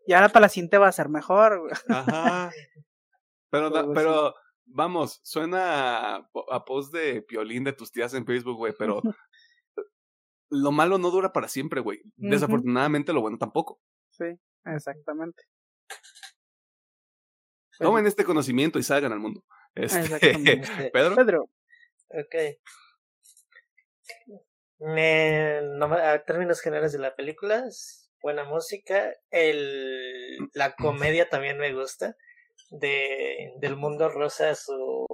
[0.07, 1.73] Y ahora para la siguiente va a ser mejor, güey.
[1.89, 2.51] Ajá.
[3.49, 4.35] Pero, da- Algo pero,
[4.65, 9.01] vamos, suena a, a post de piolín de tus tías en Facebook, güey, pero
[10.51, 12.01] lo malo no dura para siempre, güey.
[12.17, 13.79] Desafortunadamente lo bueno tampoco.
[14.11, 14.25] Sí,
[14.65, 15.43] exactamente.
[17.79, 19.43] Tomen este conocimiento y salgan al mundo.
[19.73, 20.67] Este, Exactamente.
[20.93, 21.15] Pedro.
[21.15, 21.49] Pedro,
[22.09, 22.35] Ok.
[24.79, 27.63] Me, no a términos generales de la película,
[28.21, 29.15] buena música.
[29.29, 32.15] El, la comedia también me gusta.
[32.71, 35.05] De, del mundo rosa, su,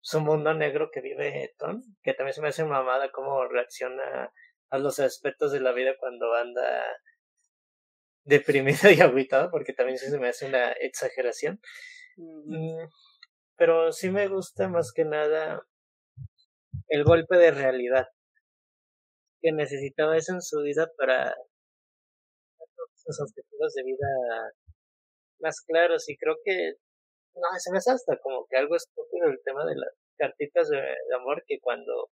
[0.00, 4.32] su mundo negro que vive Tom, que también se me hace mamada cómo reacciona
[4.70, 6.84] a los aspectos de la vida cuando anda
[8.24, 11.60] deprimido y agüitado, porque también sí se me hace una exageración.
[12.16, 12.88] mm,
[13.56, 15.62] pero sí me gusta más que nada
[16.88, 18.06] el golpe de realidad
[19.40, 21.34] que necesitaba eso en su vida para
[22.94, 24.52] sus objetivos de vida
[25.40, 26.74] más claros y creo que
[27.34, 30.78] no se me hace hasta como que algo estúpido el tema de las cartitas de,
[30.78, 32.10] de amor que cuando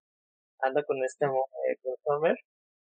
[0.64, 2.36] anda con este eh, con Homer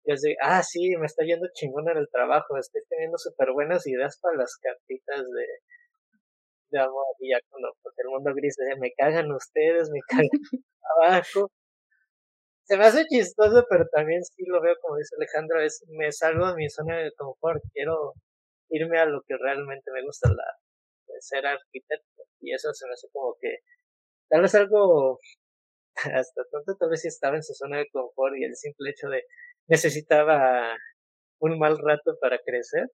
[0.06, 3.52] y es de ah sí me está yendo chingón en el trabajo estoy teniendo súper
[3.52, 5.46] buenas ideas para las cartitas de
[6.70, 10.30] de amor y ya cuando pues, el mundo gris de me cagan ustedes, me cagan
[10.98, 11.52] abajo.
[12.64, 16.48] Se me hace chistoso, pero también sí lo veo como dice Alejandro, es me salgo
[16.48, 18.14] de mi zona de confort, quiero
[18.70, 20.46] irme a lo que realmente me gusta, la
[21.08, 23.60] de ser arquitecto, y eso se me hace como que
[24.30, 25.20] tal vez algo
[26.04, 29.08] hasta tanto tal vez sí estaba en su zona de confort y el simple hecho
[29.10, 29.24] de
[29.68, 30.76] necesitaba
[31.40, 32.90] un mal rato para crecer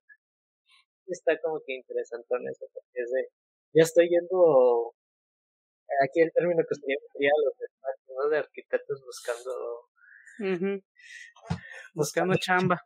[1.08, 3.28] está como que interesante en eso porque es de
[3.74, 4.94] ya estoy yendo
[6.04, 7.54] aquí el término que sería sería los
[8.08, 8.30] ¿no?
[8.30, 9.52] de arquitectos buscando
[11.94, 12.82] buscando chamba.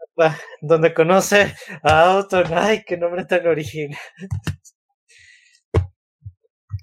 [0.61, 3.99] Donde conoce a Auton ay qué nombre tan original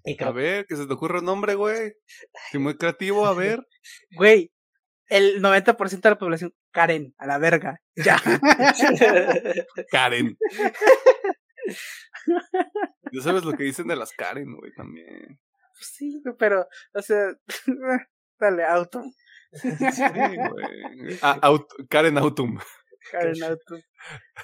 [0.05, 1.93] y A ver, que se te ocurra un nombre, güey.
[2.51, 3.61] Sí, muy creativo, a ver.
[4.17, 4.51] Güey,
[5.09, 7.81] el 90% de la población, Karen, a la verga.
[7.97, 8.21] Ya.
[9.91, 10.37] Karen.
[13.13, 15.39] Ya sabes lo que dicen de las Karen, güey, también.
[15.81, 17.33] sí, güey, pero, o sea,
[18.39, 19.03] dale, auto.
[19.53, 21.19] Sí, güey.
[21.21, 22.59] Ah, aut- Karen Autumn.
[23.11, 23.79] Karen, auto.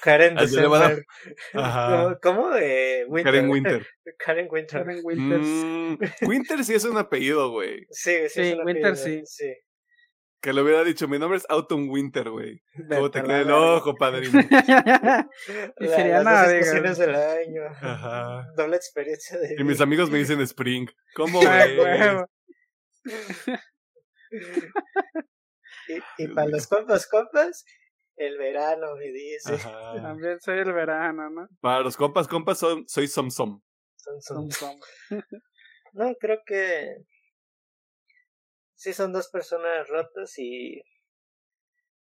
[0.01, 1.05] Karen va a dar- December
[1.53, 2.19] Ajá.
[2.21, 2.55] ¿cómo?
[2.55, 3.23] Eh, Winter.
[3.33, 3.87] Karen Winter.
[4.17, 5.47] Karen Winter Karen Winters.
[5.47, 7.85] Mm, Winter sí es un apellido, güey.
[7.91, 9.53] sí sí, Sí, es una Winter piedra, sí.
[10.41, 12.61] Que le hubiera dicho, mi nombre es Autumn Winter, güey.
[12.89, 14.39] ¿Cómo te queda el ojo, padrino?
[15.79, 17.63] y sería las nada, estaciones del año.
[17.81, 18.47] Ajá.
[18.55, 20.87] Doble experiencia de Y mis amigos me dicen Spring.
[21.13, 21.99] ¿Cómo, Ay, güey?
[25.87, 27.65] Y, y para los compas, compas,
[28.19, 29.53] el verano me dice.
[29.53, 29.93] Ajá.
[30.01, 31.47] También soy el verano, ¿no?
[31.61, 33.61] Para los compas, compas, son, soy Som Som.
[33.95, 34.79] Som, som.
[35.91, 36.97] No, creo que
[38.75, 40.83] sí son dos personas rotas y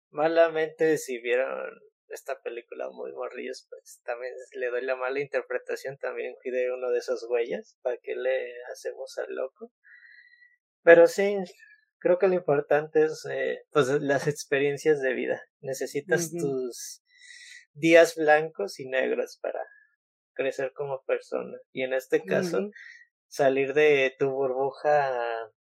[0.10, 1.72] malamente decidieron
[2.10, 6.90] esta película muy morrillos, pues también le doy la mala interpretación, también fui de uno
[6.90, 9.72] de esos huellas, ¿para qué le hacemos al loco?
[10.84, 11.38] Pero sí,
[12.00, 15.42] creo que lo importante es eh, pues las experiencias de vida.
[15.62, 17.04] Necesitas tus
[17.74, 19.60] días blancos y negros para
[20.34, 21.58] crecer como persona.
[21.72, 22.70] Y en este caso,
[23.28, 25.52] salir de tu burbuja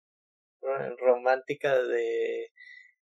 [0.98, 2.52] romántica de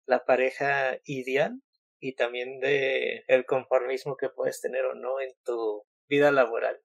[0.06, 1.60] la pareja ideal
[2.00, 6.80] y también de el conformismo que puedes tener o no en tu vida laboral.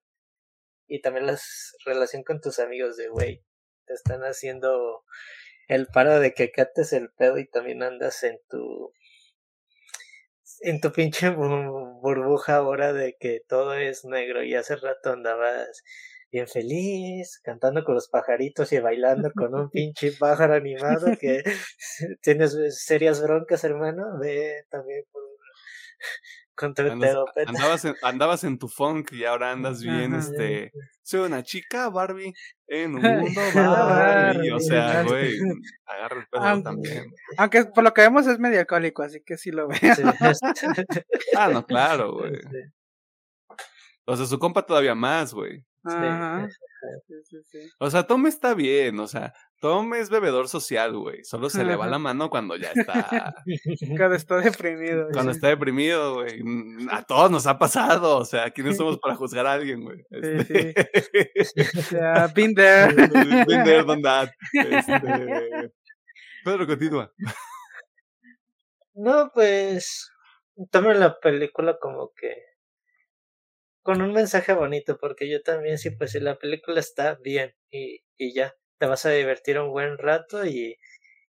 [0.86, 1.38] Y también la
[1.86, 3.42] relación con tus amigos de, güey,
[3.86, 5.04] te están haciendo
[5.68, 8.92] el paro de que cates el pedo y también andas en tu
[10.60, 15.82] en tu pinche burbuja ahora de que todo es negro y hace rato andabas
[16.30, 21.42] bien feliz, cantando con los pajaritos y bailando con un pinche pájaro animado que
[22.22, 25.22] tienes serias broncas, hermano, ve también por
[27.48, 30.72] andabas, en, andabas en tu funk y ahora andas bien, este,
[31.04, 32.32] soy una chica Barbie
[32.66, 35.38] en un mundo Barbie, o sea, güey,
[35.86, 37.14] agarra el pedo también.
[37.36, 39.78] Aunque por lo que vemos es medio alcohólico, así que sí lo veo.
[41.36, 42.32] ah, no, claro, güey.
[44.06, 45.64] O sea, su compa todavía más, güey.
[45.84, 46.48] Ajá.
[47.78, 49.32] O sea, Tom está bien, o sea,
[49.64, 51.24] Tom es bebedor social, güey.
[51.24, 53.34] Solo se le va la mano cuando ya está.
[53.96, 55.08] cuando está deprimido.
[55.10, 56.42] Cuando está deprimido, güey.
[56.42, 58.18] Mm, a todos nos ha pasado.
[58.18, 60.04] O sea, ¿quiénes somos para juzgar a alguien, güey?
[60.10, 60.74] Este...
[61.78, 62.94] o sea, been there.
[63.46, 64.28] been there, that.
[64.52, 65.72] Este...
[66.44, 67.10] Pedro, continúa.
[68.92, 70.10] No, pues.
[70.70, 72.36] Tomen la película como que
[73.80, 78.02] con un mensaje bonito, porque yo también sí, pues si la película está bien y,
[78.18, 80.78] y ya, te vas a divertir un buen rato y,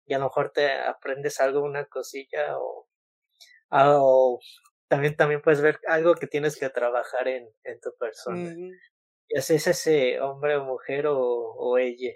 [0.05, 2.87] y a lo mejor te aprendes algo, una cosilla o,
[3.71, 4.39] o
[4.87, 8.53] también, también puedes ver algo que tienes que trabajar en, en tu persona.
[9.27, 12.13] Y así es ese hombre o mujer o, o ella.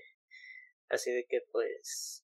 [0.90, 2.26] Así de que pues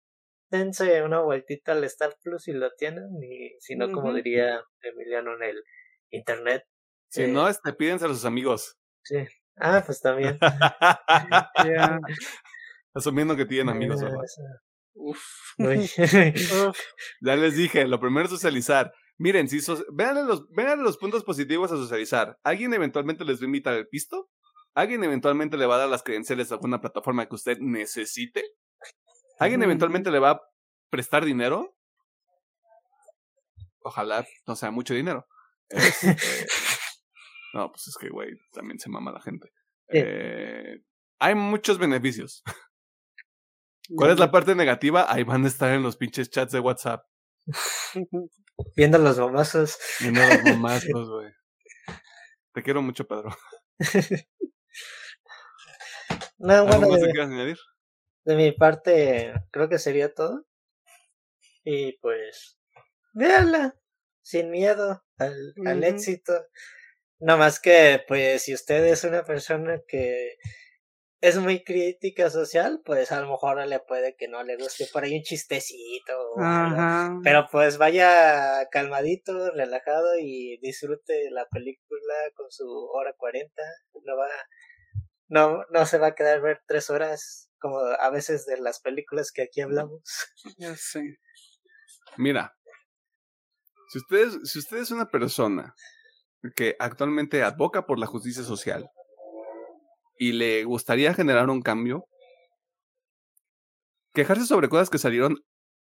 [0.51, 5.35] dense una vueltita al Star Plus y lo tienen y si no, como diría Emiliano
[5.35, 5.63] en el
[6.11, 6.65] internet,
[7.09, 8.79] si no, este, pídense a sus amigos.
[9.03, 9.17] Sí.
[9.57, 10.39] Ah, pues también.
[12.97, 14.19] Asumiendo que tienen amigos, ¿verdad?
[14.95, 15.23] Uf.
[15.59, 18.93] ya les dije, lo primero es socializar.
[19.19, 19.61] Miren, si
[19.93, 22.39] vean, los, vean los puntos positivos a socializar.
[22.43, 24.31] ¿Alguien eventualmente les va a invitar el pisto?
[24.75, 28.45] ¿Alguien eventualmente le va a dar las credenciales a alguna plataforma que usted necesite?
[29.39, 30.41] ¿Alguien eventualmente le va a
[30.91, 31.77] prestar dinero?
[33.81, 35.27] Ojalá no sea mucho dinero.
[35.69, 36.17] Este,
[37.55, 39.51] no, pues es que, güey, también se mama la gente.
[39.89, 40.79] Eh,
[41.19, 42.43] hay muchos beneficios.
[43.95, 45.07] ¿Cuál es la parte negativa?
[45.13, 47.07] Ahí van a estar en los pinches chats de WhatsApp.
[48.77, 49.79] Viendo los bomazos.
[50.01, 51.33] Viendo los bomazos, güey.
[52.53, 53.37] Te quiero mucho, Pedro.
[56.39, 57.59] no, bueno, más de, añadir?
[58.25, 60.47] De mi parte, creo que sería todo.
[61.65, 62.59] Y pues,
[63.13, 63.77] véanla,
[64.23, 66.33] sin miedo al, al éxito.
[67.19, 70.39] No más que, pues, si usted es una persona que
[71.21, 75.05] es muy crítica social, pues a lo mejor le puede que no le guste por
[75.05, 76.13] ahí un chistecito.
[77.23, 83.63] Pero pues vaya calmadito, relajado y disfrute la película con su hora cuarenta.
[84.05, 84.29] No va,
[85.29, 89.33] no, no se va a quedar ver tres horas como a veces de las películas
[89.33, 90.03] que aquí hablamos.
[90.59, 91.19] Ya sé.
[92.19, 92.57] Mira,
[93.89, 95.75] si usted, si usted es una persona
[96.55, 98.89] que actualmente advoca por la justicia social
[100.19, 102.07] y le gustaría generar un cambio,
[104.15, 105.39] quejarse sobre cosas que salieron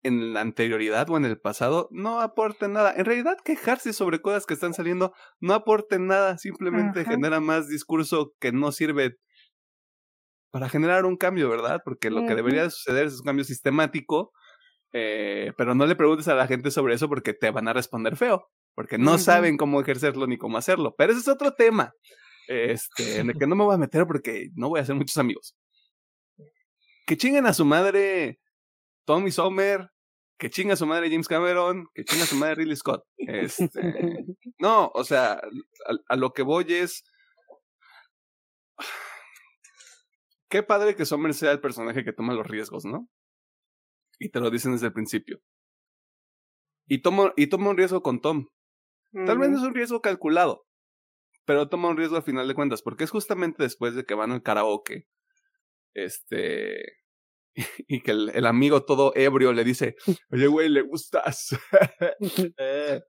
[0.04, 2.94] en la anterioridad o en el pasado no aporte nada.
[2.95, 8.34] En realidad, quejarse sobre cosas que están saliendo no aporte nada, simplemente genera más discurso
[8.40, 9.18] que no sirve
[10.52, 11.82] para generar un cambio, ¿verdad?
[11.84, 14.32] Porque lo que debería suceder es un cambio sistemático,
[14.91, 18.16] eh, pero no le preguntes a la gente sobre eso porque te van a responder
[18.16, 20.95] feo porque no saben cómo ejercerlo ni cómo hacerlo.
[20.98, 21.94] Pero ese es otro tema,
[22.48, 25.18] este, en el que no me voy a meter porque no voy a hacer muchos
[25.18, 25.56] amigos.
[27.06, 28.40] Que chinguen a su madre
[29.06, 29.90] Tommy Sommer,
[30.38, 33.06] que chinga a su madre James Cameron, que chinga a su madre Ridley Scott.
[33.18, 33.70] Este,
[34.60, 35.41] no, o sea,
[36.07, 37.03] a, lo que voy es...
[40.49, 43.10] Qué padre que Sommer sea el personaje que toma los riesgos, ¿no?
[44.20, 45.40] Y te lo dicen desde el principio.
[46.88, 48.48] Y toma, y toma un riesgo con Tom.
[49.26, 50.65] Tal vez es un riesgo calculado,
[51.45, 54.32] pero toma un riesgo al final de cuentas, porque es justamente después de que van
[54.32, 55.07] al karaoke,
[55.94, 57.03] este,
[57.88, 59.95] y que el, amigo todo ebrio le dice,
[60.32, 61.56] oye, güey, le gustas.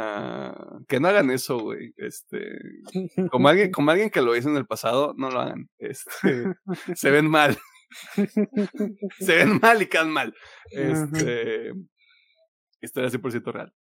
[0.00, 1.92] Ah, que no hagan eso, güey.
[1.96, 2.56] Este,
[3.32, 5.68] como alguien, como alguien que lo hizo en el pasado, no lo hagan.
[5.78, 6.54] Este,
[6.94, 7.58] se ven mal.
[9.18, 10.32] se ven mal y quedan mal.
[10.70, 11.72] Este,
[12.80, 13.74] historia 100% real.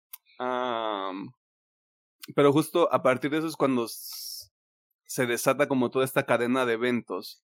[2.34, 6.74] Pero justo a partir de eso es cuando se desata como toda esta cadena de
[6.74, 7.42] eventos.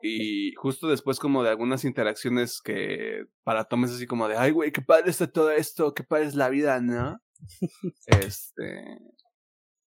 [0.00, 4.52] Y justo después como de algunas interacciones que para Tom es así como de, ay,
[4.52, 7.20] güey, qué padre está todo esto, qué padre es la vida, ¿no?
[8.06, 8.98] este...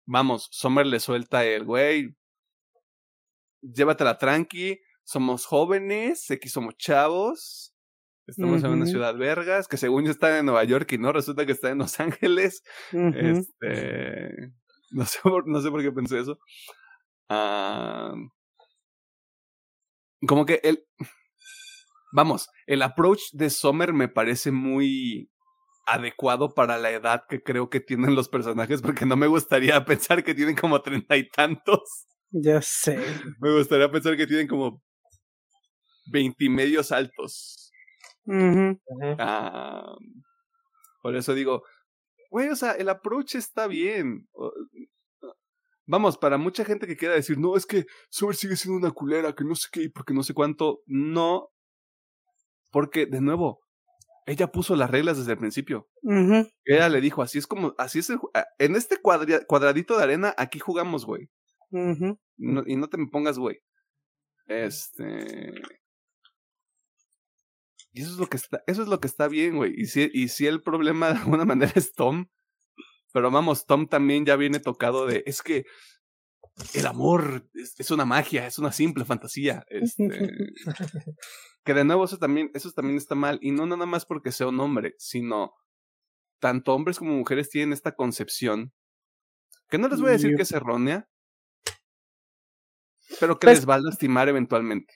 [0.10, 2.16] Vamos, Summer le suelta el, güey,
[3.62, 7.74] llévatela tranqui, somos jóvenes, aquí somos chavos,
[8.28, 11.46] estamos en una ciudad vergas, que según yo está en Nueva York y no, resulta
[11.46, 12.64] que está en Los Ángeles.
[12.92, 14.54] Este...
[14.90, 16.40] No sé, por, no sé por qué pensé eso.
[17.30, 18.14] Ah
[20.26, 20.84] como que el,
[22.14, 25.30] vamos, el approach de Summer me parece muy
[25.86, 30.24] adecuado para la edad que creo que tienen los personajes, porque no me gustaría pensar
[30.24, 32.08] que tienen como treinta y tantos.
[32.32, 33.00] Ya sé.
[33.40, 34.84] Me gustaría pensar que tienen como
[36.40, 37.67] medios altos.
[39.20, 39.96] Ah,
[41.02, 41.64] por eso digo,
[42.30, 44.28] güey, o sea, el approach está bien.
[45.86, 49.34] Vamos, para mucha gente que quiera decir, no, es que Summer sigue siendo una culera,
[49.34, 51.50] que no sé qué, porque no sé cuánto, no.
[52.72, 53.62] Porque, de nuevo,
[54.26, 55.88] ella puso las reglas desde el principio.
[56.66, 58.20] Ella le dijo, así es como, así es el,
[58.60, 61.30] en este cuadradito de arena, aquí jugamos, güey.
[62.38, 63.62] y no te me pongas, güey.
[64.48, 65.54] Este.
[67.98, 69.74] Y eso es lo que está, eso es lo que está bien, güey.
[69.76, 72.28] Y si, y si el problema de alguna manera es Tom,
[73.12, 75.66] pero vamos, Tom también ya viene tocado de, es que
[76.76, 79.66] el amor es, una magia, es una simple fantasía.
[79.70, 80.06] Este,
[81.66, 83.40] que de nuevo eso también, eso también está mal.
[83.42, 85.56] Y no nada más porque sea un hombre, sino
[86.38, 88.74] tanto hombres como mujeres tienen esta concepción,
[89.70, 91.10] que no les voy a decir que es errónea,
[93.20, 94.94] pero que pues les va a lastimar eventualmente.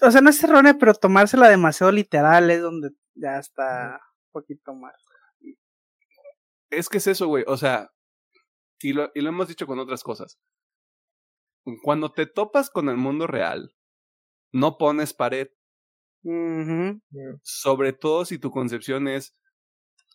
[0.00, 4.74] O sea, no es errónea, pero tomársela demasiado literal es donde ya está un poquito
[4.74, 4.94] mal.
[6.70, 7.44] Es que es eso, güey.
[7.46, 7.90] O sea,
[8.80, 10.38] y lo, y lo hemos dicho con otras cosas.
[11.82, 13.74] Cuando te topas con el mundo real,
[14.52, 15.48] no pones pared.
[17.42, 19.34] Sobre todo si tu concepción es,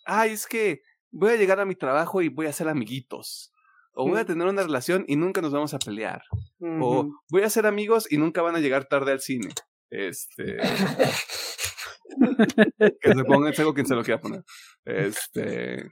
[0.05, 0.81] ay, es que
[1.11, 3.52] voy a llegar a mi trabajo y voy a ser amiguitos.
[3.93, 6.23] O voy a tener una relación y nunca nos vamos a pelear.
[6.59, 9.49] O voy a ser amigos y nunca van a llegar tarde al cine.
[9.89, 10.57] Este.
[13.01, 14.43] que se ponga, algo quien se lo quiera poner.
[14.85, 15.83] Este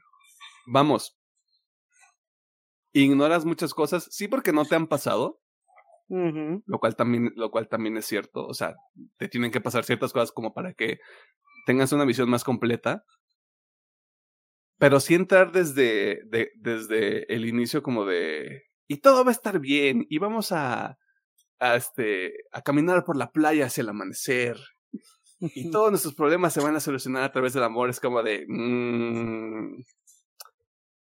[0.65, 1.18] vamos,
[2.94, 5.40] ignoras muchas cosas, sí porque no te han pasado,
[6.10, 8.76] lo cual también, lo cual también es cierto, o sea,
[9.18, 10.99] te tienen que pasar ciertas cosas como para que
[11.65, 13.06] tengas una visión más completa.
[14.81, 16.21] Pero sí entrar desde,
[16.55, 20.97] desde el inicio como de y todo va a estar bien y vamos a,
[21.59, 24.57] a este a caminar por la playa hacia el amanecer
[25.39, 28.43] y todos nuestros problemas se van a solucionar a través del amor es como de
[28.47, 29.83] mmm,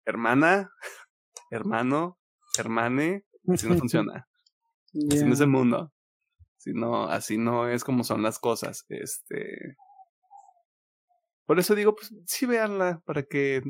[0.04, 0.70] hermana,
[1.50, 2.18] hermano,
[2.58, 4.28] hermane, así no funciona.
[5.10, 5.92] Así no es el mundo.
[6.58, 8.84] Así no, así no es como son las cosas.
[8.90, 9.76] Este.
[11.46, 13.62] Por eso digo, pues sí véanla para que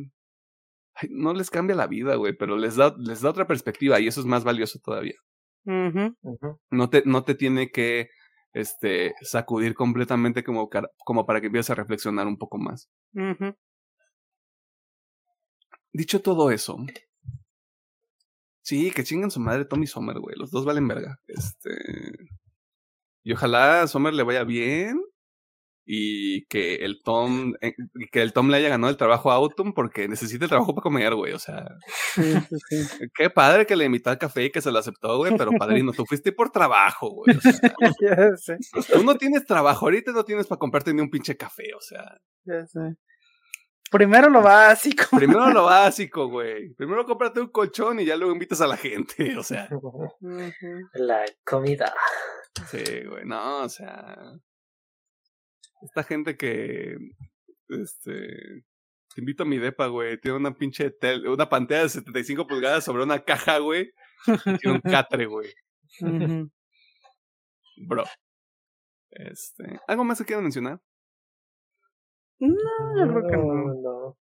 [1.10, 4.20] no les cambia la vida, güey, pero les da, les da otra perspectiva y eso
[4.20, 5.16] es más valioso todavía.
[5.64, 8.10] No te, no te tiene que
[8.52, 10.68] este sacudir completamente como,
[11.04, 12.90] como para que empieces a reflexionar un poco más.
[15.92, 16.78] Dicho todo eso,
[18.62, 20.36] sí, que chingan su madre Tommy Sommer, güey.
[20.36, 21.18] Los dos valen verga.
[21.26, 21.70] Este.
[23.22, 25.00] Y ojalá a Sommer le vaya bien.
[25.84, 27.74] Y que el Tom, eh,
[28.12, 30.82] que el Tom le haya ganado el trabajo a Autumn porque necesita el trabajo para
[30.82, 31.32] comer, güey.
[31.32, 31.64] O sea,
[33.16, 35.36] qué padre que le invitó al café y que se lo aceptó, güey.
[35.36, 37.36] Pero padrino, tú fuiste por trabajo, güey.
[38.92, 42.18] Tú no tienes trabajo, ahorita no tienes para comprarte ni un pinche café, o sea.
[42.44, 42.96] Ya sé.
[43.92, 45.04] Primero lo básico.
[45.18, 46.72] Primero lo básico, güey.
[46.74, 49.68] Primero cómprate un colchón y ya luego invitas a la gente, o sea.
[50.94, 51.92] La comida.
[52.70, 54.16] Sí, güey, no, o sea.
[55.82, 56.96] Esta gente que.
[57.68, 58.64] Este.
[59.14, 60.18] Te invito a mi depa, güey.
[60.20, 63.92] Tiene una pinche tel una pantalla de 75 pulgadas sobre una caja, güey.
[64.60, 65.52] tiene un catre, güey.
[67.76, 68.04] Bro.
[69.10, 69.80] Este.
[69.86, 70.80] ¿Algo más que quieran mencionar?
[72.38, 72.56] No,
[72.94, 74.18] creo que no.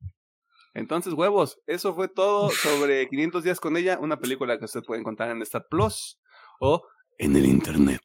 [0.74, 5.00] Entonces, huevos, eso fue todo sobre 500 días con ella, una película que usted puede
[5.00, 6.20] encontrar en Star Plus
[6.60, 6.86] o
[7.18, 8.00] en el internet.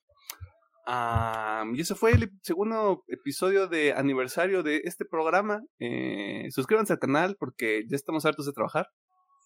[1.73, 5.61] Y ese fue el segundo episodio de aniversario de este programa.
[5.77, 8.87] Eh, suscríbanse al canal porque ya estamos hartos de trabajar.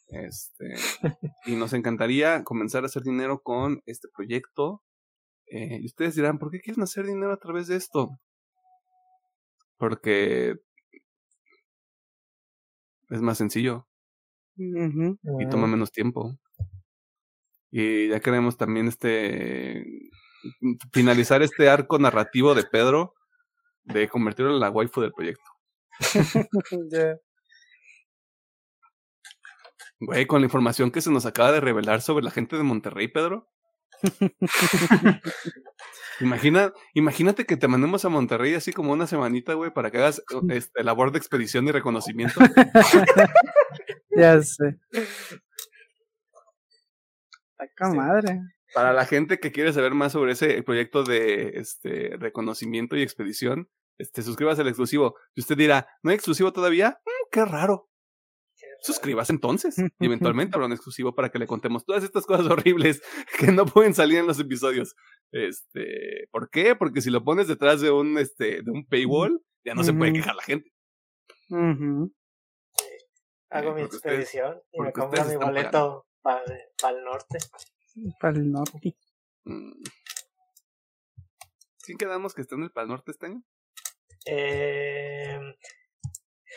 [0.07, 0.74] Este,
[1.45, 4.82] y nos encantaría comenzar a hacer dinero con este proyecto.
[5.48, 8.10] Eh, y ustedes dirán, ¿por qué quieren hacer dinero a través de esto?
[9.78, 10.56] Porque
[13.10, 13.88] es más sencillo
[14.56, 16.38] y toma menos tiempo.
[17.70, 19.84] Y ya queremos también este
[20.91, 23.14] finalizar este arco narrativo de Pedro
[23.84, 25.44] de convertirlo en la waifu del proyecto.
[30.06, 33.07] Güey, con la información que se nos acaba de revelar sobre la gente de Monterrey,
[33.07, 33.49] Pedro.
[36.20, 40.22] Imagina, imagínate que te mandemos a Monterrey así como una semanita, güey, para que hagas
[40.49, 42.40] este, labor de expedición y reconocimiento.
[44.15, 44.78] ya sé.
[47.57, 48.40] Acá madre.
[48.73, 53.69] Para la gente que quiere saber más sobre ese proyecto de este reconocimiento y expedición,
[53.99, 55.15] este suscríbase al exclusivo.
[55.35, 56.99] Y usted dirá, ¿no hay exclusivo todavía?
[57.05, 57.89] Mm, qué raro.
[58.81, 63.01] Suscríbase entonces y eventualmente habrá un exclusivo para que le contemos todas estas cosas horribles
[63.39, 64.95] que no pueden salir en los episodios.
[65.31, 66.75] Este, ¿por qué?
[66.75, 70.13] Porque si lo pones detrás de un este de un paywall, ya no se puede
[70.13, 70.71] quejar la gente.
[73.49, 77.37] Hago mi expedición y me compro mi boleto para el norte.
[78.20, 78.95] Para el norte.
[79.45, 79.84] Mm.
[81.78, 83.44] ¿Sí quedamos que está en el Pal Norte este año?
[84.26, 85.38] Eh,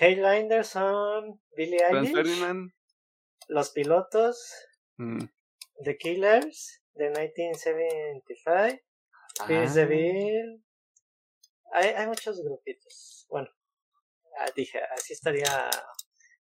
[0.01, 2.71] Headliners son Billy Eilish,
[3.49, 4.55] Los Pilotos,
[4.99, 5.25] mm.
[5.85, 8.81] The Killers de 1975,
[9.41, 9.47] ah.
[9.75, 10.63] Deville.
[11.73, 13.27] Hay, hay muchos grupitos.
[13.29, 13.49] Bueno,
[14.39, 15.69] ah, dije, así estaría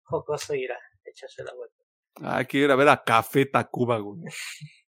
[0.04, 1.82] jocoso ir a echarse la vuelta.
[2.22, 4.22] Ah, quiero ir a ver a Café Tacuba, güey.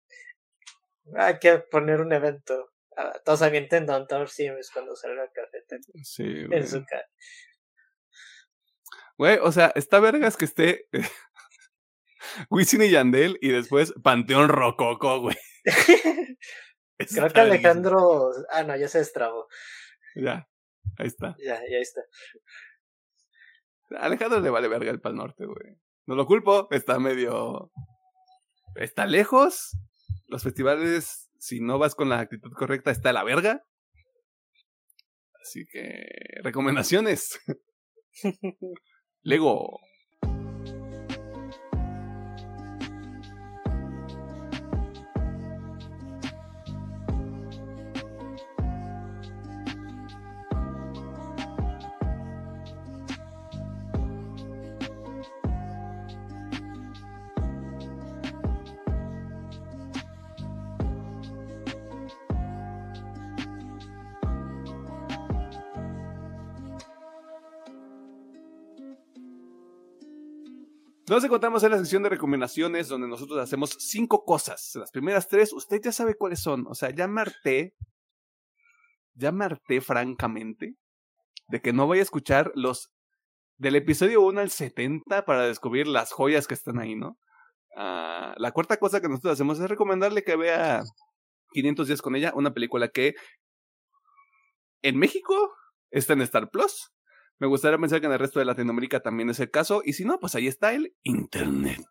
[1.15, 2.73] Hay que poner un evento.
[2.97, 6.03] Ah, todos avienten Downtown Sims cuando salga el Café Tacuba.
[6.03, 6.59] Sí, güey.
[6.59, 7.07] En su cara.
[9.19, 10.89] Güey, o sea, está vergas que esté
[12.51, 15.37] Wisin y Yandel y después Panteón Rococo, güey.
[16.99, 18.31] Creo que Alejandro.
[18.51, 19.49] Ah, no, ya se destrabó.
[20.15, 20.49] Ya,
[20.99, 21.37] ahí está.
[21.39, 22.03] Ya, ya está.
[23.91, 25.77] Alejandro le vale verga el Pal Norte, güey.
[26.07, 27.71] No lo culpo, está medio.
[28.77, 29.77] Está lejos.
[30.27, 33.63] Los festivales, si no vas con la actitud correcta, está a la verga.
[35.41, 36.07] Así que.
[36.43, 37.39] Recomendaciones.
[39.23, 39.81] Lego.
[71.09, 74.73] Nos encontramos en la sección de recomendaciones donde nosotros hacemos cinco cosas.
[74.75, 76.67] Las primeras tres, usted ya sabe cuáles son.
[76.67, 77.75] O sea, ya me harté,
[79.15, 80.75] ya me harté francamente
[81.47, 82.91] de que no voy a escuchar los
[83.57, 87.17] del episodio 1 al 70 para descubrir las joyas que están ahí, ¿no?
[87.77, 90.83] Ah, la cuarta cosa que nosotros hacemos es recomendarle que vea
[91.53, 93.15] 500 días con ella, una película que
[94.83, 95.55] en México
[95.91, 96.96] está en Star Plus
[97.39, 100.05] me gustaría pensar que en el resto de Latinoamérica también es el caso, y si
[100.05, 101.83] no, pues ahí está el Internet.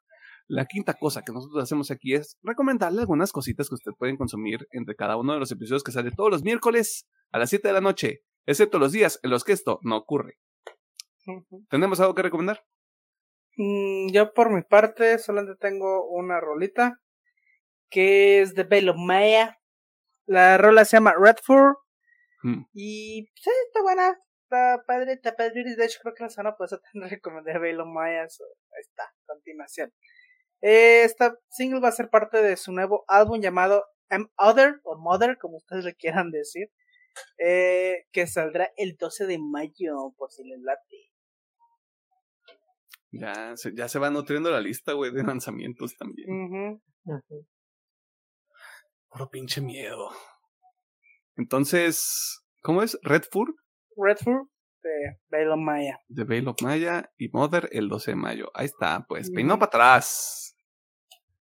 [0.47, 4.67] La quinta cosa que nosotros hacemos aquí es recomendarle algunas cositas que usted pueden consumir
[4.71, 7.73] entre cada uno de los episodios que sale todos los miércoles a las 7 de
[7.73, 10.37] la noche, excepto los días en los que esto no ocurre.
[11.69, 12.63] ¿Tenemos algo que recomendar?
[13.57, 17.01] Mm, yo por mi parte solamente tengo una rolita
[17.89, 19.57] que es de Bale of Maya.
[20.27, 21.75] La rola se llama Redford.
[22.43, 22.65] Mm.
[22.73, 24.15] Y sí, está buena
[24.45, 25.75] está padre, está padre.
[25.75, 28.21] De hecho, creo que la semana pasada te recomendé a Bailo Maya.
[28.21, 29.91] Ahí está, continuación.
[30.61, 34.97] Eh, esta single va a ser parte de su nuevo álbum llamado I'm Other o
[34.97, 36.71] Mother, como ustedes le quieran decir.
[37.37, 41.11] Eh, que saldrá el 12 de mayo, por si les late.
[43.11, 46.81] Ya se, ya se va nutriendo la lista, güey, de lanzamientos también.
[49.09, 50.09] Puro pinche miedo.
[51.37, 52.99] Entonces, ¿cómo es?
[53.01, 53.55] ¿Redford?
[53.95, 54.47] Redford
[54.83, 55.99] de Veil of Maya.
[56.07, 58.51] De Veil of Maya y Mother el 12 de mayo.
[58.53, 59.31] Ahí está, pues.
[59.31, 60.55] Peinó para atrás.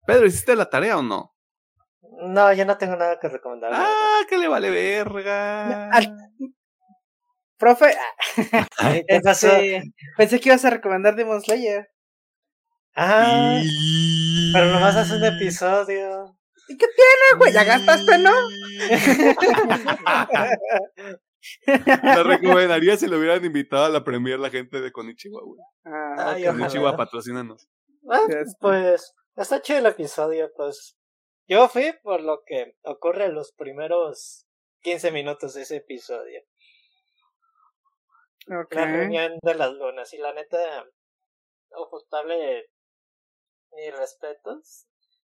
[0.06, 1.34] Pedro, ¿hiciste la tarea o no?
[2.22, 3.72] No, yo no tengo nada que recomendar.
[3.74, 5.90] Ah, que le vale verga.
[7.58, 7.96] Profe,
[9.08, 9.82] este,
[10.16, 11.90] pensé que ibas a recomendar Demon Slayer.
[12.96, 13.60] Ah,
[14.54, 16.38] pero nomás hace un episodio.
[16.68, 17.54] ¿Y qué tiene, güey?
[17.54, 18.32] Ya gastaste, ¿no?
[21.66, 25.62] La recomendaría si lo hubieran invitado a la premier la gente de Konichiwa, güey.
[25.86, 26.46] Ah, Ay.
[26.46, 27.68] Konichiwa, patrocínanos.
[28.10, 28.22] Ah,
[28.60, 30.98] pues está chido el episodio, pues.
[31.48, 34.46] Yo fui por lo que ocurre en los primeros
[34.82, 36.42] 15 minutos de ese episodio.
[38.48, 38.74] Ok.
[38.74, 40.14] La reunión de las lunas.
[40.14, 40.86] Y la neta,
[41.72, 42.70] ajustable
[43.72, 44.88] mis respetos.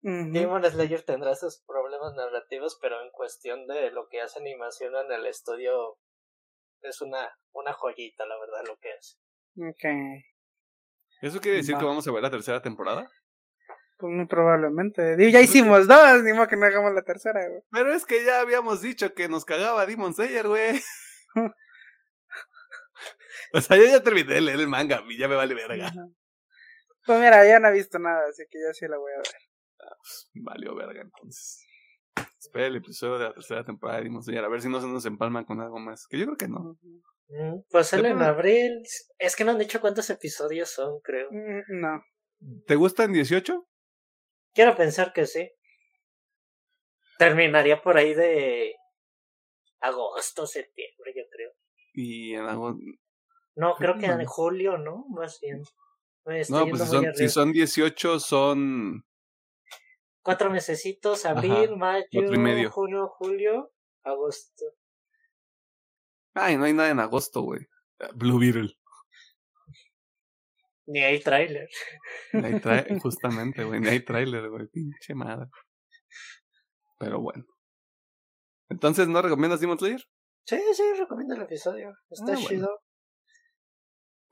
[0.03, 5.12] Demon Slayer tendrá sus problemas narrativos, pero en cuestión de lo que hace animación en
[5.12, 5.97] el estudio,
[6.81, 9.20] es una, una joyita, la verdad, lo que es.
[9.57, 9.85] Ok.
[11.20, 13.09] ¿Eso quiere decir que vamos a ver la tercera temporada?
[13.97, 15.16] Pues muy probablemente.
[15.16, 17.62] Digo, ya hicimos dos, ni modo que no hagamos la tercera, güey.
[17.70, 20.81] Pero es que ya habíamos dicho que nos cagaba Demon Slayer, güey.
[23.55, 25.93] o sea, yo ya terminé de leer el manga y ya me vale verga.
[27.07, 29.52] Pues mira, ya no he visto nada, así que ya sí la voy a ver.
[30.35, 31.66] Valió verga, entonces.
[32.39, 34.86] Espera el episodio de la tercera temporada de Demon Slayer, a ver si no se
[34.86, 36.06] nos empalman con algo más.
[36.09, 36.77] Que yo creo que no.
[37.28, 38.82] Mm, Pues sale en abril.
[39.19, 41.28] Es que no han dicho cuántos episodios son, creo.
[41.31, 42.05] Mm, No.
[42.66, 43.64] ¿Te gustan 18?
[44.52, 45.51] Quiero pensar que sí.
[47.19, 48.74] Terminaría por ahí de
[49.81, 51.52] agosto, septiembre, yo creo.
[51.94, 52.77] Y en algo...
[53.55, 55.05] No, creo que en julio, ¿no?
[55.10, 55.62] Más bien.
[56.48, 59.05] No, pues si son, si son 18 son...
[60.23, 62.70] Cuatro mesecitos, abril, mayo, y medio.
[62.70, 63.73] junio, julio,
[64.05, 64.65] agosto.
[66.35, 67.61] Ay, no hay nada en agosto, güey.
[68.15, 68.74] Blue Beetle.
[70.86, 71.69] Ni hay tráiler.
[72.32, 72.61] Ni hay
[73.03, 73.81] Justamente, güey.
[73.81, 74.66] Ni hay tráiler, güey.
[74.69, 75.49] Pinche madre.
[76.99, 77.44] Pero bueno.
[78.69, 80.03] Entonces, ¿no recomiendas Demon Slayer?
[80.44, 81.93] Sí, sí, recomiendo el episodio.
[82.11, 82.69] Está Ah, chido.
[82.81, 82.82] ¿Qué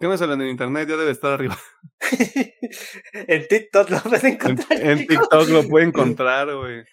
[0.08, 0.88] me salen en internet?
[0.88, 1.56] Ya debe estar arriba.
[3.12, 4.80] en TikTok lo pueden En, encontrar.
[4.80, 5.06] en.
[5.06, 6.84] TikTok lo puede encontrar, güey.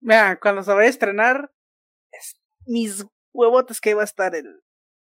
[0.00, 1.52] Mira, cuando se vaya a estrenar,
[2.12, 4.46] es mis huevotes que iba a estar en,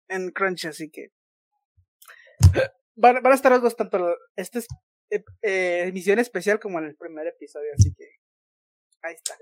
[0.08, 1.08] en Crunch, así que.
[2.94, 4.66] Van, van a estar los dos, tanto el- esta es,
[5.10, 8.04] eh, eh, emisión especial como en el primer episodio, así que.
[9.02, 9.34] Ahí está.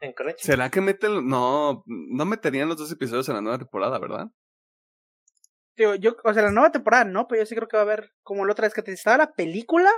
[0.00, 0.44] En Crunchy.
[0.44, 1.26] ¿Será que meten.?
[1.26, 4.26] No, no meterían los dos episodios en la nueva temporada, ¿verdad?
[5.76, 7.86] Digo, yo, o sea, la nueva temporada no, pero yo sí creo que va a
[7.86, 9.90] haber, como la otra vez que te estaba la película,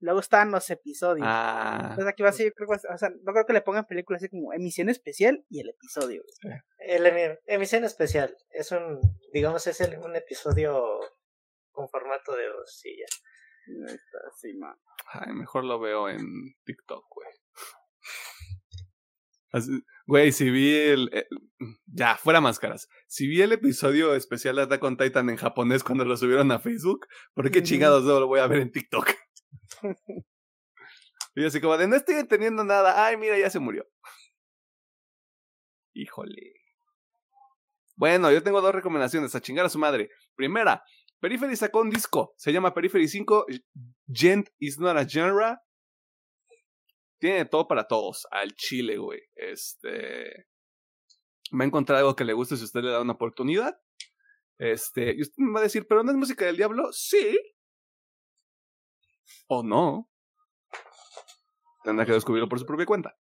[0.00, 1.26] y luego estaban los episodios.
[1.28, 1.78] Ah.
[1.90, 3.86] Entonces aquí va a ser, creo a ser- o sea, no creo que le pongan
[3.86, 6.22] película así como emisión especial y el episodio.
[6.78, 8.36] El emi- emisión especial.
[8.50, 8.98] Es un,
[9.32, 10.98] digamos, es el- un episodio
[11.70, 12.46] con formato de.
[12.46, 14.74] Ahí está, sí, man.
[15.12, 16.26] Ay, mejor lo veo en
[16.64, 17.28] TikTok, güey.
[19.52, 21.28] Así- Güey, si vi el, el-
[21.86, 22.88] Ya, fuera máscaras.
[23.06, 26.58] Si vi el episodio especial de Attack on Titan en japonés cuando lo subieron a
[26.58, 29.08] Facebook, ¿por qué chingados no lo voy a ver en TikTok?
[31.36, 33.06] y yo así como de, no estoy entendiendo nada.
[33.06, 33.86] Ay, mira, ya se murió.
[35.94, 36.54] Híjole.
[37.94, 40.10] Bueno, yo tengo dos recomendaciones, a chingar a su madre.
[40.34, 40.82] Primera,
[41.20, 43.46] Periphery sacó un disco, se llama Periphery 5,
[44.12, 45.58] Gent is not a genre.
[47.20, 49.20] Tiene todo para todos, al chile, güey.
[49.34, 50.46] Este.
[51.52, 53.78] Va a encontrar algo que le guste si usted le da una oportunidad.
[54.58, 55.14] Este.
[55.14, 56.90] Y usted me va a decir, ¿pero no es música del diablo?
[56.92, 57.38] Sí.
[59.48, 60.10] O no.
[61.84, 63.18] Tendrá que descubrirlo por su propia cuenta.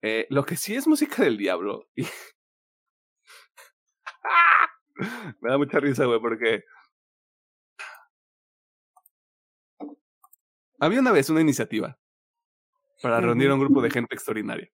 [0.00, 1.90] Eh, lo que sí es música del diablo.
[5.40, 6.62] me da mucha risa, güey, porque.
[10.78, 11.98] Había una vez una iniciativa
[13.04, 14.68] para reunir a un grupo de gente extraordinaria.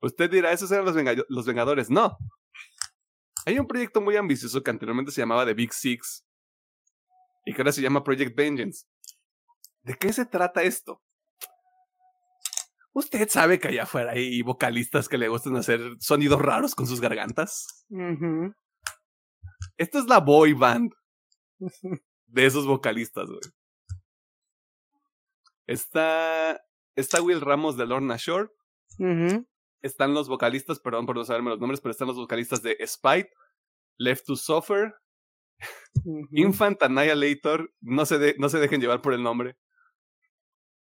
[0.00, 1.88] Usted dirá, esos eran los, Venga- los Vengadores.
[1.90, 2.18] No.
[3.46, 6.24] Hay un proyecto muy ambicioso que anteriormente se llamaba The Big Six
[7.46, 8.86] y que ahora se llama Project Vengeance.
[9.82, 11.02] ¿De qué se trata esto?
[12.92, 17.00] ¿Usted sabe que allá afuera hay vocalistas que le gustan hacer sonidos raros con sus
[17.00, 17.86] gargantas?
[17.88, 18.54] Ujú.
[19.76, 20.92] Esta es la boy band
[22.26, 23.40] de esos vocalistas, güey.
[25.66, 26.60] Está,
[26.96, 28.50] está Will Ramos de Lorna Shore.
[29.82, 33.30] Están los vocalistas, perdón por no saberme los nombres, pero están los vocalistas de Spite,
[33.98, 34.94] Left to Suffer,
[36.04, 36.26] Ujú.
[36.32, 39.56] Infant Annihilator, no se, de- no se dejen llevar por el nombre.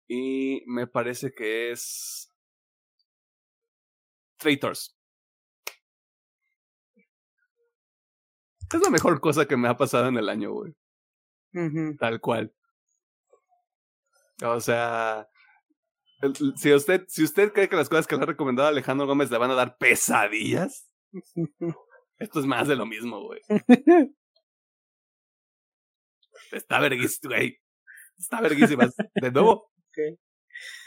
[0.07, 2.31] Y me parece que es.
[4.37, 4.95] Traitors.
[8.73, 10.73] Es la mejor cosa que me ha pasado en el año, güey.
[11.97, 12.53] Tal cual.
[14.43, 15.27] O sea.
[16.55, 19.37] Si usted, si usted cree que las cosas que le ha recomendado Alejandro Gómez le
[19.37, 20.89] van a dar pesadillas,
[22.17, 23.41] esto es más de lo mismo, güey.
[26.51, 27.57] Está verguísima, güey.
[28.17, 28.89] Está verguísima.
[29.15, 29.71] De nuevo,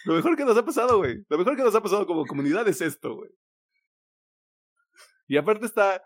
[0.05, 1.25] Lo mejor que nos ha pasado, güey.
[1.29, 3.31] Lo mejor que nos ha pasado como comunidad es esto, güey.
[5.27, 6.03] Y aparte está.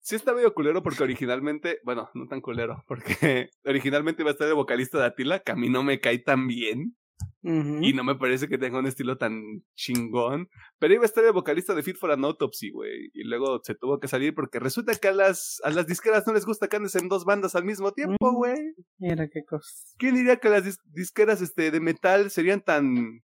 [0.00, 1.80] Sí está medio culero porque originalmente.
[1.84, 2.84] Bueno, no tan culero.
[2.86, 6.18] Porque originalmente iba a estar el vocalista de Atila, que a mí no me cae
[6.18, 6.96] tan bien.
[7.42, 9.40] Y no me parece que tenga un estilo tan
[9.76, 10.48] chingón.
[10.80, 13.10] Pero iba a estar el vocalista de Fit for an Autopsy, güey.
[13.14, 16.32] Y luego se tuvo que salir porque resulta que a las, a las disqueras no
[16.32, 18.34] les gusta que andes en dos bandas al mismo tiempo, Mm.
[18.34, 18.56] güey.
[18.98, 19.68] Mira qué cosa.
[19.96, 23.22] ¿Quién diría que las dis- disqueras este, de metal serían tan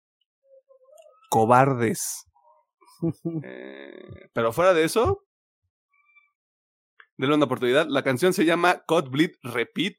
[1.30, 2.26] cobardes?
[3.46, 5.24] Eh, pero fuera de eso,
[7.18, 7.88] denle una oportunidad.
[7.88, 9.96] La canción se llama Code Bleed Repeat.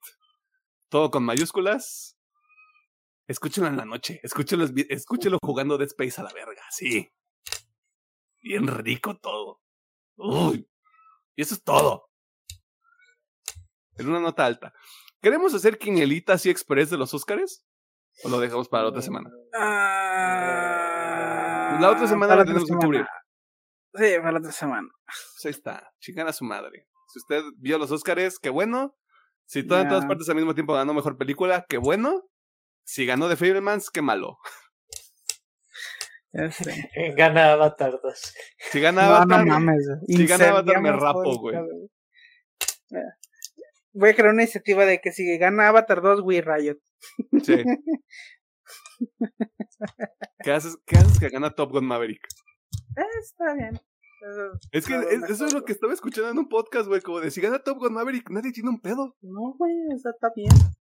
[0.90, 2.18] Todo con mayúsculas.
[3.30, 4.18] Escúchenlo en la noche.
[4.24, 6.64] Escúchenlo, escúchenlo jugando Dead Space a la verga.
[6.72, 7.08] Sí.
[8.40, 9.60] Bien rico todo.
[10.16, 10.68] Uy.
[11.36, 12.10] Y eso es todo.
[13.94, 14.74] En una nota alta.
[15.22, 17.64] ¿Queremos hacer quinielita así express de los Óscares?
[18.24, 19.30] ¿O lo dejamos para la otra semana?
[19.54, 20.88] Ah,
[21.80, 23.06] La otra semana la tenemos que cubrir.
[23.94, 24.88] Sí, para la otra semana.
[25.06, 25.88] Pues ahí está.
[26.00, 26.88] Chingan a su madre.
[27.06, 28.96] Si usted vio los Óscares, qué bueno.
[29.46, 32.24] Si todo en todas partes al mismo tiempo ganó mejor película, qué bueno.
[32.84, 34.38] Si ganó The Fablemans, qué malo.
[37.16, 38.34] Gana Avatar 2.
[38.70, 39.84] Si gana No, Avatar, no mames.
[40.06, 40.16] güey.
[40.18, 41.56] si gana Avatar, me rapo, güey.
[43.92, 46.78] Voy a crear una iniciativa de que si gana Avatar 2, We Riot.
[47.42, 47.64] sí.
[50.44, 52.24] ¿Qué haces, ¿Qué haces que gana Top Gun Maverick?
[52.96, 53.74] Eh, está bien.
[54.22, 55.64] Eso- Es que es- eso es lo güey.
[55.64, 57.00] que estaba escuchando en un podcast, güey.
[57.00, 59.16] Como de si gana Top Gun Maverick, nadie tiene un pedo.
[59.22, 60.52] No, güey, está bien.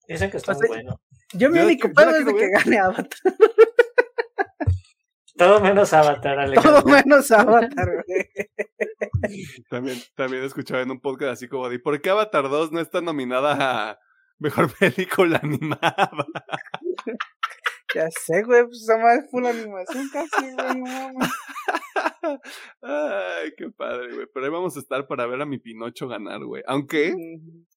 [0.08, 1.02] Dicen que está O sea, muy bueno.
[1.34, 3.08] Yo mi único pedo es de que gane Avatar.
[5.36, 6.82] Todo menos Avatar, Alejandro.
[6.82, 8.30] Todo menos Avatar, güey.
[9.70, 13.02] También, también escuchaba en un podcast así como de ¿por qué Avatar 2 no está
[13.02, 14.00] nominada a
[14.38, 16.12] mejor película animada?
[17.94, 21.12] Ya sé, güey, pues esa madre es full animación casi, güey, no.
[22.82, 24.28] Ay, qué padre, güey.
[24.34, 26.64] Pero ahí vamos a estar para ver a mi Pinocho ganar, güey.
[26.68, 27.14] Aunque,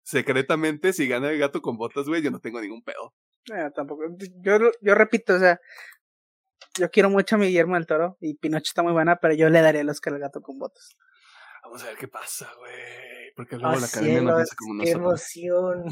[0.02, 3.14] secretamente, si gana el gato con botas, güey, yo no tengo ningún pedo.
[3.50, 4.02] no, tampoco.
[4.40, 5.60] Yo, yo repito, o sea,
[6.78, 9.48] yo quiero mucho a mi Guillermo del Toro y Pinocho está muy buena, pero yo
[9.50, 10.96] le daría el Oscar al gato con botas.
[11.62, 13.32] Vamos a ver qué pasa, güey.
[13.34, 15.34] Porque luego Oh, la academia no cielos, piensa como qué nosotros.
[15.34, 15.84] emoción.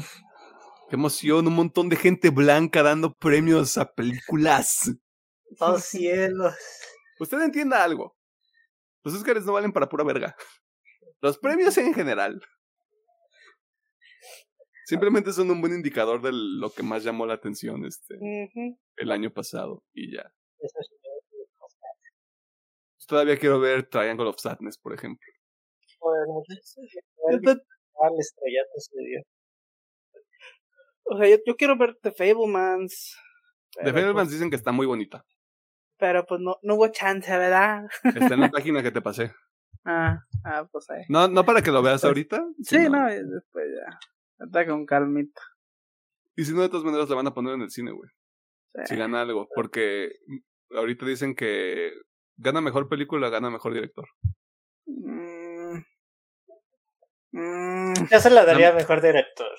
[0.89, 4.91] Qué emoción, un montón de gente blanca dando premios a películas.
[5.59, 6.55] Oh cielos.
[7.19, 8.15] Usted entienda algo.
[9.03, 10.35] Los Oscars no valen para pura verga.
[11.21, 12.41] Los premios en general.
[14.85, 18.15] Simplemente son un buen indicador de lo que más llamó la atención este
[18.97, 20.31] el año pasado y ya.
[20.59, 20.71] Es-
[23.07, 25.27] Todavía quiero ver Triangle of Sadness, por ejemplo.
[25.99, 26.75] Joder, muchachos.
[28.01, 29.21] Al estrellato se dio.
[31.05, 33.15] O sea, yo, yo quiero ver The Fablemans.
[33.75, 35.23] The Fablemans pues, dicen que está muy bonita.
[35.97, 37.85] pero pues no, no hubo chance, ¿verdad?
[38.03, 39.33] Está en la página que te pasé.
[39.85, 41.03] Ah, ah pues ahí.
[41.09, 42.43] No, no para que lo veas Pues, ahorita.
[42.63, 43.99] Sí, sino- no, y después ya.
[44.45, 45.41] Está con calmita.
[46.35, 48.09] Y si no, de todas maneras la van a poner en el cine, güey.
[48.73, 48.81] Sí.
[48.87, 49.47] Si gana algo.
[49.55, 50.11] Porque
[50.71, 51.93] ahorita dicen que
[52.35, 54.05] gana mejor película, gana mejor director.
[54.85, 55.77] Mm.
[57.31, 57.93] Mm.
[58.11, 59.51] Yo se la daría a mejor director.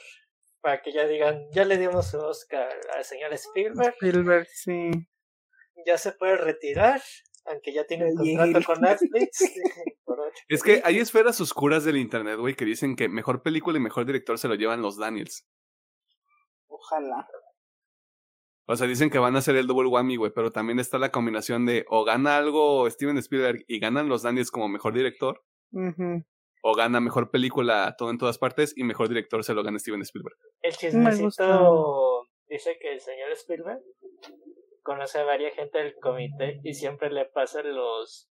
[0.66, 4.90] Para que ya digan, ya le dimos su Oscar al señor Spielberg, Spielberg, sí.
[5.86, 7.00] ya se puede retirar,
[7.44, 9.44] aunque ya tiene un contrato con Netflix.
[10.48, 14.06] Es que hay esferas oscuras del internet, güey, que dicen que mejor película y mejor
[14.06, 15.46] director se lo llevan los Daniels.
[16.66, 17.28] Ojalá.
[18.66, 21.12] O sea, dicen que van a hacer el double whammy, güey, pero también está la
[21.12, 26.24] combinación de o gana algo Steven Spielberg y ganan los Daniels como mejor director, Ujú.
[26.68, 30.02] O gana mejor película todo en todas partes y mejor director se lo gana Steven
[30.02, 30.36] Spielberg.
[30.62, 33.78] El Me chismecito dice que el señor Spielberg
[34.82, 38.28] conoce a varias gente del comité y siempre le pasan los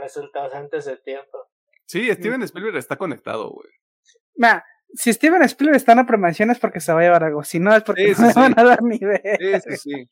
[0.00, 1.50] resultados antes de tiempo.
[1.86, 3.68] Sí, Steven Spielberg está conectado, güey.
[4.36, 7.42] Mira, si Steven Spielberg está en la premiación es porque se va a llevar algo.
[7.42, 8.60] Si no, es porque Sí, no sí, van sí.
[8.60, 10.08] a dar ni sí, sí.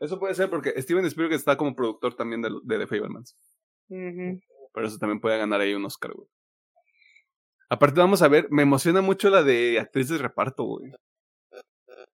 [0.00, 3.36] Eso puede ser porque Steven Spielberg está como productor también de, de The Fablemans.
[4.72, 6.28] Por eso también puede ganar ahí un Oscar, güey.
[7.68, 10.92] Aparte, vamos a ver, me emociona mucho la de actriz de reparto, güey.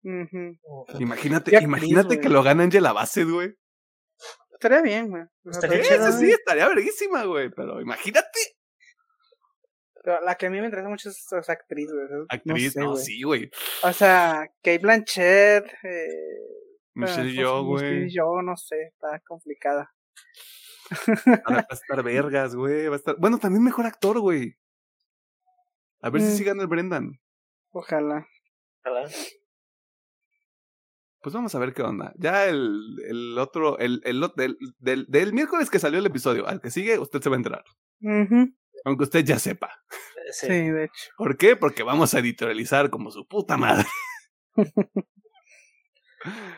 [0.04, 0.58] Ujú.
[1.00, 3.56] Imagínate, ¿Qué actriz, imagínate que lo gana Angela Bassett, güey.
[4.52, 5.24] Estaría bien, güey.
[5.46, 7.50] Estaría Sí, pero- chido, sí, sí, estaría verguísima, güey.
[7.50, 8.40] Pero imagínate.
[10.02, 12.08] pero la que a mí me interesa mucho es esa actriz, güey.
[12.10, 13.50] No Actriz, sé, no, sí, güey.
[13.84, 15.66] O sea, Kate Blanchett.
[15.84, 16.08] Eh,
[16.94, 17.84] Michelle pues, Yeoh, güey.
[17.84, 19.94] Michelle Yeoh, no sé, está complicada.
[21.52, 22.88] Va a estar vergas, güey.
[22.88, 23.16] Va a estar.
[23.20, 24.56] Bueno, también mejor actor, güey.
[26.02, 26.36] A ver si Mm.
[26.38, 27.20] sí gana el Brendan.
[27.72, 28.28] Ojalá.
[28.84, 29.12] ¿verdad?
[31.22, 32.14] pues vamos a ver qué onda.
[32.18, 36.62] Ya el, el otro, el, el del, del, del, miércoles que salió el episodio, al
[36.62, 37.64] que sigue, usted se va a enterar.
[38.86, 39.70] Aunque usted ya sepa.
[40.32, 40.48] Sí.
[40.48, 40.70] sí.
[40.70, 41.10] de hecho.
[41.18, 41.58] ¿Por qué?
[41.58, 43.86] Porque vamos a editorializar como su puta madre.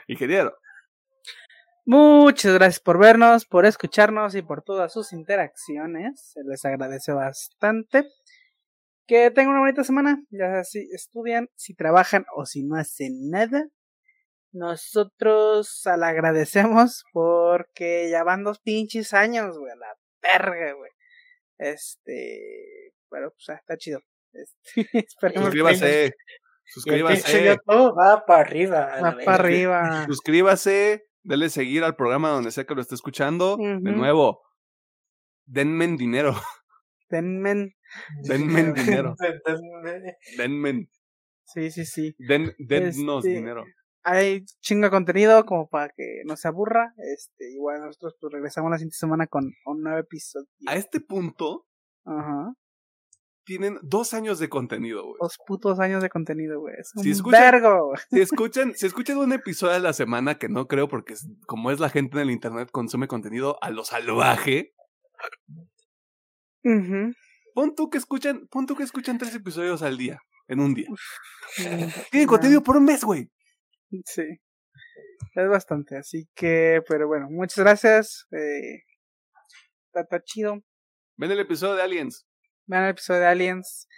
[0.07, 0.55] Ingeniero.
[1.85, 6.33] Muchas gracias por vernos, por escucharnos y por todas sus interacciones.
[6.33, 8.05] Se les agradece bastante.
[9.07, 10.23] Que tengan una bonita semana.
[10.29, 13.67] Ya si estudian, si trabajan o si no hacen nada.
[14.53, 20.91] Nosotros la agradecemos porque ya van dos pinches años, güey, la verga, güey.
[21.57, 24.01] Este, pero pues ah, está chido.
[24.33, 26.13] Este, esperemos Suscríbase.
[26.65, 27.57] Suscríbase.
[27.67, 28.99] va para arriba.
[29.01, 30.05] Va para arriba.
[30.07, 33.57] Suscríbase, dale seguir al programa donde sea que lo esté escuchando.
[33.57, 34.41] De nuevo,
[35.45, 36.35] denme dinero.
[37.09, 37.75] Denme.
[38.23, 39.15] Denme dinero.
[40.37, 40.87] denme.
[41.43, 42.15] Sí, sí, sí.
[42.17, 43.65] Den, dennos este, dinero
[44.03, 46.93] hay chingo de contenido como para que no se aburra.
[46.97, 50.47] Este, igual nosotros pues regresamos la siguiente semana con un nuevo episodio.
[50.67, 51.65] A este punto,
[52.05, 52.53] Ajá.
[53.43, 55.15] Tienen dos años de contenido, güey.
[55.19, 56.75] Dos putos años de contenido, güey.
[56.77, 57.93] Es un si escuchan, vergo.
[58.09, 61.15] Si escuchan, si escuchan un episodio a la semana, que no creo porque
[61.47, 64.73] como es la gente en el internet consume contenido a lo salvaje.
[66.63, 67.11] Uh
[67.53, 70.87] Pon tú que escuchan, pon tú que escuchan tres episodios al día, en un día.
[72.09, 73.29] Tienen contenido por un mes, güey.
[74.05, 74.23] Sí.
[75.35, 78.27] Es bastante, así que, pero bueno, muchas gracias.
[78.31, 78.83] Eh,
[79.93, 80.61] está, chido.
[81.17, 82.25] Ven el episodio de Aliens.
[82.71, 83.89] Vean el episodio de Aliens.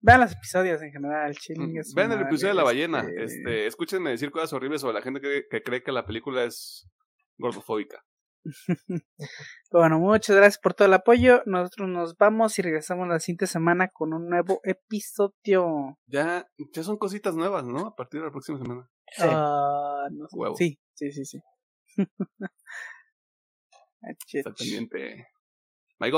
[0.00, 1.72] Vean los episodios en general, chilling.
[1.72, 3.00] Mm, vean el episodio de La Ballena.
[3.00, 3.24] Este...
[3.24, 3.66] este...
[3.66, 6.88] escúchenme decir cosas horribles sobre la gente que cree que la película es
[7.36, 8.04] gordofóbica.
[9.72, 11.42] bueno, muchas gracias por todo el apoyo.
[11.46, 15.98] Nosotros nos vamos y regresamos la siguiente semana con un nuevo episodio.
[16.06, 17.88] Ya, ya son cositas nuevas, ¿no?
[17.88, 18.88] A partir de la próxima semana.
[19.10, 20.06] Sí, ah,
[20.56, 21.42] sí, sí, sí, sí.
[24.32, 25.26] Está pendiente.
[25.98, 26.12] Bye,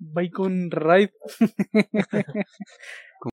[0.00, 1.12] Bacon Ride.